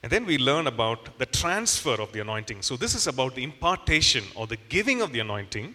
And 0.03 0.12
then 0.12 0.27
we 0.27 0.38
learn 0.38 0.66
about 0.66 1.18
the 1.18 1.27
transfer 1.27 2.01
of 2.01 2.12
the 2.12 2.21
anointing. 2.21 2.62
So, 2.62 2.77
this 2.77 2.94
is 2.94 3.07
about 3.07 3.35
the 3.35 3.42
impartation 3.42 4.25
or 4.37 4.47
the 4.47 4.59
giving 4.68 5.01
of 5.01 5.12
the 5.12 5.21
anointing. 5.21 5.75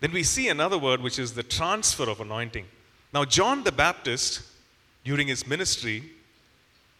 Then 0.00 0.12
we 0.12 0.22
see 0.22 0.48
another 0.48 0.78
word, 0.78 1.00
which 1.00 1.18
is 1.18 1.34
the 1.34 1.42
transfer 1.42 2.08
of 2.08 2.20
anointing. 2.20 2.66
Now, 3.12 3.24
John 3.24 3.62
the 3.62 3.72
Baptist, 3.72 4.42
during 5.04 5.28
his 5.28 5.46
ministry, 5.46 6.04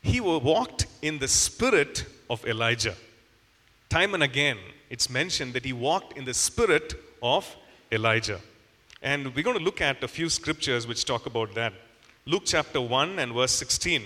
he 0.03 0.21
walked 0.21 0.87
in 1.01 1.19
the 1.19 1.29
spirit 1.29 2.05
of 2.29 2.45
Elijah. 2.45 2.97
Time 3.93 4.15
and 4.15 4.23
again, 4.23 4.57
it's 4.89 5.11
mentioned 5.11 5.53
that 5.53 5.67
he 5.67 5.75
walked 5.75 6.17
in 6.17 6.25
the 6.25 6.33
spirit 6.33 6.95
of 7.23 7.55
Elijah. 7.91 8.41
And 9.03 9.35
we're 9.35 9.45
going 9.45 9.59
to 9.59 9.63
look 9.63 9.83
at 9.83 10.03
a 10.03 10.09
few 10.09 10.31
scriptures 10.31 10.87
which 10.87 11.05
talk 11.05 11.27
about 11.27 11.55
that. 11.57 11.75
Luke 12.25 12.45
chapter 12.47 12.81
1 12.81 13.19
and 13.19 13.35
verse 13.35 13.53
16 13.53 14.03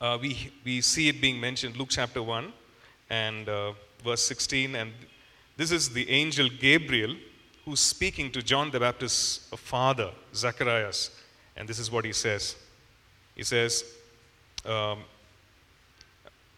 uh, 0.00 0.18
we, 0.20 0.50
we 0.64 0.80
see 0.80 1.08
it 1.08 1.20
being 1.20 1.40
mentioned, 1.40 1.76
Luke 1.76 1.90
chapter 1.90 2.20
1 2.20 2.52
and 3.10 3.48
uh, 3.48 3.74
verse 4.02 4.22
16. 4.22 4.74
And 4.74 4.90
this 5.56 5.70
is 5.70 5.90
the 5.90 6.10
angel 6.10 6.48
Gabriel 6.48 7.14
who's 7.64 7.78
speaking 7.78 8.32
to 8.32 8.42
John 8.42 8.72
the 8.72 8.80
Baptist's 8.80 9.48
father, 9.56 10.10
Zacharias. 10.34 11.12
And 11.56 11.68
this 11.68 11.78
is 11.78 11.92
what 11.92 12.04
he 12.04 12.12
says 12.12 12.56
He 13.36 13.44
says, 13.44 13.84
um, 14.66 15.04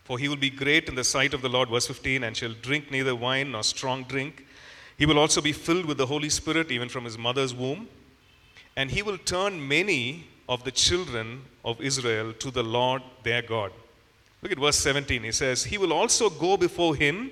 For 0.04 0.18
he 0.18 0.28
will 0.28 0.36
be 0.36 0.50
great 0.50 0.88
in 0.88 0.94
the 0.94 1.04
sight 1.04 1.34
of 1.34 1.42
the 1.42 1.48
Lord, 1.48 1.70
verse 1.70 1.86
15, 1.86 2.24
and 2.24 2.36
shall 2.36 2.52
drink 2.62 2.90
neither 2.90 3.16
wine 3.16 3.52
nor 3.52 3.62
strong 3.62 4.04
drink. 4.04 4.46
He 4.98 5.06
will 5.06 5.18
also 5.18 5.40
be 5.40 5.52
filled 5.52 5.86
with 5.86 5.98
the 5.98 6.06
Holy 6.06 6.28
Spirit, 6.28 6.70
even 6.70 6.88
from 6.88 7.04
his 7.04 7.18
mother's 7.18 7.54
womb. 7.54 7.88
And 8.76 8.90
he 8.90 9.02
will 9.02 9.18
turn 9.18 9.66
many 9.66 10.26
of 10.48 10.64
the 10.64 10.70
children 10.70 11.42
of 11.64 11.80
Israel 11.80 12.32
to 12.34 12.50
the 12.50 12.62
Lord 12.62 13.02
their 13.22 13.42
God. 13.42 13.72
Look 14.42 14.52
at 14.52 14.58
verse 14.58 14.76
17. 14.76 15.22
He 15.22 15.32
says, 15.32 15.64
He 15.64 15.78
will 15.78 15.92
also 15.92 16.28
go 16.28 16.56
before 16.56 16.94
him 16.94 17.30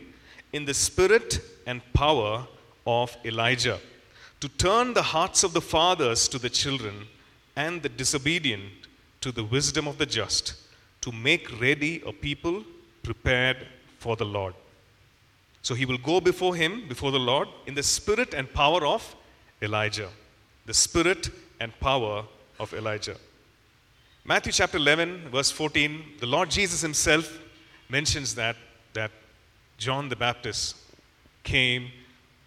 in 0.52 0.64
the 0.64 0.74
spirit 0.74 1.40
and 1.66 1.80
power 1.92 2.46
of 2.86 3.16
Elijah 3.24 3.78
to 4.40 4.48
turn 4.48 4.94
the 4.94 5.02
hearts 5.02 5.44
of 5.44 5.52
the 5.52 5.60
fathers 5.60 6.26
to 6.28 6.38
the 6.38 6.50
children 6.50 7.06
and 7.54 7.82
the 7.82 7.88
disobedient 7.88 8.72
to 9.20 9.30
the 9.30 9.44
wisdom 9.44 9.86
of 9.86 9.98
the 9.98 10.06
just, 10.06 10.54
to 11.02 11.12
make 11.12 11.60
ready 11.60 12.02
a 12.06 12.12
people 12.12 12.64
prepared 13.02 13.58
for 13.98 14.16
the 14.16 14.24
Lord. 14.24 14.54
So 15.62 15.74
he 15.74 15.86
will 15.86 15.98
go 15.98 16.20
before 16.20 16.56
him, 16.56 16.88
before 16.88 17.12
the 17.12 17.20
Lord, 17.20 17.48
in 17.66 17.74
the 17.74 17.82
spirit 17.82 18.34
and 18.34 18.52
power 18.52 18.84
of 18.84 19.14
Elijah. 19.60 20.08
The 20.66 20.74
spirit 20.74 21.30
and 21.60 21.78
power 21.78 22.24
of 22.58 22.72
Elijah. 22.74 23.16
Matthew 24.24 24.52
chapter 24.52 24.78
11, 24.78 25.30
verse 25.30 25.50
14, 25.50 26.04
the 26.20 26.26
Lord 26.26 26.50
Jesus 26.50 26.80
himself 26.80 27.38
mentions 27.88 28.34
that, 28.36 28.56
that 28.94 29.10
John 29.78 30.08
the 30.08 30.16
Baptist 30.16 30.76
came 31.42 31.90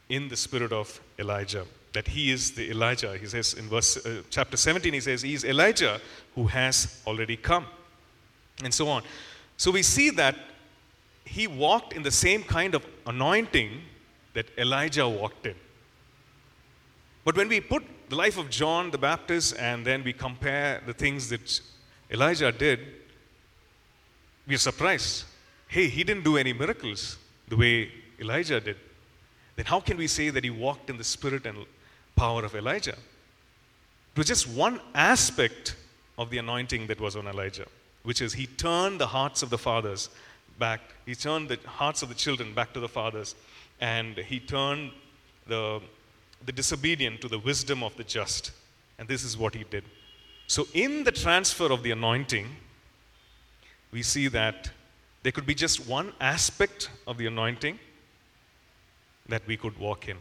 in 0.09 0.29
the 0.29 0.37
spirit 0.37 0.71
of 0.71 1.01
Elijah, 1.19 1.65
that 1.93 2.07
he 2.07 2.31
is 2.31 2.51
the 2.51 2.69
Elijah. 2.69 3.17
He 3.17 3.25
says 3.25 3.53
in 3.53 3.67
verse 3.67 3.97
uh, 4.05 4.21
chapter 4.29 4.57
17, 4.57 4.93
he 4.93 5.01
says, 5.01 5.21
He 5.21 5.33
is 5.33 5.43
Elijah 5.43 5.99
who 6.33 6.47
has 6.47 7.01
already 7.05 7.35
come, 7.37 7.65
and 8.63 8.73
so 8.73 8.87
on. 8.87 9.03
So 9.57 9.71
we 9.71 9.83
see 9.83 10.09
that 10.11 10.35
he 11.25 11.47
walked 11.47 11.93
in 11.93 12.03
the 12.03 12.11
same 12.11 12.43
kind 12.43 12.75
of 12.75 12.85
anointing 13.05 13.81
that 14.33 14.47
Elijah 14.57 15.07
walked 15.07 15.45
in. 15.45 15.55
But 17.23 17.35
when 17.35 17.49
we 17.49 17.59
put 17.59 17.83
the 18.09 18.15
life 18.15 18.37
of 18.37 18.49
John 18.49 18.91
the 18.91 18.97
Baptist 18.97 19.55
and 19.57 19.85
then 19.85 20.03
we 20.03 20.13
compare 20.13 20.81
the 20.85 20.93
things 20.93 21.29
that 21.29 21.61
Elijah 22.11 22.51
did, 22.51 22.79
we 24.45 24.55
are 24.55 24.59
surprised. 24.59 25.23
Hey, 25.67 25.87
he 25.87 26.03
didn't 26.03 26.23
do 26.23 26.37
any 26.37 26.53
miracles 26.53 27.17
the 27.47 27.57
way 27.57 27.91
Elijah 28.19 28.59
did. 28.59 28.77
Then 29.55 29.65
how 29.65 29.79
can 29.79 29.97
we 29.97 30.07
say 30.07 30.29
that 30.29 30.43
he 30.43 30.49
walked 30.49 30.89
in 30.89 30.97
the 30.97 31.03
spirit 31.03 31.45
and 31.45 31.65
power 32.15 32.45
of 32.45 32.55
Elijah? 32.55 32.95
It 34.15 34.17
was 34.17 34.27
just 34.27 34.47
one 34.47 34.79
aspect 34.93 35.75
of 36.17 36.29
the 36.29 36.37
anointing 36.37 36.87
that 36.87 37.01
was 37.01 37.15
on 37.15 37.27
Elijah, 37.27 37.65
which 38.05 38.21
is 38.21 38.33
he 38.33 38.45
turned 38.45 39.01
the 39.01 39.07
hearts 39.07 39.43
of 39.43 39.49
the 39.49 39.57
fathers 39.57 40.09
back. 40.57 40.79
He 41.05 41.15
turned 41.15 41.49
the 41.49 41.59
hearts 41.65 42.01
of 42.01 42.09
the 42.09 42.15
children 42.15 42.53
back 42.53 42.71
to 42.73 42.79
the 42.79 42.87
fathers, 42.87 43.35
and 43.81 44.17
he 44.17 44.39
turned 44.39 44.91
the, 45.47 45.81
the 46.45 46.51
disobedient 46.51 47.19
to 47.21 47.27
the 47.27 47.39
wisdom 47.39 47.83
of 47.83 47.95
the 47.97 48.03
just. 48.03 48.51
And 48.97 49.07
this 49.07 49.23
is 49.23 49.37
what 49.37 49.55
he 49.55 49.65
did. 49.69 49.83
So, 50.47 50.67
in 50.73 51.03
the 51.03 51.11
transfer 51.11 51.71
of 51.71 51.83
the 51.83 51.91
anointing, 51.91 52.47
we 53.91 54.03
see 54.03 54.27
that 54.29 54.69
there 55.23 55.31
could 55.31 55.47
be 55.47 55.55
just 55.55 55.87
one 55.87 56.13
aspect 56.21 56.91
of 57.07 57.17
the 57.17 57.25
anointing 57.25 57.79
that 59.27 59.41
we 59.47 59.57
could 59.57 59.77
walk 59.79 60.07
in. 60.07 60.17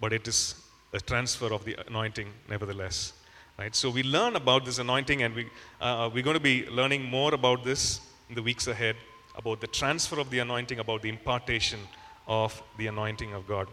But 0.00 0.12
it 0.12 0.28
is 0.28 0.54
a 0.92 1.00
transfer 1.00 1.52
of 1.52 1.64
the 1.64 1.76
anointing, 1.88 2.28
nevertheless. 2.48 3.12
Right? 3.58 3.74
So, 3.74 3.90
we 3.90 4.02
learn 4.02 4.36
about 4.36 4.64
this 4.64 4.78
anointing, 4.78 5.22
and 5.22 5.34
we, 5.34 5.46
uh, 5.80 6.10
we're 6.12 6.22
going 6.22 6.34
to 6.34 6.40
be 6.40 6.66
learning 6.66 7.04
more 7.04 7.34
about 7.34 7.64
this 7.64 8.00
in 8.28 8.34
the 8.34 8.42
weeks 8.42 8.66
ahead 8.66 8.96
about 9.36 9.60
the 9.60 9.66
transfer 9.66 10.20
of 10.20 10.30
the 10.30 10.38
anointing, 10.40 10.78
about 10.78 11.02
the 11.02 11.08
impartation 11.08 11.80
of 12.26 12.62
the 12.78 12.86
anointing 12.86 13.32
of 13.32 13.46
God. 13.46 13.68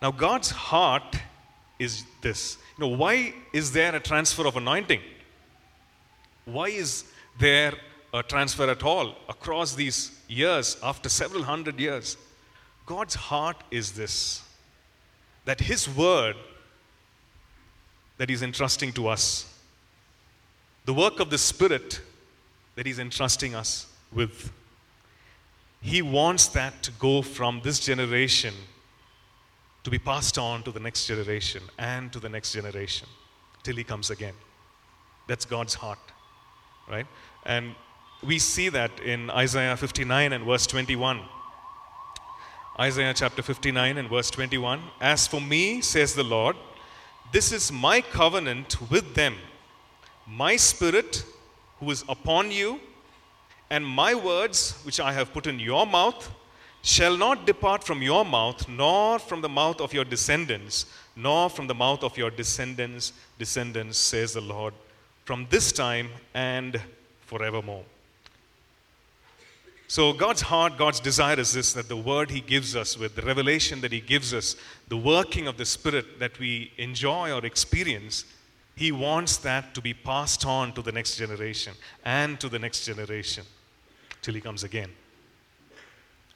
Now, 0.00 0.10
God's 0.10 0.50
heart 0.50 1.16
is 1.78 2.04
this. 2.22 2.58
You 2.78 2.86
know, 2.86 2.96
why 2.96 3.34
is 3.52 3.72
there 3.72 3.94
a 3.94 4.00
transfer 4.00 4.46
of 4.46 4.56
anointing? 4.56 5.00
Why 6.46 6.68
is 6.68 7.04
there 7.38 7.74
a 8.12 8.22
transfer 8.22 8.68
at 8.68 8.82
all 8.82 9.14
across 9.28 9.74
these 9.74 10.18
years, 10.28 10.76
after 10.82 11.08
several 11.08 11.42
hundred 11.42 11.78
years? 11.78 12.16
God's 12.86 13.14
heart 13.14 13.56
is 13.70 13.92
this 13.92 14.42
that 15.44 15.60
His 15.60 15.88
word 15.88 16.36
that 18.20 18.28
He's 18.28 18.42
entrusting 18.42 18.92
to 18.92 19.08
us, 19.08 19.50
the 20.84 20.92
work 20.92 21.20
of 21.20 21.30
the 21.30 21.38
Spirit 21.38 22.02
that 22.74 22.84
He's 22.84 22.98
entrusting 22.98 23.54
us 23.54 23.86
with, 24.12 24.52
He 25.80 26.02
wants 26.02 26.48
that 26.48 26.82
to 26.82 26.90
go 26.92 27.22
from 27.22 27.62
this 27.64 27.80
generation 27.80 28.52
to 29.84 29.90
be 29.90 29.98
passed 29.98 30.36
on 30.36 30.62
to 30.64 30.70
the 30.70 30.78
next 30.78 31.06
generation 31.06 31.62
and 31.78 32.12
to 32.12 32.20
the 32.20 32.28
next 32.28 32.52
generation 32.52 33.08
till 33.62 33.76
He 33.76 33.84
comes 33.84 34.10
again. 34.10 34.34
That's 35.26 35.46
God's 35.46 35.72
heart, 35.72 36.12
right? 36.90 37.06
And 37.46 37.74
we 38.22 38.38
see 38.38 38.68
that 38.68 39.00
in 39.00 39.30
Isaiah 39.30 39.78
59 39.78 40.34
and 40.34 40.44
verse 40.44 40.66
21. 40.66 41.22
Isaiah 42.78 43.14
chapter 43.14 43.40
59 43.40 43.96
and 43.96 44.10
verse 44.10 44.30
21 44.30 44.82
As 45.00 45.26
for 45.26 45.40
me, 45.40 45.80
says 45.80 46.14
the 46.14 46.22
Lord, 46.22 46.56
this 47.32 47.52
is 47.52 47.70
my 47.70 48.00
covenant 48.00 48.90
with 48.90 49.14
them. 49.14 49.36
My 50.26 50.56
spirit, 50.56 51.24
who 51.78 51.90
is 51.90 52.04
upon 52.08 52.50
you, 52.50 52.80
and 53.70 53.86
my 53.86 54.14
words, 54.14 54.80
which 54.84 55.00
I 55.00 55.12
have 55.12 55.32
put 55.32 55.46
in 55.46 55.60
your 55.60 55.86
mouth, 55.86 56.30
shall 56.82 57.16
not 57.16 57.46
depart 57.46 57.84
from 57.84 58.02
your 58.02 58.24
mouth, 58.24 58.68
nor 58.68 59.18
from 59.18 59.42
the 59.42 59.48
mouth 59.48 59.80
of 59.80 59.92
your 59.92 60.04
descendants, 60.04 60.86
nor 61.14 61.50
from 61.50 61.66
the 61.66 61.74
mouth 61.74 62.02
of 62.02 62.16
your 62.16 62.30
descendants' 62.30 63.12
descendants, 63.38 63.98
says 63.98 64.32
the 64.32 64.40
Lord, 64.40 64.74
from 65.24 65.46
this 65.50 65.72
time 65.72 66.08
and 66.34 66.80
forevermore. 67.26 67.84
So, 69.90 70.12
God's 70.12 70.42
heart, 70.42 70.78
God's 70.78 71.00
desire 71.00 71.40
is 71.40 71.52
this 71.52 71.72
that 71.72 71.88
the 71.88 71.96
word 71.96 72.30
He 72.30 72.40
gives 72.40 72.76
us, 72.76 72.96
with 72.96 73.16
the 73.16 73.22
revelation 73.22 73.80
that 73.80 73.90
He 73.90 74.00
gives 74.00 74.32
us, 74.32 74.54
the 74.86 74.96
working 74.96 75.48
of 75.48 75.56
the 75.56 75.64
Spirit 75.64 76.20
that 76.20 76.38
we 76.38 76.70
enjoy 76.78 77.32
or 77.32 77.44
experience, 77.44 78.24
He 78.76 78.92
wants 78.92 79.38
that 79.38 79.74
to 79.74 79.80
be 79.80 79.92
passed 79.92 80.46
on 80.46 80.74
to 80.74 80.82
the 80.82 80.92
next 80.92 81.16
generation 81.16 81.72
and 82.04 82.38
to 82.38 82.48
the 82.48 82.60
next 82.60 82.86
generation 82.86 83.44
till 84.22 84.32
He 84.32 84.40
comes 84.40 84.62
again. 84.62 84.90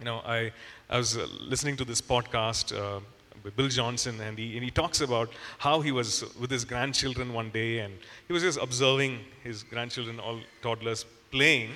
You 0.01 0.07
know, 0.07 0.21
I, 0.27 0.51
I 0.91 0.99
was 0.99 1.17
uh, 1.17 1.25
listening 1.39 1.77
to 1.77 1.85
this 1.85 2.01
podcast 2.01 2.77
uh, 2.77 2.99
with 3.45 3.57
Bill 3.57 3.69
Johnson, 3.69 4.21
and 4.21 4.37
he, 4.37 4.57
and 4.57 4.65
he 4.65 4.73
talks 4.73 5.01
about 5.01 5.31
how 5.59 5.81
he 5.81 5.93
was 5.93 6.25
with 6.41 6.51
his 6.51 6.65
grandchildren 6.65 7.33
one 7.33 7.51
day, 7.51 7.79
and 7.79 7.95
he 8.27 8.33
was 8.33 8.43
just 8.43 8.59
observing 8.61 9.21
his 9.45 9.63
grandchildren, 9.63 10.19
all 10.19 10.41
toddlers, 10.61 11.07
playing, 11.31 11.71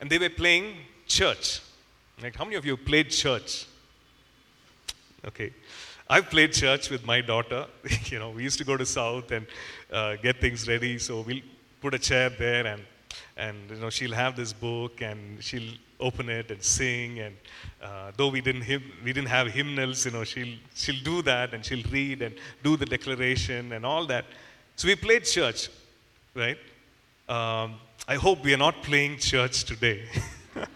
and 0.00 0.10
they 0.10 0.18
were 0.18 0.28
playing 0.28 0.76
church. 1.06 1.60
Like, 2.22 2.36
how 2.36 2.44
many 2.44 2.56
of 2.56 2.64
you 2.64 2.76
played 2.76 3.10
church? 3.10 3.66
Okay. 5.26 5.52
I've 6.08 6.28
played 6.28 6.52
church 6.52 6.90
with 6.90 7.04
my 7.04 7.20
daughter. 7.20 7.66
you 8.06 8.18
know, 8.18 8.30
we 8.30 8.42
used 8.42 8.58
to 8.58 8.64
go 8.64 8.76
to 8.76 8.86
South 8.86 9.30
and 9.30 9.46
uh, 9.92 10.16
get 10.16 10.40
things 10.40 10.68
ready, 10.68 10.98
so 10.98 11.22
we'll 11.22 11.40
put 11.80 11.94
a 11.94 11.98
chair 11.98 12.30
there 12.30 12.66
and 12.66 12.82
and 13.36 13.70
you 13.70 13.76
know 13.76 13.90
she'll 13.90 14.14
have 14.14 14.36
this 14.36 14.52
book 14.52 15.00
and 15.00 15.42
she'll 15.42 15.74
open 16.00 16.28
it 16.28 16.50
and 16.50 16.62
sing 16.62 17.18
and 17.20 17.36
uh, 17.82 18.10
though 18.16 18.28
we 18.28 18.40
didn't 18.40 18.64
we 19.04 19.12
didn't 19.12 19.28
have 19.28 19.48
hymnals 19.48 20.04
you 20.06 20.12
know 20.12 20.24
she'll 20.24 20.56
she'll 20.74 21.02
do 21.02 21.22
that 21.22 21.54
and 21.54 21.64
she'll 21.64 21.88
read 21.90 22.22
and 22.22 22.34
do 22.62 22.76
the 22.76 22.86
declaration 22.86 23.72
and 23.72 23.84
all 23.84 24.06
that 24.06 24.24
so 24.76 24.88
we 24.88 24.94
played 24.94 25.24
church 25.24 25.68
right 26.34 26.58
um, 27.28 27.74
i 28.08 28.16
hope 28.16 28.42
we 28.44 28.52
are 28.54 28.58
not 28.58 28.82
playing 28.82 29.18
church 29.18 29.64
today. 29.64 30.02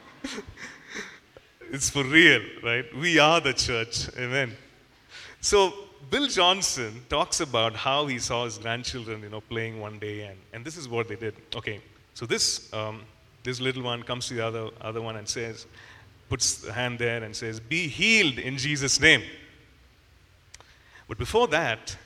It's 1.70 1.90
for 1.90 2.02
real 2.02 2.40
right? 2.62 2.86
We 2.96 3.18
are 3.18 3.40
the 3.40 3.52
church 3.52 4.08
amen. 4.16 4.56
So 5.40 5.74
bill 6.10 6.28
johnson 6.28 7.02
talks 7.08 7.40
about 7.40 7.76
how 7.76 8.06
he 8.06 8.18
saw 8.18 8.44
his 8.44 8.56
grandchildren 8.58 9.22
you 9.22 9.28
know 9.28 9.42
playing 9.42 9.78
one 9.78 9.98
day 9.98 10.22
and, 10.22 10.38
and 10.52 10.64
this 10.64 10.76
is 10.76 10.88
what 10.88 11.08
they 11.08 11.16
did. 11.16 11.34
Okay 11.54 11.80
so 12.18 12.26
this, 12.26 12.72
um, 12.72 13.02
this 13.44 13.60
little 13.60 13.84
one 13.84 14.02
comes 14.02 14.26
to 14.26 14.34
the 14.34 14.44
other, 14.44 14.70
other 14.80 15.00
one 15.00 15.14
and 15.14 15.28
says, 15.28 15.66
puts 16.28 16.56
the 16.56 16.72
hand 16.72 16.98
there 16.98 17.22
and 17.22 17.36
says, 17.36 17.60
Be 17.60 17.86
healed 17.86 18.40
in 18.40 18.58
Jesus' 18.58 18.98
name. 18.98 19.22
But 21.06 21.16
before 21.16 21.46
that, 21.46 21.96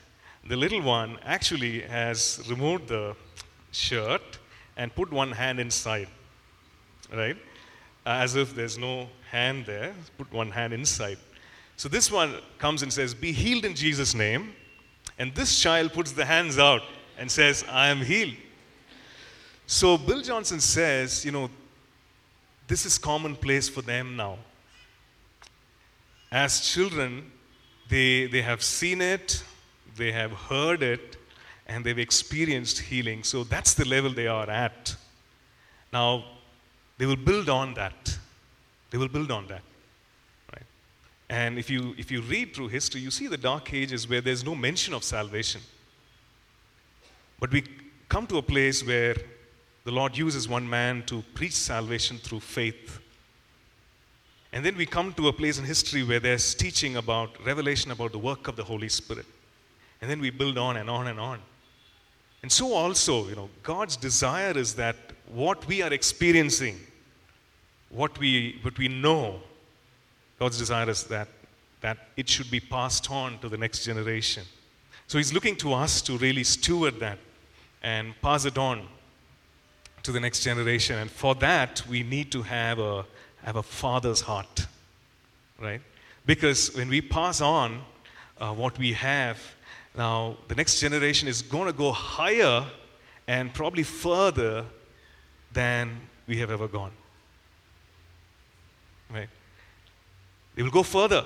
the 0.47 0.55
little 0.55 0.83
one 0.83 1.17
actually 1.23 1.81
has 1.81 2.43
removed 2.47 2.89
the 2.89 3.15
shirt 3.71 4.37
and 4.77 4.93
put 4.93 5.11
one 5.11 5.31
hand 5.31 5.59
inside, 5.59 6.07
right? 7.11 7.37
Uh, 8.05 8.09
as 8.09 8.35
if 8.35 8.53
there's 8.55 8.77
no 8.77 9.07
hand 9.29 9.65
there, 9.65 9.93
put 10.17 10.31
one 10.31 10.51
hand 10.51 10.73
inside. 10.73 11.17
So 11.77 11.89
this 11.89 12.11
one 12.11 12.35
comes 12.57 12.83
and 12.83 12.91
says, 12.91 13.13
Be 13.13 13.31
healed 13.31 13.65
in 13.65 13.75
Jesus' 13.75 14.13
name. 14.13 14.53
And 15.17 15.33
this 15.35 15.59
child 15.59 15.93
puts 15.93 16.11
the 16.11 16.25
hands 16.25 16.57
out 16.57 16.81
and 17.17 17.29
says, 17.29 17.63
I 17.69 17.89
am 17.89 17.99
healed. 17.99 18.35
So 19.65 19.97
Bill 19.97 20.21
Johnson 20.21 20.59
says, 20.59 21.23
you 21.23 21.31
know, 21.31 21.49
this 22.67 22.85
is 22.85 22.97
commonplace 22.97 23.69
for 23.69 23.81
them 23.81 24.15
now. 24.15 24.37
As 26.31 26.61
children, 26.61 27.31
they, 27.89 28.27
they 28.27 28.41
have 28.41 28.63
seen 28.63 29.01
it, 29.01 29.43
they 29.95 30.11
have 30.11 30.31
heard 30.31 30.81
it, 30.81 31.17
and 31.73 31.83
they've 31.83 31.97
experienced 31.97 32.77
healing. 32.77 33.23
So 33.23 33.43
that's 33.43 33.73
the 33.73 33.85
level 33.85 34.11
they 34.11 34.27
are 34.27 34.47
at. 34.47 34.95
Now, 35.91 36.23
they 36.99 37.07
will 37.07 37.15
build 37.15 37.49
on 37.49 37.73
that. 37.73 38.15
They 38.91 38.99
will 38.99 39.07
build 39.07 39.31
on 39.31 39.47
that. 39.47 39.63
Right? 40.53 40.65
And 41.31 41.57
if 41.57 41.71
you, 41.71 41.95
if 41.97 42.11
you 42.11 42.21
read 42.21 42.53
through 42.53 42.67
history, 42.67 43.01
you 43.01 43.09
see 43.09 43.25
the 43.25 43.37
dark 43.37 43.73
ages 43.73 44.07
where 44.07 44.21
there's 44.21 44.45
no 44.45 44.53
mention 44.53 44.93
of 44.93 45.03
salvation. 45.03 45.61
But 47.39 47.51
we 47.51 47.63
come 48.07 48.27
to 48.27 48.37
a 48.37 48.43
place 48.43 48.85
where 48.85 49.15
the 49.83 49.91
Lord 49.91 50.15
uses 50.15 50.47
one 50.47 50.69
man 50.69 51.01
to 51.07 51.23
preach 51.33 51.53
salvation 51.53 52.19
through 52.19 52.41
faith. 52.41 52.99
And 54.51 54.63
then 54.63 54.77
we 54.77 54.85
come 54.85 55.11
to 55.13 55.27
a 55.27 55.33
place 55.33 55.57
in 55.57 55.65
history 55.65 56.03
where 56.03 56.19
there's 56.19 56.53
teaching 56.53 56.97
about 56.97 57.43
revelation 57.43 57.89
about 57.89 58.11
the 58.11 58.19
work 58.19 58.47
of 58.47 58.57
the 58.57 58.63
Holy 58.63 58.89
Spirit. 58.89 59.25
And 60.01 60.11
then 60.11 60.19
we 60.19 60.29
build 60.29 60.59
on 60.59 60.77
and 60.77 60.87
on 60.87 61.07
and 61.07 61.19
on. 61.19 61.39
And 62.43 62.51
so 62.51 62.73
also, 62.73 63.27
you 63.27 63.35
know, 63.35 63.49
God's 63.63 63.97
desire 63.97 64.55
is 64.55 64.75
that 64.75 64.95
what 65.27 65.65
we 65.65 65.81
are 65.81 65.91
experiencing, 65.91 66.79
what 67.89 68.19
we 68.19 68.59
what 68.61 68.77
we 68.77 68.87
know, 68.87 69.39
God's 70.37 70.59
desire 70.59 70.89
is 70.89 71.05
that 71.05 71.27
that 71.81 71.97
it 72.15 72.29
should 72.29 72.51
be 72.51 72.59
passed 72.59 73.09
on 73.09 73.39
to 73.39 73.49
the 73.49 73.57
next 73.57 73.83
generation. 73.83 74.43
So 75.07 75.17
he's 75.17 75.33
looking 75.33 75.55
to 75.57 75.73
us 75.73 76.01
to 76.03 76.17
really 76.17 76.43
steward 76.43 76.99
that 76.99 77.17
and 77.81 78.13
pass 78.21 78.45
it 78.45 78.57
on 78.57 78.87
to 80.03 80.11
the 80.11 80.19
next 80.19 80.43
generation. 80.43 80.97
And 80.97 81.11
for 81.11 81.35
that, 81.35 81.83
we 81.87 82.03
need 82.03 82.31
to 82.31 82.41
have 82.41 82.79
a, 82.79 83.05
have 83.43 83.57
a 83.57 83.63
father's 83.63 84.21
heart, 84.21 84.67
right? 85.59 85.81
Because 86.25 86.73
when 86.75 86.89
we 86.89 87.01
pass 87.01 87.41
on 87.41 87.81
uh, 88.39 88.53
what 88.53 88.77
we 88.77 88.93
have, 88.93 89.39
now 89.95 90.37
the 90.47 90.55
next 90.55 90.79
generation 90.79 91.27
is 91.27 91.41
going 91.41 91.67
to 91.67 91.73
go 91.73 91.91
higher 91.91 92.65
and 93.27 93.53
probably 93.53 93.83
further 93.83 94.65
than 95.51 95.99
we 96.27 96.37
have 96.37 96.51
ever 96.51 96.67
gone. 96.67 96.91
Right? 99.13 99.29
They 100.55 100.63
will 100.63 100.71
go 100.71 100.83
further, 100.83 101.23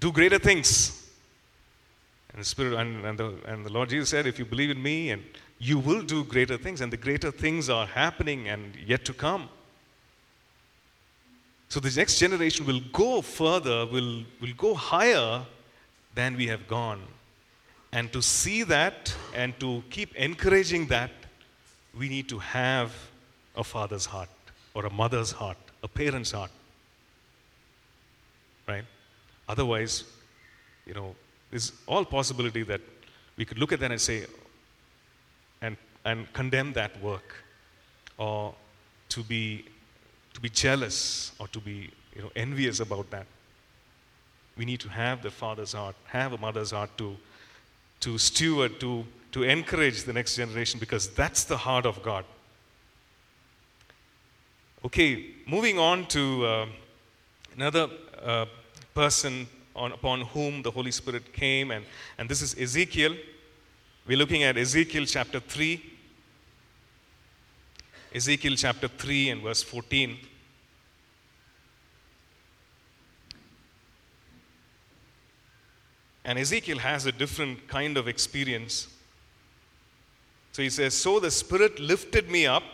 do 0.00 0.12
greater 0.12 0.38
things. 0.38 1.00
And 2.32 2.40
the 2.40 2.44
Spirit 2.44 2.74
and, 2.74 3.04
and, 3.04 3.18
the, 3.18 3.34
and 3.46 3.64
the 3.64 3.72
Lord 3.72 3.88
Jesus 3.88 4.08
said, 4.08 4.26
If 4.26 4.38
you 4.38 4.44
believe 4.44 4.70
in 4.70 4.82
me, 4.82 5.10
and 5.10 5.22
you 5.58 5.78
will 5.78 6.02
do 6.02 6.24
greater 6.24 6.58
things, 6.58 6.80
and 6.80 6.92
the 6.92 6.96
greater 6.96 7.30
things 7.30 7.70
are 7.70 7.86
happening 7.86 8.48
and 8.48 8.74
yet 8.86 9.04
to 9.04 9.12
come. 9.12 9.48
So 11.68 11.80
the 11.80 11.92
next 11.96 12.18
generation 12.18 12.66
will 12.66 12.80
go 12.92 13.22
further, 13.22 13.86
will, 13.86 14.24
will 14.40 14.52
go 14.56 14.74
higher 14.74 15.44
than 16.14 16.36
we 16.36 16.46
have 16.46 16.66
gone. 16.68 17.02
And 17.92 18.12
to 18.12 18.22
see 18.22 18.62
that 18.64 19.14
and 19.34 19.58
to 19.60 19.82
keep 19.90 20.14
encouraging 20.16 20.88
that, 20.88 21.10
we 21.96 22.08
need 22.08 22.28
to 22.28 22.38
have 22.38 22.92
a 23.56 23.62
father's 23.62 24.06
heart 24.06 24.28
or 24.74 24.86
a 24.86 24.90
mother's 24.90 25.30
heart, 25.30 25.56
a 25.82 25.88
parent's 25.88 26.32
heart. 26.32 26.50
Right? 28.66 28.84
Otherwise, 29.48 30.04
you 30.86 30.94
know, 30.94 31.14
there's 31.50 31.72
all 31.86 32.04
possibility 32.04 32.62
that 32.64 32.80
we 33.36 33.44
could 33.44 33.58
look 33.58 33.72
at 33.72 33.80
that 33.80 33.90
and 33.92 34.00
say, 34.00 34.26
and, 35.62 35.76
and 36.04 36.32
condemn 36.32 36.72
that 36.72 37.00
work, 37.02 37.34
or 38.18 38.54
to 39.10 39.22
be, 39.22 39.64
to 40.32 40.40
be 40.40 40.48
jealous, 40.48 41.32
or 41.38 41.46
to 41.48 41.60
be 41.60 41.90
you 42.14 42.22
know, 42.22 42.30
envious 42.34 42.80
about 42.80 43.10
that. 43.10 43.26
We 44.56 44.64
need 44.64 44.80
to 44.80 44.88
have 44.88 45.22
the 45.22 45.30
father's 45.30 45.72
heart, 45.72 45.96
have 46.06 46.32
a 46.32 46.38
mother's 46.38 46.70
heart 46.70 46.90
to, 46.98 47.16
to 48.00 48.18
steward, 48.18 48.78
to, 48.80 49.04
to 49.32 49.42
encourage 49.42 50.04
the 50.04 50.12
next 50.12 50.36
generation, 50.36 50.78
because 50.78 51.08
that's 51.10 51.44
the 51.44 51.56
heart 51.56 51.86
of 51.86 52.02
God. 52.02 52.24
Okay, 54.84 55.26
moving 55.46 55.78
on 55.78 56.06
to 56.06 56.46
uh, 56.46 56.66
another 57.56 57.88
uh, 58.22 58.46
person 58.94 59.46
on, 59.74 59.92
upon 59.92 60.20
whom 60.20 60.62
the 60.62 60.70
Holy 60.70 60.90
Spirit 60.90 61.32
came, 61.32 61.70
and, 61.70 61.84
and 62.18 62.28
this 62.28 62.42
is 62.42 62.56
Ezekiel. 62.56 63.16
We're 64.06 64.18
looking 64.18 64.42
at 64.42 64.56
Ezekiel 64.56 65.06
chapter 65.06 65.40
3. 65.40 65.82
Ezekiel 68.14 68.54
chapter 68.56 68.86
3 68.86 69.30
and 69.30 69.42
verse 69.42 69.62
14. 69.62 70.16
And 76.24 76.38
Ezekiel 76.38 76.78
has 76.78 77.06
a 77.06 77.12
different 77.12 77.68
kind 77.68 77.96
of 77.96 78.08
experience. 78.08 78.88
So 80.52 80.62
he 80.62 80.70
says, 80.70 80.94
So 80.94 81.20
the 81.20 81.30
Spirit 81.30 81.78
lifted 81.78 82.30
me 82.30 82.46
up 82.46 82.64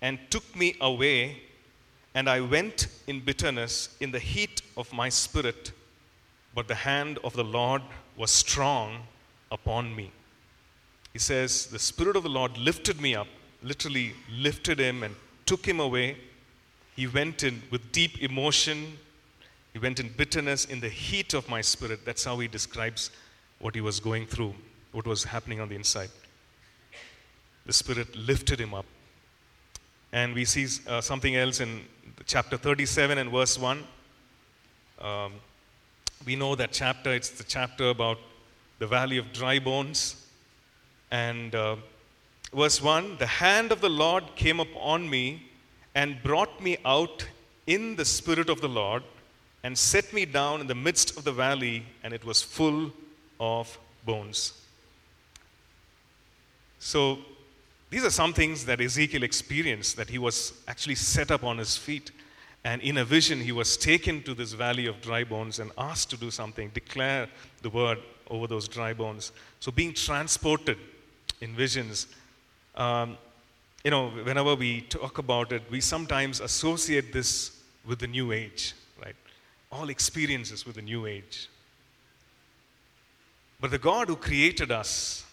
and 0.00 0.18
took 0.30 0.56
me 0.56 0.76
away, 0.80 1.42
and 2.14 2.28
I 2.28 2.40
went 2.40 2.88
in 3.06 3.20
bitterness 3.20 3.96
in 4.00 4.10
the 4.10 4.18
heat 4.18 4.62
of 4.76 4.92
my 4.92 5.08
spirit 5.08 5.72
but 6.54 6.68
the 6.68 6.74
hand 6.74 7.18
of 7.24 7.32
the 7.34 7.44
Lord 7.44 7.82
was 8.16 8.30
strong 8.30 9.06
upon 9.50 9.94
me. 9.94 10.12
He 11.12 11.18
says, 11.18 11.66
The 11.66 11.78
Spirit 11.78 12.16
of 12.16 12.22
the 12.22 12.28
Lord 12.28 12.56
lifted 12.58 13.00
me 13.00 13.14
up, 13.14 13.28
literally 13.62 14.14
lifted 14.30 14.78
him 14.78 15.02
and 15.02 15.14
took 15.46 15.66
him 15.66 15.80
away. 15.80 16.16
He 16.94 17.06
went 17.06 17.42
in 17.42 17.62
with 17.70 17.92
deep 17.92 18.22
emotion. 18.22 18.98
He 19.72 19.78
went 19.78 20.00
in 20.00 20.08
bitterness 20.08 20.66
in 20.66 20.80
the 20.80 20.88
heat 20.88 21.34
of 21.34 21.48
my 21.48 21.60
spirit. 21.60 22.04
That's 22.04 22.24
how 22.24 22.38
he 22.38 22.48
describes 22.48 23.10
what 23.58 23.74
he 23.74 23.80
was 23.80 24.00
going 24.00 24.26
through, 24.26 24.54
what 24.92 25.06
was 25.06 25.24
happening 25.24 25.60
on 25.60 25.68
the 25.68 25.76
inside. 25.76 26.10
The 27.64 27.72
Spirit 27.72 28.14
lifted 28.16 28.60
him 28.60 28.74
up. 28.74 28.84
And 30.12 30.34
we 30.34 30.44
see 30.44 30.66
uh, 30.86 31.00
something 31.00 31.36
else 31.36 31.60
in 31.60 31.82
chapter 32.26 32.56
37 32.56 33.16
and 33.18 33.30
verse 33.30 33.58
1. 33.58 33.84
Um, 35.00 35.32
we 36.26 36.36
know 36.36 36.54
that 36.54 36.72
chapter, 36.72 37.12
it's 37.12 37.30
the 37.30 37.44
chapter 37.44 37.88
about 37.88 38.18
the 38.78 38.86
valley 38.86 39.16
of 39.16 39.32
dry 39.32 39.58
bones. 39.58 40.26
And 41.10 41.54
uh, 41.54 41.76
verse 42.52 42.82
1 42.82 43.16
The 43.18 43.26
hand 43.26 43.72
of 43.72 43.80
the 43.80 43.88
Lord 43.88 44.24
came 44.36 44.60
upon 44.60 45.08
me 45.08 45.50
and 45.94 46.22
brought 46.22 46.60
me 46.60 46.78
out 46.84 47.26
in 47.66 47.96
the 47.96 48.04
spirit 48.04 48.50
of 48.50 48.60
the 48.60 48.68
Lord 48.68 49.02
and 49.64 49.76
set 49.76 50.12
me 50.12 50.24
down 50.24 50.60
in 50.60 50.66
the 50.66 50.74
midst 50.74 51.16
of 51.16 51.24
the 51.24 51.32
valley, 51.32 51.84
and 52.02 52.12
it 52.12 52.24
was 52.24 52.42
full 52.42 52.92
of 53.38 53.78
bones. 54.04 54.52
So, 56.78 57.18
these 57.90 58.04
are 58.04 58.10
some 58.10 58.32
things 58.32 58.64
that 58.64 58.80
Ezekiel 58.80 59.22
experienced 59.22 59.96
that 59.98 60.08
he 60.08 60.18
was 60.18 60.54
actually 60.66 60.94
set 60.94 61.30
up 61.30 61.44
on 61.44 61.58
his 61.58 61.76
feet. 61.76 62.10
And 62.64 62.80
in 62.80 62.98
a 62.98 63.04
vision, 63.04 63.40
he 63.40 63.52
was 63.52 63.76
taken 63.76 64.22
to 64.22 64.34
this 64.34 64.52
valley 64.52 64.86
of 64.86 65.00
dry 65.02 65.24
bones 65.24 65.58
and 65.58 65.70
asked 65.76 66.10
to 66.10 66.16
do 66.16 66.30
something, 66.30 66.70
declare 66.72 67.28
the 67.60 67.70
word 67.70 67.98
over 68.30 68.46
those 68.46 68.66
dry 68.66 68.94
bones. 68.94 69.32
So, 69.60 69.70
being 69.70 69.92
transported 69.92 70.78
in 71.40 71.54
visions, 71.54 72.06
um, 72.74 73.18
you 73.84 73.90
know, 73.90 74.10
whenever 74.10 74.54
we 74.54 74.82
talk 74.82 75.18
about 75.18 75.52
it, 75.52 75.62
we 75.70 75.80
sometimes 75.80 76.40
associate 76.40 77.12
this 77.12 77.62
with 77.84 77.98
the 77.98 78.06
new 78.06 78.32
age? 78.32 78.74
All 79.72 79.88
experiences 79.88 80.64
with 80.66 80.76
the 80.76 80.82
new 80.82 81.06
age. 81.06 81.48
But 83.60 83.70
the 83.70 83.78
God 83.78 84.08
who 84.08 84.16
created 84.16 84.70
us 84.70 85.24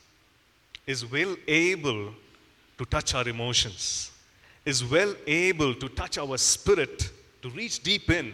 is 0.87 1.05
well 1.05 1.35
able 1.47 2.13
to 2.77 2.85
touch 2.85 3.13
our 3.13 3.27
emotions, 3.27 4.11
is 4.65 4.83
well 4.83 5.13
able 5.27 5.75
to 5.75 5.89
touch 5.89 6.17
our 6.17 6.37
spirit 6.37 7.11
to 7.41 7.49
reach 7.49 7.83
deep 7.83 8.09
in, 8.09 8.33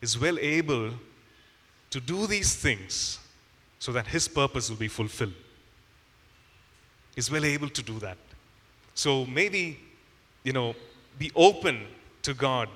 is 0.00 0.18
well 0.18 0.38
able 0.38 0.92
to 1.90 2.00
do 2.00 2.26
these 2.26 2.54
things 2.54 3.18
so 3.78 3.92
that 3.92 4.06
his 4.06 4.28
purpose 4.28 4.70
will 4.70 4.76
be 4.76 4.88
fulfilled. 4.88 5.34
Is 7.16 7.30
well 7.30 7.44
able 7.44 7.68
to 7.70 7.82
do 7.82 7.98
that. 7.98 8.18
So 8.94 9.24
maybe, 9.26 9.80
you 10.44 10.52
know, 10.52 10.74
be 11.18 11.32
open 11.34 11.86
to 12.22 12.34
God. 12.34 12.68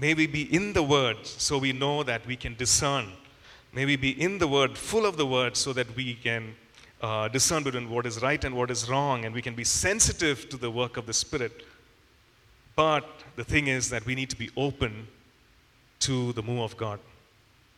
Maybe 0.00 0.26
be 0.26 0.54
in 0.54 0.72
the 0.72 0.82
Word 0.82 1.26
so 1.26 1.58
we 1.58 1.72
know 1.72 2.02
that 2.02 2.26
we 2.26 2.36
can 2.36 2.54
discern. 2.54 3.12
May 3.72 3.84
we 3.84 3.96
be 3.96 4.10
in 4.20 4.38
the 4.38 4.48
Word, 4.48 4.78
full 4.78 5.06
of 5.06 5.16
the 5.16 5.26
Word, 5.26 5.56
so 5.56 5.72
that 5.72 5.94
we 5.96 6.14
can 6.14 6.54
uh, 7.02 7.28
discern 7.28 7.62
between 7.62 7.90
what 7.90 8.06
is 8.06 8.22
right 8.22 8.42
and 8.44 8.54
what 8.54 8.70
is 8.70 8.88
wrong, 8.88 9.24
and 9.24 9.34
we 9.34 9.42
can 9.42 9.54
be 9.54 9.64
sensitive 9.64 10.48
to 10.48 10.56
the 10.56 10.70
work 10.70 10.96
of 10.96 11.06
the 11.06 11.12
Spirit 11.12 11.64
but 12.78 13.24
the 13.34 13.42
thing 13.42 13.66
is 13.66 13.90
that 13.90 14.06
we 14.06 14.14
need 14.14 14.30
to 14.30 14.36
be 14.36 14.50
open 14.56 15.08
to 15.98 16.32
the 16.34 16.42
move 16.44 16.60
of 16.60 16.76
God. 16.76 17.00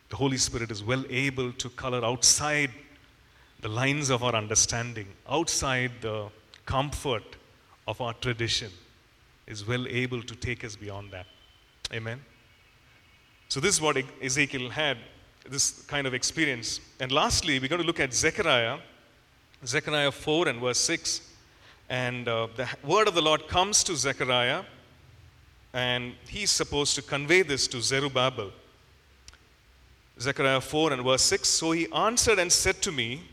The 0.09 0.15
Holy 0.15 0.37
Spirit 0.37 0.69
is 0.69 0.83
well 0.83 1.03
able 1.09 1.51
to 1.53 1.69
color 1.69 2.05
outside 2.05 2.69
the 3.61 3.67
lines 3.67 4.11
of 4.11 4.23
our 4.23 4.35
understanding, 4.35 5.07
outside 5.27 5.91
the 6.01 6.27
comfort 6.67 7.23
of 7.87 7.99
our 7.99 8.13
tradition, 8.13 8.69
is 9.47 9.67
well 9.67 9.87
able 9.87 10.21
to 10.21 10.35
take 10.35 10.63
us 10.63 10.75
beyond 10.75 11.09
that. 11.09 11.25
Amen. 11.93 12.21
So, 13.49 13.59
this 13.59 13.75
is 13.75 13.81
what 13.81 13.97
Ezekiel 14.21 14.69
had, 14.69 14.97
this 15.49 15.81
kind 15.83 16.07
of 16.07 16.13
experience. 16.13 16.79
And 16.99 17.11
lastly, 17.11 17.59
we're 17.59 17.67
going 17.67 17.81
to 17.81 17.87
look 17.87 17.99
at 17.99 18.13
Zechariah, 18.13 18.77
Zechariah 19.65 20.11
4 20.11 20.47
and 20.47 20.61
verse 20.61 20.77
6. 20.77 21.29
And 21.89 22.27
uh, 22.29 22.47
the 22.55 22.69
word 22.83 23.09
of 23.09 23.15
the 23.15 23.21
Lord 23.21 23.47
comes 23.49 23.83
to 23.83 23.95
Zechariah 23.95 24.63
and 25.73 26.13
he's 26.27 26.51
supposed 26.51 26.95
to 26.95 27.01
convey 27.01 27.41
this 27.41 27.67
to 27.67 27.81
Zerubbabel. 27.81 28.51
Zechariah 30.19 30.61
4 30.61 30.93
and 30.93 31.03
verse 31.03 31.23
6 31.23 31.47
So 31.47 31.71
he 31.71 31.91
answered 31.91 32.39
and 32.39 32.51
said 32.51 32.81
to 32.81 32.91
me, 32.91 33.23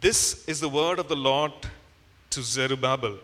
This 0.00 0.44
is 0.46 0.60
the 0.60 0.68
word 0.68 0.98
of 0.98 1.08
the 1.08 1.16
Lord 1.16 1.52
to 2.30 2.42
Zerubbabel, 2.42 3.18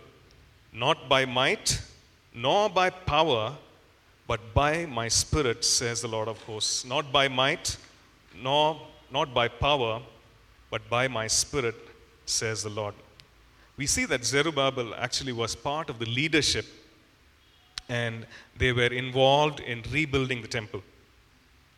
not 0.72 1.08
by 1.08 1.24
might, 1.24 1.80
nor 2.34 2.70
by 2.70 2.90
power, 2.90 3.56
but 4.30 4.42
by 4.54 4.86
my 4.86 5.08
Spirit, 5.08 5.64
says 5.64 6.02
the 6.02 6.08
Lord 6.16 6.28
of 6.28 6.38
hosts. 6.48 6.84
Not 6.84 7.10
by 7.18 7.26
might, 7.28 7.76
nor 8.48 8.80
not 9.10 9.34
by 9.34 9.46
power, 9.48 10.00
but 10.70 10.88
by 10.88 11.08
my 11.08 11.26
Spirit, 11.26 11.74
says 12.26 12.62
the 12.62 12.74
Lord. 12.80 12.94
We 13.76 13.86
see 13.86 14.04
that 14.04 14.24
Zerubbabel 14.24 14.94
actually 14.94 15.32
was 15.32 15.56
part 15.56 15.90
of 15.90 15.98
the 15.98 16.06
leadership 16.06 16.66
and 17.88 18.24
they 18.56 18.72
were 18.72 18.92
involved 19.04 19.58
in 19.58 19.82
rebuilding 19.90 20.42
the 20.42 20.48
temple 20.48 20.82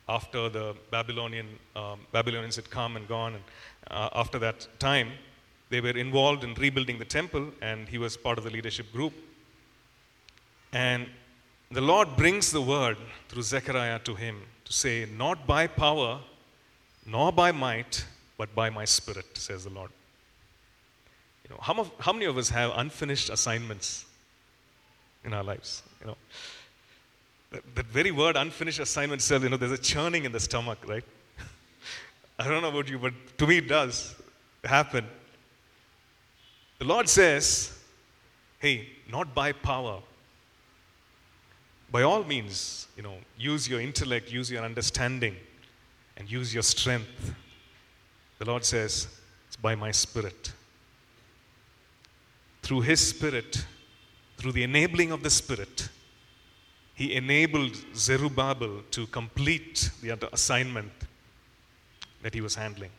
after 0.08 0.48
the 0.48 0.74
Babylonian, 0.90 1.46
um, 1.74 2.00
Babylonians 2.12 2.56
had 2.56 2.68
come 2.70 2.96
and 2.96 3.08
gone. 3.08 3.34
And 3.34 3.44
uh, 3.90 4.10
after 4.14 4.38
that 4.40 4.68
time, 4.78 5.12
they 5.70 5.80
were 5.80 5.96
involved 6.06 6.44
in 6.44 6.54
rebuilding 6.54 6.98
the 6.98 7.04
temple, 7.04 7.46
and 7.62 7.88
he 7.88 7.98
was 7.98 8.16
part 8.16 8.36
of 8.38 8.44
the 8.44 8.50
leadership 8.50 8.92
group. 8.92 9.14
And 10.72 11.06
the 11.72 11.80
Lord 11.80 12.16
brings 12.16 12.50
the 12.50 12.60
word 12.60 12.98
through 13.28 13.42
Zechariah 13.42 13.98
to 14.00 14.14
him 14.14 14.42
to 14.64 14.72
say, 14.72 15.06
Not 15.16 15.46
by 15.46 15.66
power, 15.66 16.20
nor 17.06 17.32
by 17.32 17.52
might, 17.52 18.04
but 18.36 18.54
by 18.54 18.70
my 18.70 18.84
spirit, 18.84 19.26
says 19.36 19.64
the 19.64 19.70
Lord. 19.70 19.90
You 21.44 21.50
know, 21.54 21.60
how, 21.60 21.90
how 21.98 22.12
many 22.12 22.26
of 22.26 22.36
us 22.36 22.50
have 22.50 22.72
unfinished 22.76 23.30
assignments 23.30 24.04
in 25.24 25.32
our 25.32 25.42
lives? 25.42 25.82
You 26.00 26.08
know, 26.08 26.16
that, 27.52 27.74
that 27.74 27.86
very 27.86 28.10
word 28.10 28.36
unfinished 28.36 28.80
assignment 28.80 29.20
itself, 29.20 29.42
you 29.42 29.48
know, 29.48 29.56
there's 29.56 29.72
a 29.72 29.78
churning 29.78 30.24
in 30.24 30.32
the 30.32 30.40
stomach, 30.40 30.78
right? 30.86 31.04
I 32.38 32.48
don't 32.48 32.62
know 32.62 32.68
about 32.68 32.88
you, 32.88 32.98
but 32.98 33.14
to 33.38 33.46
me 33.46 33.58
it 33.58 33.68
does 33.68 34.14
happen. 34.64 35.06
The 36.78 36.84
Lord 36.84 37.08
says, 37.08 37.78
hey, 38.58 38.88
not 39.10 39.34
by 39.34 39.52
power. 39.52 40.00
By 41.92 42.02
all 42.02 42.24
means, 42.24 42.88
you 42.96 43.02
know, 43.02 43.16
use 43.38 43.68
your 43.68 43.78
intellect, 43.78 44.32
use 44.32 44.50
your 44.50 44.64
understanding, 44.64 45.36
and 46.16 46.30
use 46.30 46.54
your 46.54 46.62
strength. 46.62 47.34
The 48.38 48.46
Lord 48.46 48.64
says, 48.64 49.06
it's 49.46 49.56
by 49.56 49.74
my 49.74 49.90
spirit. 49.90 50.52
Through 52.62 52.80
His 52.80 53.06
Spirit, 53.06 53.66
through 54.38 54.52
the 54.52 54.62
enabling 54.62 55.12
of 55.12 55.22
the 55.22 55.28
Spirit, 55.28 55.90
He 56.94 57.14
enabled 57.14 57.76
Zerubbabel 57.94 58.84
to 58.92 59.06
complete 59.08 59.90
the 60.00 60.16
assignment 60.32 60.92
that 62.22 62.32
he 62.32 62.40
was 62.40 62.54
handling. 62.54 62.90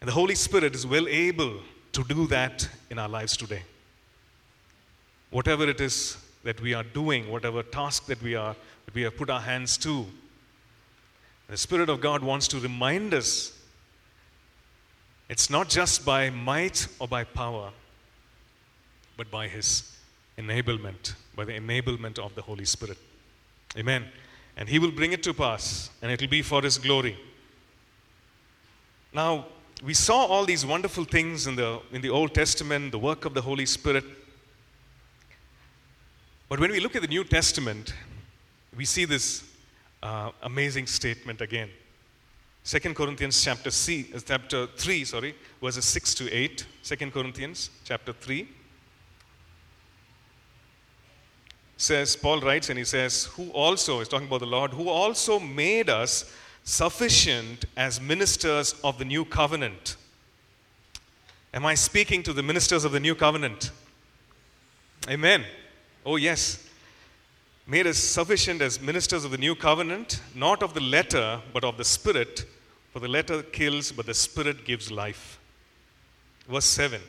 And 0.00 0.08
the 0.08 0.14
Holy 0.14 0.34
Spirit 0.34 0.74
is 0.74 0.86
well 0.86 1.06
able 1.06 1.60
to 1.92 2.04
do 2.04 2.26
that 2.28 2.66
in 2.88 2.98
our 2.98 3.08
lives 3.08 3.36
today. 3.36 3.62
Whatever 5.30 5.68
it 5.68 5.80
is 5.80 6.16
that 6.42 6.60
we 6.60 6.74
are 6.74 6.82
doing, 6.82 7.30
whatever 7.30 7.62
task 7.62 8.06
that 8.06 8.22
we 8.22 8.34
are 8.34 8.56
that 8.86 8.94
we 8.94 9.02
have 9.02 9.16
put 9.16 9.30
our 9.30 9.40
hands 9.40 9.76
to, 9.78 10.06
the 11.48 11.56
Spirit 11.56 11.88
of 11.88 12.00
God 12.00 12.22
wants 12.22 12.46
to 12.48 12.60
remind 12.60 13.12
us 13.12 13.52
it's 15.28 15.50
not 15.50 15.68
just 15.68 16.04
by 16.04 16.30
might 16.30 16.88
or 16.98 17.08
by 17.08 17.24
power, 17.24 17.70
but 19.16 19.30
by 19.30 19.48
His 19.48 19.96
enablement, 20.38 21.14
by 21.36 21.44
the 21.44 21.52
enablement 21.52 22.18
of 22.18 22.34
the 22.34 22.42
Holy 22.42 22.64
Spirit. 22.64 22.98
Amen. 23.76 24.06
And 24.56 24.68
He 24.68 24.78
will 24.78 24.90
bring 24.90 25.12
it 25.12 25.22
to 25.24 25.34
pass, 25.34 25.90
and 26.02 26.10
it 26.10 26.20
will 26.20 26.28
be 26.28 26.42
for 26.42 26.62
His 26.62 26.78
glory. 26.78 27.16
Now, 29.12 29.46
we 29.82 29.94
saw 29.94 30.26
all 30.26 30.44
these 30.44 30.64
wonderful 30.64 31.04
things 31.04 31.46
in 31.46 31.56
the, 31.56 31.80
in 31.92 32.00
the 32.00 32.10
Old 32.10 32.34
Testament, 32.34 32.92
the 32.92 32.98
work 32.98 33.24
of 33.24 33.34
the 33.34 33.42
Holy 33.42 33.66
Spirit. 33.66 34.04
But 36.50 36.58
when 36.58 36.72
we 36.72 36.80
look 36.80 36.96
at 36.96 37.02
the 37.02 37.08
New 37.08 37.22
Testament, 37.22 37.94
we 38.76 38.84
see 38.84 39.04
this 39.04 39.44
uh, 40.02 40.32
amazing 40.42 40.88
statement 40.88 41.40
again. 41.40 41.70
2 42.64 42.92
Corinthians 42.92 43.40
chapter, 43.40 43.70
C, 43.70 44.10
uh, 44.12 44.18
chapter 44.18 44.66
3, 44.66 45.04
sorry, 45.04 45.36
verses 45.62 45.84
6 45.84 46.14
to 46.16 46.32
8. 46.32 46.66
2 46.82 47.10
Corinthians 47.12 47.70
chapter 47.84 48.12
3 48.12 48.48
says, 51.76 52.16
Paul 52.16 52.40
writes 52.40 52.68
and 52.68 52.76
he 52.76 52.84
says, 52.84 53.26
Who 53.36 53.50
also, 53.50 54.00
is 54.00 54.08
talking 54.08 54.26
about 54.26 54.40
the 54.40 54.46
Lord, 54.46 54.72
who 54.72 54.88
also 54.88 55.38
made 55.38 55.88
us 55.88 56.34
sufficient 56.64 57.64
as 57.76 58.00
ministers 58.00 58.74
of 58.82 58.98
the 58.98 59.04
new 59.04 59.24
covenant. 59.24 59.94
Am 61.54 61.64
I 61.64 61.76
speaking 61.76 62.24
to 62.24 62.32
the 62.32 62.42
ministers 62.42 62.84
of 62.84 62.90
the 62.90 63.00
new 63.00 63.14
covenant? 63.14 63.70
Amen. 65.08 65.44
Oh, 66.04 66.16
yes. 66.16 66.66
Made 67.66 67.86
us 67.86 67.98
sufficient 67.98 68.62
as 68.62 68.80
ministers 68.80 69.24
of 69.24 69.30
the 69.30 69.38
new 69.38 69.54
covenant, 69.54 70.20
not 70.34 70.62
of 70.62 70.74
the 70.74 70.80
letter, 70.80 71.40
but 71.52 71.62
of 71.62 71.76
the 71.76 71.84
spirit. 71.84 72.44
For 72.92 73.00
the 73.00 73.08
letter 73.08 73.42
kills, 73.42 73.92
but 73.92 74.06
the 74.06 74.14
spirit 74.14 74.64
gives 74.64 74.90
life. 74.90 75.38
Verse 76.48 76.64
7. 76.64 77.00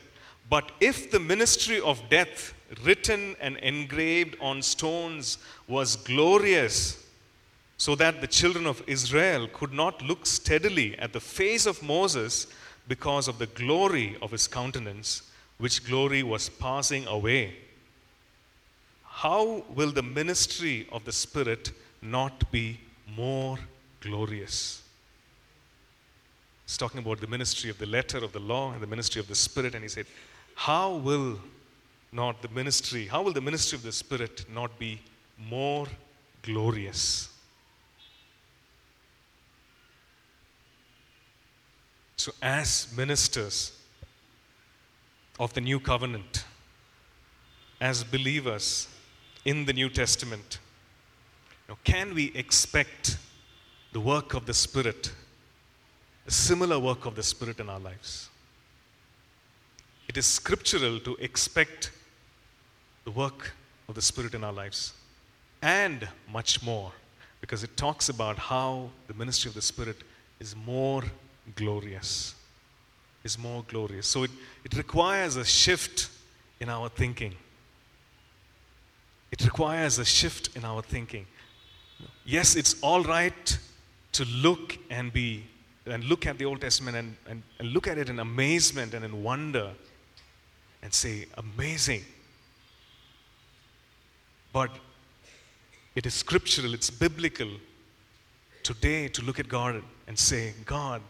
But 0.48 0.70
if 0.80 1.10
the 1.10 1.18
ministry 1.18 1.80
of 1.80 2.08
death, 2.10 2.54
written 2.84 3.34
and 3.40 3.56
engraved 3.58 4.36
on 4.40 4.62
stones, 4.62 5.38
was 5.66 5.96
glorious, 5.96 7.04
so 7.78 7.94
that 7.96 8.20
the 8.20 8.26
children 8.26 8.66
of 8.66 8.82
Israel 8.86 9.48
could 9.52 9.72
not 9.72 10.02
look 10.02 10.26
steadily 10.26 10.96
at 10.98 11.12
the 11.12 11.20
face 11.20 11.66
of 11.66 11.82
Moses 11.82 12.46
because 12.86 13.26
of 13.26 13.38
the 13.38 13.46
glory 13.46 14.16
of 14.22 14.30
his 14.30 14.46
countenance, 14.46 15.22
which 15.58 15.84
glory 15.84 16.22
was 16.22 16.48
passing 16.48 17.06
away. 17.06 17.56
How 19.22 19.62
will 19.76 19.92
the 19.92 20.02
ministry 20.02 20.88
of 20.90 21.04
the 21.04 21.12
Spirit 21.12 21.70
not 22.02 22.50
be 22.50 22.80
more 23.06 23.56
glorious? 24.00 24.82
He's 26.66 26.76
talking 26.76 26.98
about 26.98 27.20
the 27.20 27.28
ministry 27.28 27.70
of 27.70 27.78
the 27.78 27.86
letter 27.86 28.18
of 28.18 28.32
the 28.32 28.40
law 28.40 28.72
and 28.72 28.82
the 28.82 28.86
ministry 28.88 29.20
of 29.20 29.28
the 29.28 29.36
Spirit, 29.36 29.76
and 29.76 29.84
he 29.84 29.88
said, 29.88 30.06
How 30.56 30.94
will 30.94 31.38
not 32.10 32.42
the 32.42 32.48
ministry, 32.48 33.06
how 33.06 33.22
will 33.22 33.32
the 33.32 33.40
ministry 33.40 33.76
of 33.76 33.84
the 33.84 33.92
Spirit 33.92 34.44
not 34.52 34.76
be 34.76 35.00
more 35.38 35.86
glorious? 36.42 37.28
So, 42.16 42.32
as 42.42 42.92
ministers 42.96 43.78
of 45.38 45.54
the 45.54 45.60
new 45.60 45.78
covenant, 45.78 46.44
as 47.80 48.02
believers 48.02 48.88
in 49.44 49.64
the 49.64 49.72
New 49.72 49.90
Testament, 49.90 50.58
now, 51.68 51.78
can 51.84 52.14
we 52.14 52.32
expect 52.34 53.16
the 53.92 54.00
work 54.00 54.34
of 54.34 54.44
the 54.44 54.52
Spirit, 54.52 55.10
a 56.26 56.30
similar 56.30 56.78
work 56.78 57.06
of 57.06 57.14
the 57.14 57.22
Spirit 57.22 57.60
in 57.60 57.70
our 57.70 57.80
lives? 57.80 58.28
It 60.06 60.18
is 60.18 60.26
scriptural 60.26 61.00
to 61.00 61.16
expect 61.16 61.90
the 63.04 63.10
work 63.10 63.52
of 63.88 63.94
the 63.94 64.02
Spirit 64.02 64.34
in 64.34 64.44
our 64.44 64.52
lives 64.52 64.92
and 65.62 66.06
much 66.30 66.62
more 66.62 66.92
because 67.40 67.64
it 67.64 67.74
talks 67.76 68.08
about 68.10 68.38
how 68.38 68.90
the 69.06 69.14
ministry 69.14 69.48
of 69.48 69.54
the 69.54 69.62
Spirit 69.62 69.96
is 70.40 70.54
more 70.54 71.02
glorious. 71.56 72.34
Is 73.24 73.38
more 73.38 73.64
glorious. 73.68 74.06
So 74.06 74.24
it, 74.24 74.30
it 74.64 74.76
requires 74.76 75.36
a 75.36 75.44
shift 75.44 76.10
in 76.60 76.68
our 76.68 76.88
thinking. 76.88 77.34
It 79.32 79.44
requires 79.44 79.98
a 79.98 80.04
shift 80.04 80.54
in 80.54 80.64
our 80.64 80.82
thinking. 80.82 81.26
Yes, 82.24 82.54
it's 82.54 82.80
all 82.82 83.02
right 83.02 83.58
to 84.12 84.24
look 84.26 84.78
and 84.90 85.12
be 85.12 85.44
and 85.86 86.04
look 86.04 86.26
at 86.26 86.38
the 86.38 86.44
Old 86.44 86.60
Testament 86.60 86.96
and, 86.96 87.16
and, 87.28 87.42
and 87.58 87.72
look 87.72 87.88
at 87.88 87.98
it 87.98 88.08
in 88.08 88.20
amazement 88.20 88.94
and 88.94 89.04
in 89.04 89.24
wonder 89.24 89.72
and 90.80 90.94
say, 90.94 91.26
amazing. 91.36 92.02
But 94.52 94.70
it 95.94 96.06
is 96.06 96.14
scriptural, 96.14 96.74
it's 96.74 96.90
biblical 96.90 97.48
today 98.62 99.08
to 99.08 99.22
look 99.22 99.40
at 99.40 99.48
God 99.48 99.82
and 100.06 100.16
say, 100.18 100.54
God, 100.64 101.02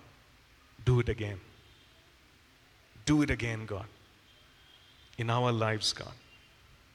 do 0.84 1.00
it 1.00 1.08
again. 1.08 1.38
Do 3.04 3.22
it 3.22 3.30
again, 3.30 3.66
God. 3.66 3.86
In 5.18 5.28
our 5.28 5.52
lives, 5.52 5.92
God. 5.92 6.12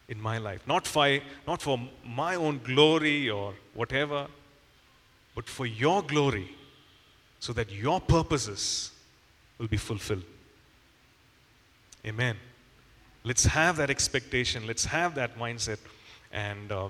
In 0.10 0.22
my 0.22 0.38
life. 0.38 0.62
Not 0.66 0.88
for, 0.88 1.20
not 1.46 1.62
for 1.62 1.80
my 2.06 2.36
own 2.36 2.62
glory 2.64 3.30
or 3.30 3.54
whatever, 3.74 4.28
but 5.36 5.50
for 5.50 5.66
your 5.66 6.02
glory, 6.02 6.56
so 7.40 7.54
that 7.54 7.72
your 7.72 8.00
purposes 8.00 8.92
will 9.58 9.68
be 9.68 9.78
fulfilled. 9.78 10.24
Amen. 12.06 12.38
Let's 13.24 13.46
have 13.46 13.76
that 13.78 13.90
expectation. 13.90 14.66
Let's 14.66 14.86
have 14.86 15.16
that 15.16 15.38
mindset. 15.38 15.80
And 16.32 16.72
uh, 16.72 16.88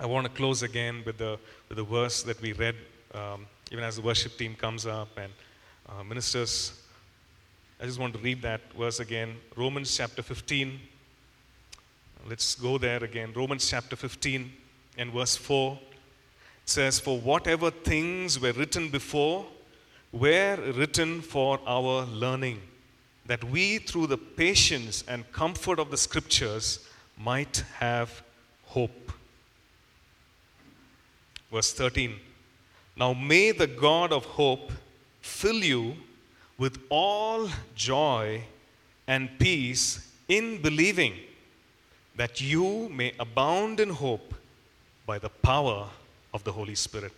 I 0.00 0.06
want 0.06 0.26
to 0.26 0.32
close 0.32 0.62
again 0.62 1.02
with 1.04 1.18
the, 1.18 1.38
with 1.68 1.76
the 1.76 1.84
verse 1.84 2.22
that 2.22 2.40
we 2.40 2.52
read, 2.54 2.76
um, 3.14 3.46
even 3.70 3.84
as 3.84 3.96
the 3.96 4.02
worship 4.02 4.38
team 4.38 4.54
comes 4.54 4.86
up 4.86 5.08
and 5.18 5.32
uh, 5.88 6.02
ministers, 6.02 6.80
I 7.80 7.84
just 7.84 7.98
want 7.98 8.14
to 8.14 8.20
read 8.20 8.40
that 8.42 8.60
verse 8.72 9.00
again. 9.00 9.36
Romans 9.54 9.94
chapter 9.94 10.22
15. 10.22 10.80
Let's 12.28 12.56
go 12.56 12.76
there 12.76 13.04
again. 13.04 13.32
Romans 13.36 13.70
chapter 13.70 13.94
15, 13.94 14.52
and 14.98 15.12
verse 15.12 15.36
4 15.36 15.78
says, 16.64 16.98
For 16.98 17.20
whatever 17.20 17.70
things 17.70 18.40
were 18.40 18.50
written 18.50 18.88
before 18.88 19.46
were 20.10 20.56
written 20.74 21.20
for 21.22 21.60
our 21.66 22.04
learning, 22.06 22.60
that 23.26 23.44
we 23.44 23.78
through 23.78 24.08
the 24.08 24.18
patience 24.18 25.04
and 25.06 25.30
comfort 25.30 25.78
of 25.78 25.92
the 25.92 25.96
scriptures 25.96 26.80
might 27.16 27.62
have 27.78 28.24
hope. 28.64 29.12
Verse 31.52 31.72
13 31.72 32.16
Now 32.96 33.12
may 33.12 33.52
the 33.52 33.68
God 33.68 34.12
of 34.12 34.24
hope 34.24 34.72
fill 35.20 35.62
you 35.62 35.94
with 36.58 36.78
all 36.88 37.48
joy 37.76 38.42
and 39.06 39.28
peace 39.38 40.10
in 40.26 40.60
believing, 40.60 41.14
that 42.16 42.40
you 42.40 42.88
may 42.88 43.12
abound 43.20 43.78
in 43.80 43.90
hope 43.90 44.34
by 45.04 45.18
the 45.18 45.28
power 45.28 45.86
of 46.32 46.42
the 46.44 46.52
Holy 46.52 46.74
Spirit. 46.74 47.12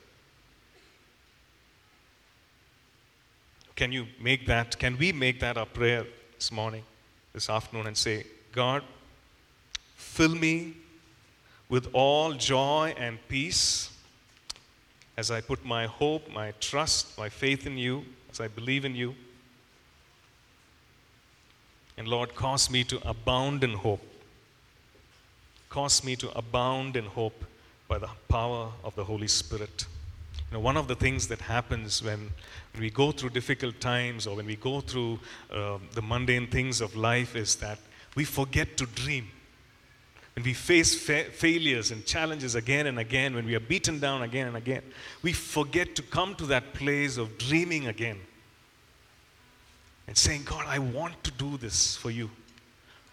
Can 3.77 3.93
you 3.93 4.07
make 4.21 4.47
that? 4.47 4.77
Can 4.79 4.99
we 4.99 5.13
make 5.13 5.39
that 5.41 5.57
our 5.57 5.67
prayer 5.67 6.05
this 6.35 6.51
morning, 6.51 6.83
this 7.33 7.49
afternoon, 7.49 7.87
and 7.87 7.97
say, 7.97 8.27
God, 8.51 8.83
fill 9.95 10.35
me 10.35 10.75
with 11.69 11.89
all 11.93 12.33
joy 12.33 12.93
and 12.99 13.19
peace 13.29 13.91
as 15.17 15.31
I 15.31 15.41
put 15.41 15.65
my 15.65 15.87
hope, 15.87 16.29
my 16.33 16.53
trust, 16.61 17.17
my 17.19 17.29
faith 17.29 17.67
in 17.67 17.79
you, 17.79 18.05
as 18.33 18.41
I 18.41 18.49
believe 18.49 18.85
in 18.85 18.97
you. 18.97 19.15
And 21.97 22.09
Lord, 22.09 22.35
cause 22.35 22.71
me 22.71 22.85
to 22.85 23.09
abound 23.09 23.63
in 23.63 23.75
hope. 23.75 24.08
Cause 25.69 26.03
me 26.03 26.17
to 26.17 26.37
abound 26.37 26.97
in 26.97 27.05
hope 27.05 27.45
by 27.89 27.99
the 27.99 28.09
power 28.29 28.71
of 28.85 28.95
the 28.95 29.05
Holy 29.05 29.29
Spirit. 29.29 29.87
You 30.51 30.57
know, 30.57 30.61
one 30.61 30.77
of 30.77 30.89
the 30.89 30.95
things 30.95 31.29
that 31.29 31.41
happens 31.43 32.03
when 32.03 32.31
we 32.79 32.91
go 32.91 33.13
through 33.13 33.31
difficult 33.31 33.81
times 33.81 34.27
or 34.27 34.37
when 34.37 34.47
we 34.47 34.57
go 34.57 34.81
through 34.81 35.19
uh, 35.53 35.79
the 35.93 36.01
mundane 36.01 36.47
things 36.47 36.81
of 36.81 36.97
life 36.97 37.37
is 37.37 37.57
that 37.57 37.79
we 38.15 38.25
forget 38.25 38.77
to 38.79 38.87
dream. 38.87 39.29
When 40.35 40.45
we 40.45 40.55
face 40.55 40.95
fa- 40.95 41.31
failures 41.33 41.91
and 41.91 42.07
challenges 42.07 42.55
again 42.55 42.87
and 42.87 42.99
again, 42.99 43.35
when 43.35 43.45
we 43.45 43.55
are 43.55 43.61
beaten 43.61 43.99
down 43.99 44.23
again 44.23 44.47
and 44.47 44.57
again, 44.57 44.83
we 45.23 45.33
forget 45.33 45.95
to 45.97 46.03
come 46.03 46.35
to 46.37 46.47
that 46.47 46.73
place 46.73 47.19
of 47.19 47.37
dreaming 47.37 47.89
again 47.89 48.19
and 50.07 50.17
saying, 50.17 50.45
God, 50.45 50.65
I 50.67 50.79
want 50.79 51.23
to 51.25 51.31
do 51.33 51.59
this 51.59 51.97
for 51.97 52.11
you. 52.11 52.31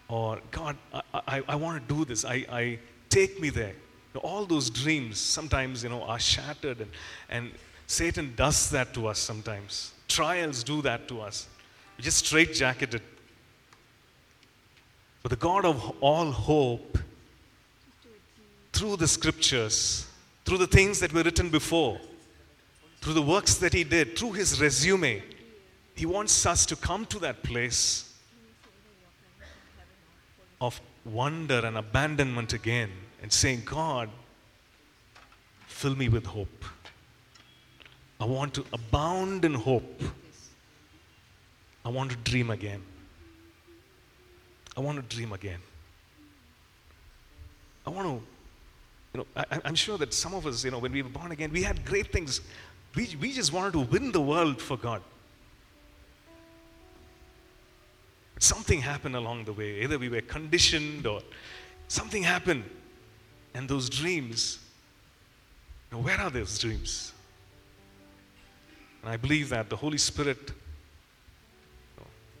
Or, 0.08 0.40
God, 0.50 0.76
I, 0.92 1.02
I, 1.26 1.42
I 1.48 1.54
want 1.56 1.86
to 1.86 1.94
do 1.94 2.04
this. 2.04 2.24
I, 2.24 2.46
I 2.50 2.78
take 3.08 3.40
me 3.40 3.50
there. 3.50 3.74
You 4.14 4.14
know, 4.14 4.20
all 4.20 4.46
those 4.46 4.70
dreams 4.70 5.18
sometimes, 5.18 5.82
you 5.82 5.88
know, 5.88 6.02
are 6.02 6.18
shattered 6.18 6.80
and, 6.80 6.90
and 7.28 7.50
Satan 7.86 8.32
does 8.36 8.70
that 8.70 8.92
to 8.94 9.06
us 9.06 9.18
sometimes. 9.18 9.92
Trials 10.08 10.64
do 10.64 10.82
that 10.82 11.08
to 11.08 11.20
us. 11.20 11.46
We 11.96 12.04
just 12.04 12.24
straitjacketed. 12.24 13.00
But 15.22 15.30
the 15.30 15.36
God 15.36 15.64
of 15.64 15.96
all 16.00 16.30
hope, 16.30 16.98
through 18.72 18.96
the 18.96 19.08
scriptures, 19.08 20.06
through 20.44 20.58
the 20.58 20.66
things 20.66 21.00
that 21.00 21.12
were 21.12 21.22
written 21.22 21.48
before, 21.48 21.98
through 23.00 23.14
the 23.14 23.22
works 23.22 23.54
that 23.56 23.72
he 23.72 23.84
did, 23.84 24.18
through 24.18 24.32
his 24.32 24.60
resume, 24.60 25.22
he 25.94 26.06
wants 26.06 26.44
us 26.44 26.66
to 26.66 26.76
come 26.76 27.06
to 27.06 27.18
that 27.20 27.42
place 27.42 28.12
of 30.60 30.80
wonder 31.04 31.64
and 31.64 31.76
abandonment 31.76 32.52
again 32.52 32.90
and 33.22 33.32
saying, 33.32 33.62
God, 33.64 34.08
fill 35.66 35.94
me 35.94 36.08
with 36.08 36.26
hope. 36.26 36.64
I 38.20 38.24
want 38.24 38.54
to 38.54 38.64
abound 38.72 39.44
in 39.44 39.54
hope. 39.54 40.02
I 41.84 41.90
want 41.90 42.10
to 42.10 42.16
dream 42.16 42.50
again. 42.50 42.82
I 44.76 44.80
want 44.80 44.96
to 44.98 45.16
dream 45.16 45.32
again. 45.32 45.60
I 47.86 47.90
want 47.90 48.06
to, 48.08 48.14
you 49.14 49.18
know, 49.20 49.26
I, 49.36 49.60
I'm 49.64 49.74
sure 49.74 49.96
that 49.98 50.12
some 50.12 50.34
of 50.34 50.46
us, 50.46 50.64
you 50.64 50.70
know, 50.70 50.78
when 50.78 50.92
we 50.92 51.02
were 51.02 51.08
born 51.08 51.32
again, 51.32 51.52
we 51.52 51.62
had 51.62 51.84
great 51.84 52.10
things. 52.10 52.40
We, 52.94 53.16
we 53.20 53.32
just 53.32 53.52
wanted 53.52 53.74
to 53.74 53.80
win 53.80 54.12
the 54.12 54.20
world 54.20 54.60
for 54.60 54.76
God. 54.76 55.02
Something 58.38 58.80
happened 58.80 59.16
along 59.16 59.44
the 59.44 59.52
way. 59.52 59.82
Either 59.82 59.98
we 59.98 60.08
were 60.08 60.20
conditioned 60.20 61.06
or 61.06 61.20
something 61.88 62.22
happened. 62.22 62.64
And 63.54 63.68
those 63.68 63.88
dreams, 63.88 64.58
know, 65.90 65.98
where 65.98 66.20
are 66.20 66.30
those 66.30 66.58
dreams? 66.58 67.12
And 69.02 69.10
I 69.10 69.16
believe 69.16 69.48
that 69.50 69.70
the 69.70 69.76
Holy 69.76 69.98
Spirit, 69.98 70.52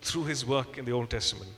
through 0.02 0.24
His 0.24 0.44
work 0.44 0.78
in 0.78 0.84
the 0.84 0.92
Old 0.92 1.10
Testament, 1.10 1.50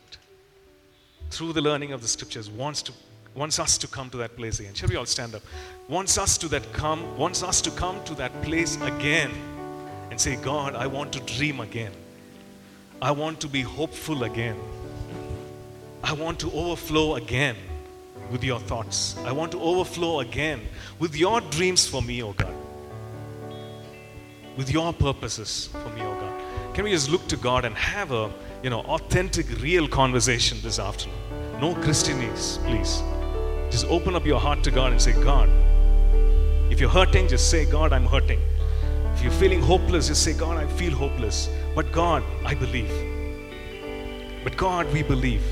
through 1.30 1.52
the 1.52 1.60
learning 1.60 1.92
of 1.92 2.02
the 2.02 2.08
Scriptures, 2.08 2.48
wants 2.48 2.82
to 2.82 2.92
wants 3.34 3.58
us 3.60 3.78
to 3.78 3.86
come 3.86 4.10
to 4.10 4.16
that 4.16 4.36
place 4.36 4.58
again. 4.58 4.74
Shall 4.74 4.88
we 4.88 4.96
all 4.96 5.06
stand 5.06 5.34
up? 5.34 5.42
Wants 5.88 6.18
us 6.18 6.36
to 6.38 6.48
that 6.48 6.72
come, 6.72 7.16
wants 7.16 7.42
us 7.42 7.60
to 7.60 7.70
come 7.70 8.02
to 8.04 8.14
that 8.16 8.32
place 8.42 8.80
again 8.82 9.30
and 10.10 10.20
say, 10.20 10.36
God, 10.36 10.74
I 10.74 10.88
want 10.88 11.12
to 11.12 11.20
dream 11.20 11.60
again. 11.60 11.92
I 13.00 13.12
want 13.12 13.40
to 13.40 13.48
be 13.48 13.62
hopeful 13.62 14.24
again. 14.24 14.56
I 16.02 16.12
want 16.14 16.40
to 16.40 16.50
overflow 16.50 17.14
again 17.14 17.56
with 18.32 18.42
your 18.42 18.58
thoughts. 18.58 19.16
I 19.24 19.30
want 19.30 19.52
to 19.52 19.60
overflow 19.60 20.18
again 20.20 20.62
with 20.98 21.14
your 21.14 21.40
dreams 21.40 21.86
for 21.86 22.02
me, 22.02 22.22
oh 22.24 22.32
God. 22.32 22.54
With 24.56 24.70
your 24.70 24.92
purposes 24.92 25.68
for 25.72 25.90
me, 25.90 26.02
oh 26.02 26.14
God. 26.14 26.74
Can 26.74 26.84
we 26.84 26.90
just 26.90 27.08
look 27.08 27.26
to 27.28 27.36
God 27.36 27.64
and 27.64 27.74
have 27.76 28.10
a 28.10 28.32
you 28.64 28.70
know 28.70 28.80
authentic, 28.80 29.46
real 29.62 29.86
conversation 29.86 30.58
this 30.60 30.80
afternoon? 30.80 31.16
No 31.60 31.74
Christianese, 31.74 32.58
please. 32.66 33.00
Just 33.70 33.86
open 33.86 34.16
up 34.16 34.26
your 34.26 34.40
heart 34.40 34.64
to 34.64 34.72
God 34.72 34.90
and 34.90 35.00
say, 35.00 35.12
God, 35.12 35.48
if 36.72 36.80
you're 36.80 36.90
hurting, 36.90 37.28
just 37.28 37.48
say, 37.48 37.64
God, 37.64 37.92
I'm 37.92 38.06
hurting. 38.06 38.40
If 39.18 39.24
you're 39.24 39.32
feeling 39.32 39.60
hopeless, 39.60 40.06
just 40.06 40.22
say, 40.22 40.32
God, 40.32 40.58
I 40.58 40.66
feel 40.68 40.92
hopeless. 40.92 41.48
But 41.74 41.90
God, 41.90 42.22
I 42.44 42.54
believe. 42.54 42.92
But 44.44 44.56
God, 44.56 44.86
we 44.92 45.02
believe. 45.02 45.42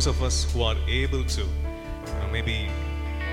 Those 0.00 0.16
of 0.16 0.22
us 0.22 0.50
who 0.50 0.62
are 0.62 0.76
able 0.88 1.22
to, 1.24 1.42
know, 1.42 2.28
maybe 2.32 2.70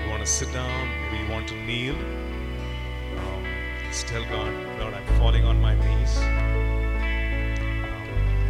you 0.04 0.10
want 0.10 0.20
to 0.20 0.26
sit 0.26 0.52
down, 0.52 0.86
maybe 1.00 1.24
you 1.24 1.30
want 1.30 1.48
to 1.48 1.54
kneel. 1.54 1.94
Um, 1.94 3.42
just 3.86 4.06
tell 4.06 4.22
God, 4.24 4.52
Lord, 4.78 4.92
I'm 4.92 5.06
falling 5.18 5.46
on 5.46 5.58
my 5.62 5.74
knees. 5.76 6.18
Um, 6.18 6.52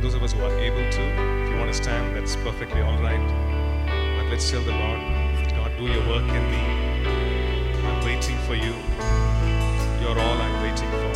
those 0.02 0.14
of 0.14 0.24
us 0.24 0.32
who 0.32 0.42
are 0.42 0.58
able 0.58 0.90
to, 0.90 1.02
if 1.44 1.50
you 1.52 1.56
want 1.58 1.72
to 1.72 1.80
stand, 1.80 2.16
that's 2.16 2.34
perfectly 2.34 2.80
all 2.80 3.00
right. 3.00 3.24
But 3.86 4.30
let's 4.30 4.50
tell 4.50 4.62
the 4.62 4.72
Lord, 4.72 5.00
God, 5.50 5.70
do 5.78 5.84
your 5.84 6.04
work 6.08 6.28
in 6.28 6.44
me. 6.50 6.64
I'm 7.86 8.04
waiting 8.04 8.38
for 8.48 8.56
you. 8.56 8.74
You're 10.02 10.18
all 10.18 10.38
I'm 10.42 10.60
waiting 10.64 10.90
for. 10.90 11.07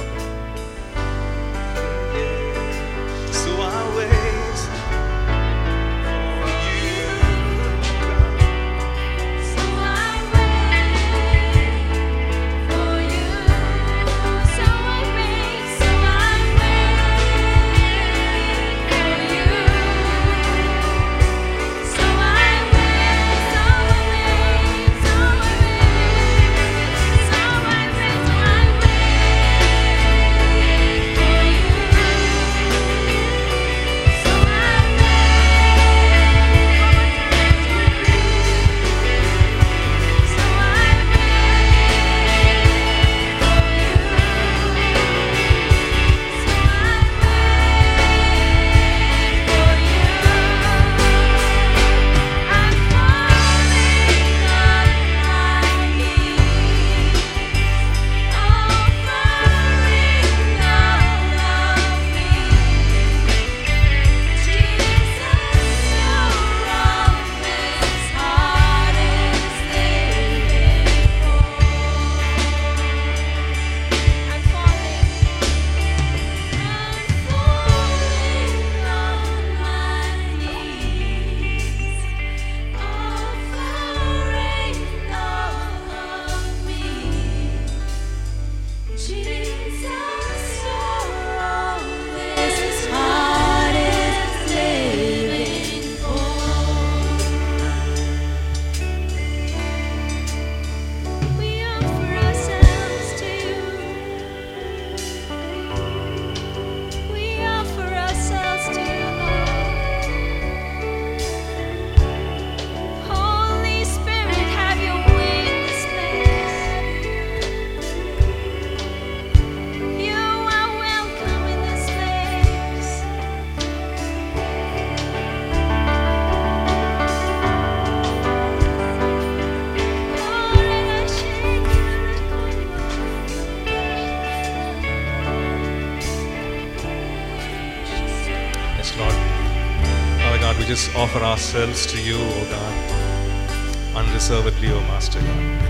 Offer 141.02 141.18
ourselves 141.18 141.84
to 141.84 142.00
you, 142.00 142.14
O 142.16 142.44
God, 142.48 143.96
unreservedly, 143.96 144.70
O 144.70 144.80
Master 144.82 145.20
God. 145.20 145.62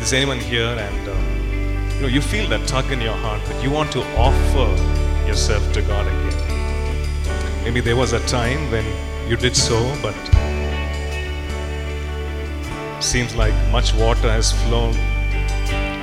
Is 0.00 0.12
anyone 0.12 0.38
here 0.38 0.76
and 0.86 1.08
um, 1.08 1.94
you 1.96 2.02
know 2.02 2.06
you 2.06 2.20
feel 2.20 2.48
that 2.50 2.68
tug 2.68 2.92
in 2.92 3.00
your 3.00 3.16
heart 3.16 3.44
that 3.46 3.64
you 3.64 3.70
want 3.72 3.90
to 3.92 4.02
offer 4.16 4.68
yourself 5.26 5.72
to 5.72 5.82
God 5.82 6.06
again? 6.06 7.64
Maybe 7.64 7.80
there 7.80 7.96
was 7.96 8.12
a 8.12 8.20
time 8.28 8.70
when 8.70 8.86
you 9.28 9.36
did 9.36 9.56
so, 9.56 9.78
but 10.00 10.14
seems 13.02 13.34
like 13.34 13.54
much 13.72 13.92
water 13.94 14.30
has 14.30 14.52
flown 14.62 14.94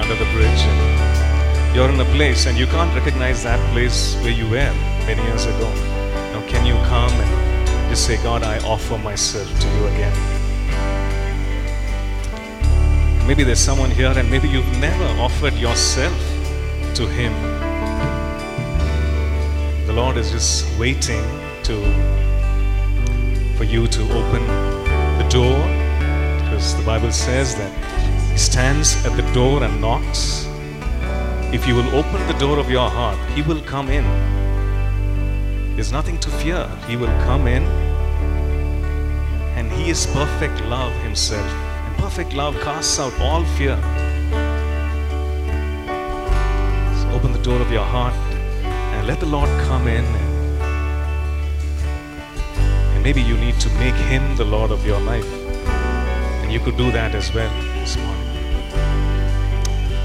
under 0.02 0.16
the 0.16 0.30
bridge. 0.34 0.64
And 0.72 1.74
you're 1.74 1.90
in 1.90 2.02
a 2.02 2.12
place 2.18 2.48
and 2.48 2.58
you 2.58 2.68
can't 2.68 2.94
recognize 2.94 3.44
that 3.44 3.62
place 3.72 4.16
where 4.24 4.34
you 4.34 4.50
were 4.50 4.74
many 5.08 5.24
years 5.24 5.46
ago. 5.46 5.97
You 6.68 6.74
come 6.84 7.10
and 7.12 7.90
just 7.90 8.06
say, 8.06 8.22
God, 8.22 8.44
I 8.44 8.60
offer 8.66 8.98
myself 8.98 9.48
to 9.62 9.68
you 9.70 9.88
again? 9.88 10.14
Maybe 13.26 13.46
there's 13.46 13.60
someone 13.60 13.90
here 13.90 14.12
and 14.12 14.30
maybe 14.30 14.50
you've 14.50 14.78
never 14.78 15.06
offered 15.22 15.54
yourself 15.54 16.20
to 16.96 17.08
Him. 17.08 17.32
The 19.86 19.94
Lord 19.94 20.18
is 20.18 20.30
just 20.32 20.78
waiting 20.78 21.24
to 21.64 21.76
for 23.56 23.64
you 23.64 23.88
to 23.88 24.02
open 24.20 24.46
the 25.20 25.28
door 25.30 25.58
because 26.44 26.76
the 26.76 26.84
Bible 26.84 27.14
says 27.14 27.56
that 27.56 27.72
He 28.34 28.38
stands 28.38 29.06
at 29.06 29.16
the 29.16 29.24
door 29.32 29.64
and 29.64 29.80
knocks. 29.80 30.46
If 31.54 31.66
you 31.66 31.76
will 31.76 31.96
open 31.96 32.28
the 32.28 32.38
door 32.38 32.60
of 32.60 32.70
your 32.70 32.90
heart, 32.90 33.18
He 33.36 33.42
will 33.42 33.62
come 33.62 33.90
in. 33.90 34.37
There's 35.78 35.92
nothing 35.92 36.18
to 36.22 36.32
fear. 36.32 36.68
He 36.88 36.96
will 36.98 37.16
come 37.28 37.46
in 37.46 37.62
and 39.56 39.72
He 39.72 39.92
is 39.92 40.08
perfect 40.08 40.60
love 40.66 40.92
Himself. 41.04 41.46
And 41.46 41.96
perfect 41.98 42.34
love 42.34 42.56
casts 42.62 42.98
out 43.00 43.14
all 43.20 43.46
fear. 43.58 43.78
So 47.00 47.12
open 47.12 47.32
the 47.32 47.44
door 47.44 47.62
of 47.62 47.72
your 47.72 47.84
heart 47.84 48.16
and 48.66 49.06
let 49.06 49.20
the 49.20 49.28
Lord 49.28 49.50
come 49.68 49.88
in. 49.88 50.04
And 52.96 53.04
maybe 53.04 53.22
you 53.22 53.38
need 53.38 53.60
to 53.60 53.70
make 53.78 53.94
Him 53.94 54.36
the 54.36 54.46
Lord 54.46 54.72
of 54.72 54.84
your 54.84 55.00
life. 55.00 55.32
And 56.42 56.52
you 56.52 56.60
could 56.60 56.76
do 56.76 56.92
that 56.92 57.14
as 57.14 57.32
well 57.36 57.54
this 57.76 57.96
morning. 57.98 58.28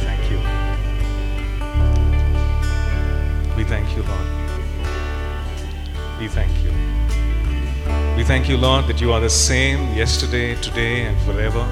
Thank 0.05 0.31
you. 0.31 0.39
We 3.57 3.65
thank 3.65 3.97
you, 3.97 4.03
Lord. 4.03 4.42
We 6.23 6.29
thank 6.29 6.53
you. 6.63 6.71
We 8.17 8.23
thank 8.23 8.49
you, 8.49 8.57
Lord, 8.57 8.87
that 8.87 9.01
you 9.01 9.13
are 9.13 9.19
the 9.19 9.29
same 9.29 9.93
yesterday, 9.93 10.55
today, 10.55 11.07
and 11.07 11.21
forever. 11.23 11.69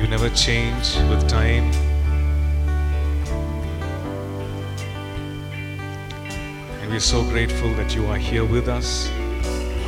You 0.00 0.08
never 0.08 0.30
change 0.30 0.96
with 1.10 1.28
time. 1.28 1.70
And 6.80 6.90
we're 6.90 7.00
so 7.00 7.22
grateful 7.24 7.74
that 7.74 7.94
you 7.94 8.06
are 8.06 8.16
here 8.16 8.46
with 8.46 8.66
us, 8.66 9.10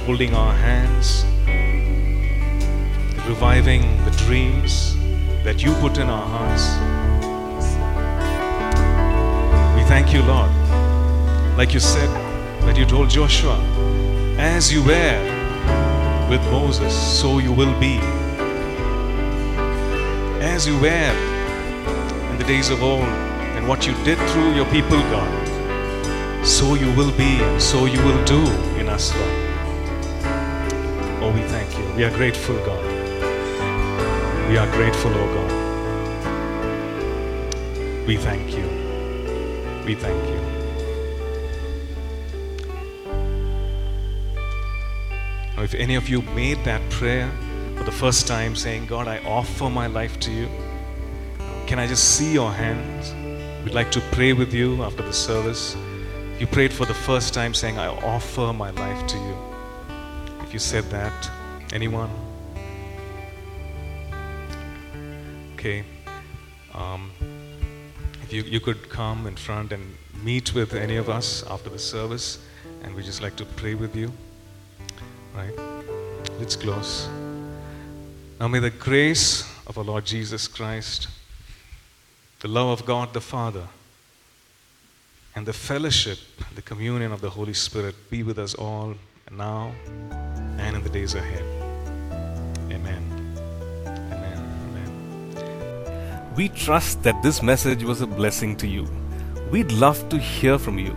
holding 0.05 0.35
our 0.35 0.53
hands, 0.53 1.25
reviving 3.27 4.05
the 4.05 4.11
dreams 4.27 4.99
that 5.45 5.63
you 5.65 5.73
put 5.77 5.97
in 5.97 6.11
our 6.11 6.27
hearts. 6.27 6.67
We 9.79 9.83
thank 9.89 10.13
you, 10.13 10.21
Lord. 10.25 10.51
Like 11.57 11.73
you 11.73 11.81
said, 11.81 12.24
that 12.67 12.77
you 12.77 12.85
told 12.87 13.11
Joshua, 13.11 13.59
as 14.39 14.73
you 14.73 14.83
were 14.83 15.19
with 16.29 16.43
Moses, 16.51 16.95
so 17.21 17.39
you 17.39 17.53
will 17.53 17.79
be. 17.79 17.99
As 20.41 20.67
you 20.67 20.79
were 20.81 21.13
in 22.31 22.39
the 22.39 22.45
days 22.45 22.71
of 22.71 22.83
old, 22.83 23.05
and 23.05 23.69
what 23.69 23.87
you 23.87 23.95
did 24.05 24.19
through 24.31 24.55
your 24.55 24.67
people, 24.67 24.99
God, 25.11 26.47
so 26.47 26.75
you 26.75 26.93
will 26.93 27.13
be, 27.17 27.41
and 27.41 27.63
so 27.63 27.87
you 27.87 28.03
will 28.05 28.25
do 28.25 28.43
in 28.79 28.89
us, 28.89 29.15
Lord. 29.15 29.31
Oh, 31.23 31.33
we 31.35 31.43
thank 31.43 31.79
you. 31.79 31.85
We 31.97 32.05
are 32.05 32.11
grateful, 32.11 32.57
God. 32.67 32.85
We 34.51 34.59
are 34.59 34.71
grateful, 34.73 35.13
oh 35.15 35.29
God. 35.37 35.51
We 38.07 38.17
thank 38.19 38.55
you. 38.55 38.69
We 39.87 39.95
thank 39.95 40.23
you. 40.29 40.44
Now, 45.57 45.63
if 45.63 45.75
any 45.75 45.95
of 45.95 46.09
you 46.09 46.23
made 46.23 46.65
that 46.65 46.83
prayer 46.91 47.31
for 47.77 47.85
the 47.85 47.93
first 47.93 48.27
time, 48.27 48.57
saying, 48.57 48.87
God, 48.87 49.07
I 49.07 49.19
offer 49.19 49.71
my 49.71 49.87
life 49.87 50.19
to 50.21 50.31
you, 50.33 50.49
can 51.67 51.79
I 51.79 51.87
just 51.87 52.17
see 52.17 52.33
your 52.33 52.51
hands? 52.51 53.15
We'd 53.65 53.75
like 53.75 53.91
to 53.93 54.01
pray 54.13 54.33
with 54.33 54.53
you 54.53 54.83
after 54.83 55.03
the 55.03 55.13
service. 55.13 55.77
If 56.35 56.41
you 56.41 56.47
prayed 56.49 56.73
for 56.73 56.87
the 56.87 56.95
first 56.95 57.33
time, 57.35 57.55
saying, 57.55 57.79
I 57.79 57.87
offer 57.87 58.53
my 58.53 58.71
life 58.71 59.07
to 59.07 59.17
you. 59.17 59.37
If 60.43 60.53
you 60.53 60.59
said 60.59 60.85
that, 60.91 61.31
anyone? 61.73 62.11
Okay. 65.55 65.85
Um, 66.75 67.13
if 68.25 68.33
you, 68.33 68.43
you 68.43 68.59
could 68.59 68.89
come 68.89 69.29
in 69.29 69.37
front 69.37 69.73
and 69.73 69.97
meet 70.23 70.53
with 70.53 70.75
any 70.75 70.97
of 70.97 71.09
us 71.09 71.45
after 71.49 71.71
the 71.71 71.79
service, 71.79 72.45
and 72.83 72.95
we'd 72.95 73.05
just 73.05 73.23
like 73.23 73.37
to 73.37 73.45
pray 73.45 73.75
with 73.75 73.95
you. 73.95 74.13
Right? 75.35 75.59
Let's 76.39 76.57
close. 76.57 77.09
Now 78.41 78.49
may 78.49 78.59
the 78.59 78.71
grace 78.71 79.51
of 79.67 79.79
our 79.79 79.85
Lord 79.85 80.05
Jesus 80.05 80.47
Christ, 80.49 81.09
the 82.41 82.49
love 82.49 82.69
of 82.69 82.87
God 82.87 83.13
the 83.13 83.21
Father, 83.21 83.67
and 85.35 85.47
the 85.47 85.53
fellowship, 85.53 86.19
the 86.55 86.63
communion 86.63 87.13
of 87.13 87.21
the 87.21 87.31
Holy 87.31 87.55
Spirit 87.55 87.95
be 88.11 88.23
with 88.23 88.39
us 88.39 88.55
all 88.55 88.95
now 89.31 89.73
and 90.59 90.77
in 90.77 90.83
the 90.83 90.91
days 90.91 91.15
ahead. 91.15 91.43
Amen. 92.71 93.37
Amen. 93.87 95.35
Amen. 95.37 96.35
We 96.37 96.49
trust 96.49 97.03
that 97.03 97.21
this 97.23 97.43
message 97.43 97.83
was 97.83 98.01
a 98.01 98.07
blessing 98.07 98.57
to 98.59 98.67
you. 98.67 98.87
We'd 99.51 99.73
love 99.73 100.09
to 100.11 100.19
hear 100.19 100.59
from 100.59 100.79
you. 100.79 100.95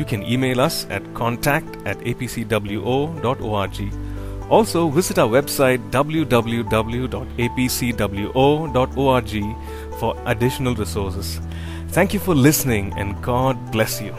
You 0.00 0.06
can 0.06 0.22
email 0.22 0.62
us 0.62 0.86
at 0.88 1.02
contact 1.12 1.76
at 1.84 1.98
apcwo.org. 1.98 3.78
Also, 4.48 4.88
visit 4.88 5.18
our 5.18 5.28
website 5.28 5.90
www.apcwo.org 5.90 6.34
for 10.00 10.16
additional 10.24 10.74
resources. 10.74 11.38
Thank 11.88 12.14
you 12.14 12.20
for 12.20 12.34
listening 12.34 12.94
and 12.96 13.22
God 13.22 13.70
bless 13.70 14.00
you. 14.00 14.14